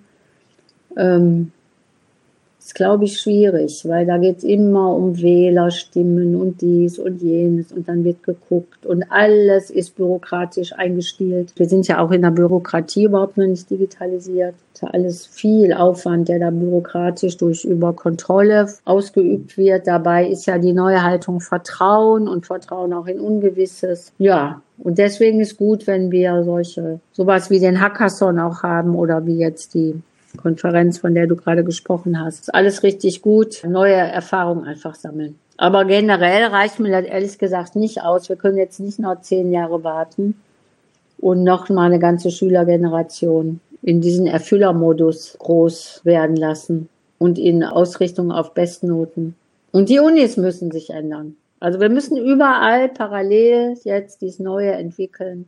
Ähm, 0.97 1.53
ist, 2.65 2.75
glaube 2.75 3.05
ich, 3.05 3.21
schwierig, 3.21 3.87
weil 3.89 4.07
da 4.07 4.19
geht 4.19 4.39
es 4.39 4.45
immer 4.45 4.95
um 4.95 5.21
Wählerstimmen 5.21 6.41
und 6.41 6.61
dies 6.61 6.99
und 6.99 7.21
jenes 7.21 7.73
und 7.73 7.89
dann 7.89 8.05
wird 8.05 8.23
geguckt 8.23 8.87
und 8.87 9.05
alles 9.11 9.71
ist 9.71 9.97
bürokratisch 9.97 10.73
eingestielt. 10.73 11.53
Wir 11.57 11.67
sind 11.67 11.89
ja 11.89 11.99
auch 11.99 12.11
in 12.11 12.23
der 12.23 12.31
Bürokratie 12.31 13.05
überhaupt 13.05 13.37
noch 13.37 13.47
nicht 13.47 13.69
digitalisiert. 13.71 14.55
Ja 14.81 14.89
alles 14.91 15.27
viel 15.27 15.73
Aufwand, 15.73 16.29
der 16.29 16.39
da 16.39 16.51
bürokratisch 16.51 17.37
durch 17.37 17.65
über 17.65 17.93
Kontrolle 17.93 18.69
ausgeübt 18.85 19.57
wird. 19.57 19.87
Dabei 19.87 20.27
ist 20.27 20.47
ja 20.47 20.59
die 20.59 20.73
neue 20.73 21.03
Haltung 21.03 21.41
Vertrauen 21.41 22.29
und 22.29 22.47
Vertrauen 22.47 22.93
auch 22.93 23.07
in 23.07 23.21
Ungewisses. 23.21 24.13
Ja, 24.19 24.63
und 24.79 24.99
deswegen 24.99 25.41
ist 25.41 25.57
gut, 25.57 25.87
wenn 25.87 26.11
wir 26.11 26.43
solche, 26.43 27.01
sowas 27.13 27.51
wie 27.51 27.61
den 27.61 27.81
Hackathon 27.81 28.41
auch 28.41 28.63
haben 28.63 28.97
oder 28.97 29.25
wie 29.27 29.39
jetzt 29.39 29.75
die 29.75 29.95
Konferenz, 30.37 30.99
von 30.99 31.15
der 31.15 31.27
du 31.27 31.37
gerade 31.37 31.65
gesprochen 31.65 32.21
hast. 32.21 32.55
Alles 32.55 32.83
richtig 32.83 33.23
gut. 33.23 33.63
Neue 33.67 33.95
Erfahrungen 33.95 34.67
einfach 34.67 34.95
sammeln. 34.95 35.39
Aber 35.57 35.85
generell 35.85 36.47
reicht 36.47 36.81
mir 36.81 36.91
das 36.91 37.05
ehrlich 37.05 37.39
gesagt 37.39 37.77
nicht 37.77 38.03
aus. 38.03 38.29
Wir 38.29 38.37
können 38.37 38.57
jetzt 38.57 38.81
nicht 38.81 38.99
noch 38.99 39.21
zehn 39.21 39.53
Jahre 39.53 39.85
warten 39.85 40.35
und 41.19 41.45
noch 41.45 41.69
mal 41.69 41.87
eine 41.87 41.99
ganze 41.99 42.31
Schülergeneration 42.31 43.61
in 43.83 44.01
diesen 44.01 44.27
Erfüllermodus 44.27 45.37
groß 45.39 46.01
werden 46.05 46.37
lassen 46.37 46.89
und 47.19 47.39
in 47.39 47.63
Ausrichtung 47.63 48.33
auf 48.33 48.55
Bestnoten. 48.55 49.35
Und 49.71 49.89
die 49.89 49.99
Unis 49.99 50.37
müssen 50.37 50.71
sich 50.71 50.91
ändern. 50.91 51.37
Also 51.61 51.79
wir 51.79 51.89
müssen 51.89 52.17
überall 52.17 52.89
parallel 52.89 53.77
jetzt 53.85 54.21
dies 54.21 54.41
Neue 54.41 54.73
entwickeln. 54.73 55.47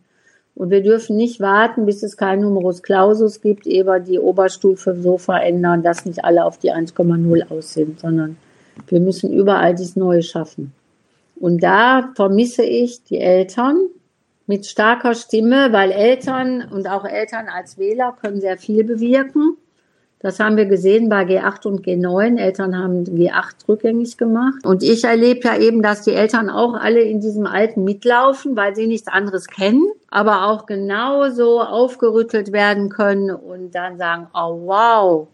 Und 0.55 0.71
wir 0.71 0.83
dürfen 0.83 1.17
nicht 1.17 1.41
warten, 1.41 1.85
bis 1.85 2.03
es 2.03 2.17
kein 2.17 2.41
Numerus 2.41 2.83
Clausus 2.83 3.41
gibt, 3.41 3.67
ehe 3.67 4.01
die 4.01 4.21
Oberstufe 4.21 4.95
so 4.95 5.19
verändern, 5.19 5.83
dass 5.83 6.07
nicht 6.07 6.25
alle 6.25 6.45
auf 6.45 6.59
die 6.59 6.73
1,0 6.73 7.51
aus 7.51 7.75
sind, 7.75 7.99
sondern 8.01 8.37
wir 8.87 9.01
müssen 9.01 9.33
überall 9.33 9.75
dies 9.75 9.97
Neue 9.97 10.23
schaffen. 10.23 10.73
Und 11.37 11.63
da 11.63 12.11
vermisse 12.15 12.63
ich 12.63 13.03
die 13.03 13.19
Eltern 13.19 13.89
mit 14.47 14.67
starker 14.67 15.15
Stimme, 15.15 15.73
weil 15.73 15.91
Eltern 15.91 16.69
und 16.71 16.89
auch 16.89 17.05
Eltern 17.05 17.49
als 17.49 17.79
Wähler 17.79 18.17
können 18.21 18.41
sehr 18.41 18.59
viel 18.59 18.85
bewirken. 18.85 19.57
Das 20.25 20.41
haben 20.41 20.57
wir 20.57 20.65
gesehen 20.65 21.11
bei 21.11 21.25
G8 21.25 21.67
und 21.67 21.85
G9. 21.85 22.39
Eltern 22.39 22.79
haben 22.79 23.05
G8 23.05 23.69
rückgängig 23.69 24.17
gemacht. 24.17 24.65
Und 24.65 24.83
ich 24.83 25.05
erlebe 25.05 25.41
ja 25.47 25.59
eben, 25.59 25.83
dass 25.83 26.01
die 26.01 26.15
Eltern 26.15 26.49
auch 26.49 26.73
alle 26.73 27.03
in 27.03 27.21
diesem 27.21 27.47
Alten 27.47 27.85
mitlaufen, 27.85 28.57
weil 28.57 28.75
sie 28.75 28.87
nichts 28.87 29.07
anderes 29.07 29.49
kennen, 29.49 29.85
aber 30.11 30.47
auch 30.47 30.65
genauso 30.65 31.61
aufgerüttelt 31.61 32.53
werden 32.53 32.89
können 32.89 33.33
und 33.33 33.75
dann 33.75 33.99
sagen, 33.99 34.29
oh 34.33 34.63
wow, 34.65 35.29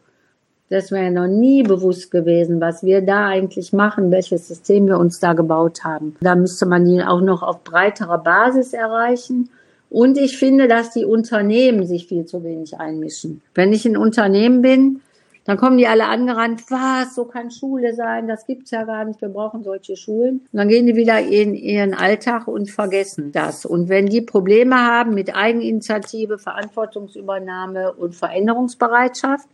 das 0.71 0.91
wäre 0.91 1.13
noch 1.13 1.29
nie 1.29 1.63
bewusst 1.63 2.11
gewesen, 2.11 2.61
was 2.61 2.83
wir 2.83 3.01
da 3.01 3.29
eigentlich 3.29 3.73
machen, 3.73 4.11
welches 4.11 4.49
System 4.49 4.89
wir 4.89 4.99
uns 4.99 5.21
da 5.21 5.35
gebaut 5.35 5.85
haben. 5.85 6.17
Da 6.21 6.35
müsste 6.35 6.67
man 6.67 6.85
ihn 6.89 7.03
auch 7.03 7.21
noch 7.21 7.45
auf 7.45 7.63
breiterer 7.63 8.19
Basis 8.19 8.73
erreichen. 8.73 9.51
Und 9.91 10.17
ich 10.17 10.39
finde, 10.39 10.69
dass 10.69 10.93
die 10.93 11.05
Unternehmen 11.05 11.85
sich 11.87 12.07
viel 12.07 12.25
zu 12.25 12.45
wenig 12.45 12.79
einmischen. 12.79 13.43
Wenn 13.55 13.73
ich 13.73 13.85
ein 13.85 13.97
Unternehmen 13.97 14.63
bin, 14.63 15.01
dann 15.45 15.57
kommen 15.57 15.79
die 15.79 15.89
alle 15.89 16.07
angerannt, 16.07 16.63
was, 16.69 17.15
so 17.17 17.25
kann 17.25 17.51
Schule 17.51 17.95
sein, 17.95 18.29
das 18.29 18.47
gibt's 18.47 18.71
ja 18.71 18.85
gar 18.85 19.05
nicht, 19.05 19.21
wir 19.21 19.31
brauchen 19.31 19.65
solche 19.65 19.97
Schulen. 19.97 20.47
Und 20.53 20.57
dann 20.57 20.69
gehen 20.69 20.87
die 20.87 20.95
wieder 20.95 21.19
in 21.19 21.55
ihren 21.55 21.93
Alltag 21.93 22.47
und 22.47 22.71
vergessen 22.71 23.33
das. 23.33 23.65
Und 23.65 23.89
wenn 23.89 24.07
die 24.07 24.21
Probleme 24.21 24.77
haben 24.77 25.13
mit 25.13 25.35
Eigeninitiative, 25.35 26.39
Verantwortungsübernahme 26.39 27.93
und 27.95 28.15
Veränderungsbereitschaft, 28.15 29.49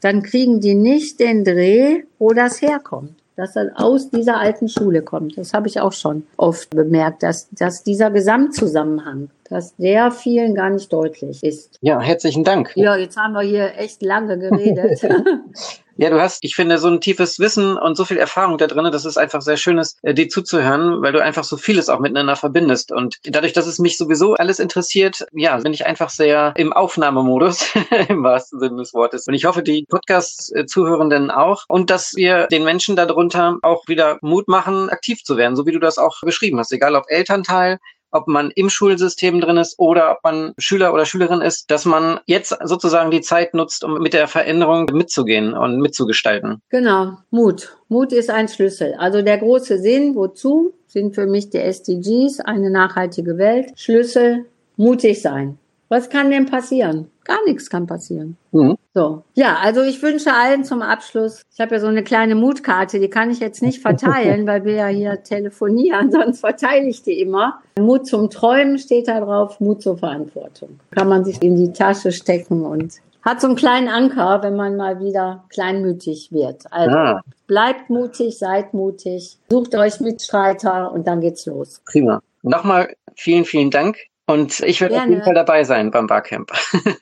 dann 0.00 0.22
kriegen 0.22 0.60
die 0.60 0.74
nicht 0.74 1.18
den 1.18 1.44
Dreh, 1.44 2.04
wo 2.18 2.32
das 2.32 2.62
herkommt. 2.62 3.14
Dass 3.36 3.54
das 3.54 3.68
aus 3.74 4.10
dieser 4.10 4.38
alten 4.38 4.68
Schule 4.68 5.02
kommt. 5.02 5.38
Das 5.38 5.54
habe 5.54 5.66
ich 5.66 5.80
auch 5.80 5.92
schon 5.92 6.26
oft 6.36 6.70
bemerkt, 6.70 7.22
dass, 7.22 7.48
dass 7.50 7.82
dieser 7.82 8.10
Gesamtzusammenhang, 8.10 9.30
dass 9.50 9.76
der 9.76 10.10
vielen 10.10 10.54
gar 10.54 10.70
nicht 10.70 10.92
deutlich 10.92 11.42
ist. 11.42 11.76
Ja, 11.82 12.00
herzlichen 12.00 12.44
Dank. 12.44 12.72
Ja, 12.76 12.96
jetzt 12.96 13.16
haben 13.16 13.34
wir 13.34 13.42
hier 13.42 13.76
echt 13.76 14.02
lange 14.02 14.38
geredet. 14.38 15.00
Ja, 16.00 16.08
du 16.08 16.18
hast, 16.18 16.44
ich 16.44 16.54
finde, 16.54 16.78
so 16.78 16.88
ein 16.88 17.02
tiefes 17.02 17.38
Wissen 17.40 17.76
und 17.76 17.94
so 17.94 18.06
viel 18.06 18.16
Erfahrung 18.16 18.56
da 18.56 18.66
drin, 18.66 18.90
das 18.90 19.04
ist 19.04 19.18
einfach 19.18 19.42
sehr 19.42 19.58
schönes, 19.58 19.98
äh, 20.00 20.14
dir 20.14 20.30
zuzuhören, 20.30 21.02
weil 21.02 21.12
du 21.12 21.22
einfach 21.22 21.44
so 21.44 21.58
vieles 21.58 21.90
auch 21.90 22.00
miteinander 22.00 22.36
verbindest. 22.36 22.90
Und 22.90 23.18
dadurch, 23.24 23.52
dass 23.52 23.66
es 23.66 23.78
mich 23.78 23.98
sowieso 23.98 24.32
alles 24.32 24.60
interessiert, 24.60 25.26
ja, 25.34 25.58
bin 25.58 25.74
ich 25.74 25.84
einfach 25.84 26.08
sehr 26.08 26.54
im 26.56 26.72
Aufnahmemodus, 26.72 27.74
im 28.08 28.22
wahrsten 28.22 28.60
Sinne 28.60 28.76
des 28.76 28.94
Wortes. 28.94 29.26
Und 29.28 29.34
ich 29.34 29.44
hoffe, 29.44 29.62
die 29.62 29.84
Podcast-Zuhörenden 29.90 31.30
auch. 31.30 31.64
Und 31.68 31.90
dass 31.90 32.14
wir 32.16 32.46
den 32.46 32.64
Menschen 32.64 32.96
darunter 32.96 33.58
auch 33.60 33.86
wieder 33.86 34.16
Mut 34.22 34.48
machen, 34.48 34.88
aktiv 34.88 35.22
zu 35.22 35.36
werden, 35.36 35.54
so 35.54 35.66
wie 35.66 35.72
du 35.72 35.80
das 35.80 35.98
auch 35.98 36.18
beschrieben 36.22 36.58
hast. 36.58 36.72
Egal 36.72 36.96
ob 36.96 37.04
Elternteil, 37.08 37.78
ob 38.10 38.28
man 38.28 38.50
im 38.54 38.70
Schulsystem 38.70 39.40
drin 39.40 39.56
ist 39.56 39.78
oder 39.78 40.12
ob 40.12 40.24
man 40.24 40.52
Schüler 40.58 40.92
oder 40.92 41.04
Schülerin 41.04 41.40
ist, 41.40 41.70
dass 41.70 41.84
man 41.84 42.20
jetzt 42.26 42.56
sozusagen 42.64 43.10
die 43.10 43.20
Zeit 43.20 43.54
nutzt, 43.54 43.84
um 43.84 44.00
mit 44.00 44.12
der 44.12 44.28
Veränderung 44.28 44.86
mitzugehen 44.92 45.54
und 45.54 45.80
mitzugestalten. 45.80 46.62
Genau, 46.68 47.18
Mut. 47.30 47.76
Mut 47.88 48.12
ist 48.12 48.30
ein 48.30 48.48
Schlüssel. 48.48 48.94
Also 48.98 49.22
der 49.22 49.38
große 49.38 49.78
Sinn, 49.78 50.14
wozu, 50.14 50.72
sind 50.86 51.14
für 51.14 51.26
mich 51.26 51.50
die 51.50 51.58
SDGs, 51.58 52.40
eine 52.40 52.70
nachhaltige 52.70 53.38
Welt. 53.38 53.72
Schlüssel, 53.76 54.46
mutig 54.76 55.22
sein. 55.22 55.58
Was 55.90 56.08
kann 56.08 56.30
denn 56.30 56.46
passieren? 56.46 57.10
Gar 57.24 57.44
nichts 57.46 57.68
kann 57.68 57.88
passieren. 57.88 58.36
Mhm. 58.52 58.76
So. 58.94 59.24
Ja, 59.34 59.56
also 59.60 59.82
ich 59.82 60.00
wünsche 60.00 60.32
allen 60.32 60.62
zum 60.62 60.82
Abschluss, 60.82 61.42
ich 61.52 61.60
habe 61.60 61.74
ja 61.74 61.80
so 61.80 61.88
eine 61.88 62.04
kleine 62.04 62.36
Mutkarte, 62.36 63.00
die 63.00 63.10
kann 63.10 63.28
ich 63.32 63.40
jetzt 63.40 63.60
nicht 63.60 63.82
verteilen, 63.82 64.46
weil 64.46 64.64
wir 64.64 64.74
ja 64.74 64.86
hier 64.86 65.20
telefonieren, 65.24 66.12
sonst 66.12 66.40
verteile 66.40 66.86
ich 66.86 67.02
die 67.02 67.20
immer. 67.20 67.60
Mut 67.76 68.06
zum 68.06 68.30
Träumen 68.30 68.78
steht 68.78 69.08
da 69.08 69.18
drauf, 69.18 69.58
Mut 69.58 69.82
zur 69.82 69.98
Verantwortung. 69.98 70.78
Kann 70.92 71.08
man 71.08 71.24
sich 71.24 71.42
in 71.42 71.56
die 71.56 71.72
Tasche 71.72 72.12
stecken 72.12 72.64
und 72.64 72.94
hat 73.22 73.40
so 73.40 73.48
einen 73.48 73.56
kleinen 73.56 73.88
Anker, 73.88 74.44
wenn 74.44 74.54
man 74.54 74.76
mal 74.76 75.00
wieder 75.00 75.44
kleinmütig 75.50 76.30
wird. 76.30 76.72
Also 76.72 76.96
ah. 76.96 77.22
bleibt 77.48 77.90
mutig, 77.90 78.38
seid 78.38 78.74
mutig, 78.74 79.38
sucht 79.50 79.74
euch 79.74 79.98
Mitstreiter 79.98 80.92
und 80.92 81.08
dann 81.08 81.20
geht's 81.20 81.46
los. 81.46 81.82
Prima. 81.84 82.22
Nochmal 82.42 82.94
vielen, 83.16 83.44
vielen 83.44 83.72
Dank 83.72 83.96
und 84.30 84.60
ich 84.60 84.80
werde 84.80 84.96
auf 84.96 85.08
jeden 85.08 85.24
Fall 85.24 85.34
dabei 85.34 85.64
sein 85.64 85.90
beim 85.90 86.06
Barcamp. 86.06 86.52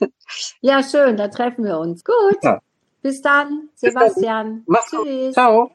ja, 0.63 0.83
schön, 0.83 1.19
da 1.19 1.29
treffen 1.29 1.63
wir 1.63 1.79
uns. 1.79 2.03
Gut. 2.03 2.43
Ja. 2.43 2.61
Bis 3.03 3.21
dann, 3.21 3.69
Sebastian. 3.75 4.65
Bis 4.67 4.81
dann. 4.87 4.91
Mach's 4.91 4.91
Tschüss. 4.91 5.35
Gut. 5.35 5.35
Ciao. 5.35 5.71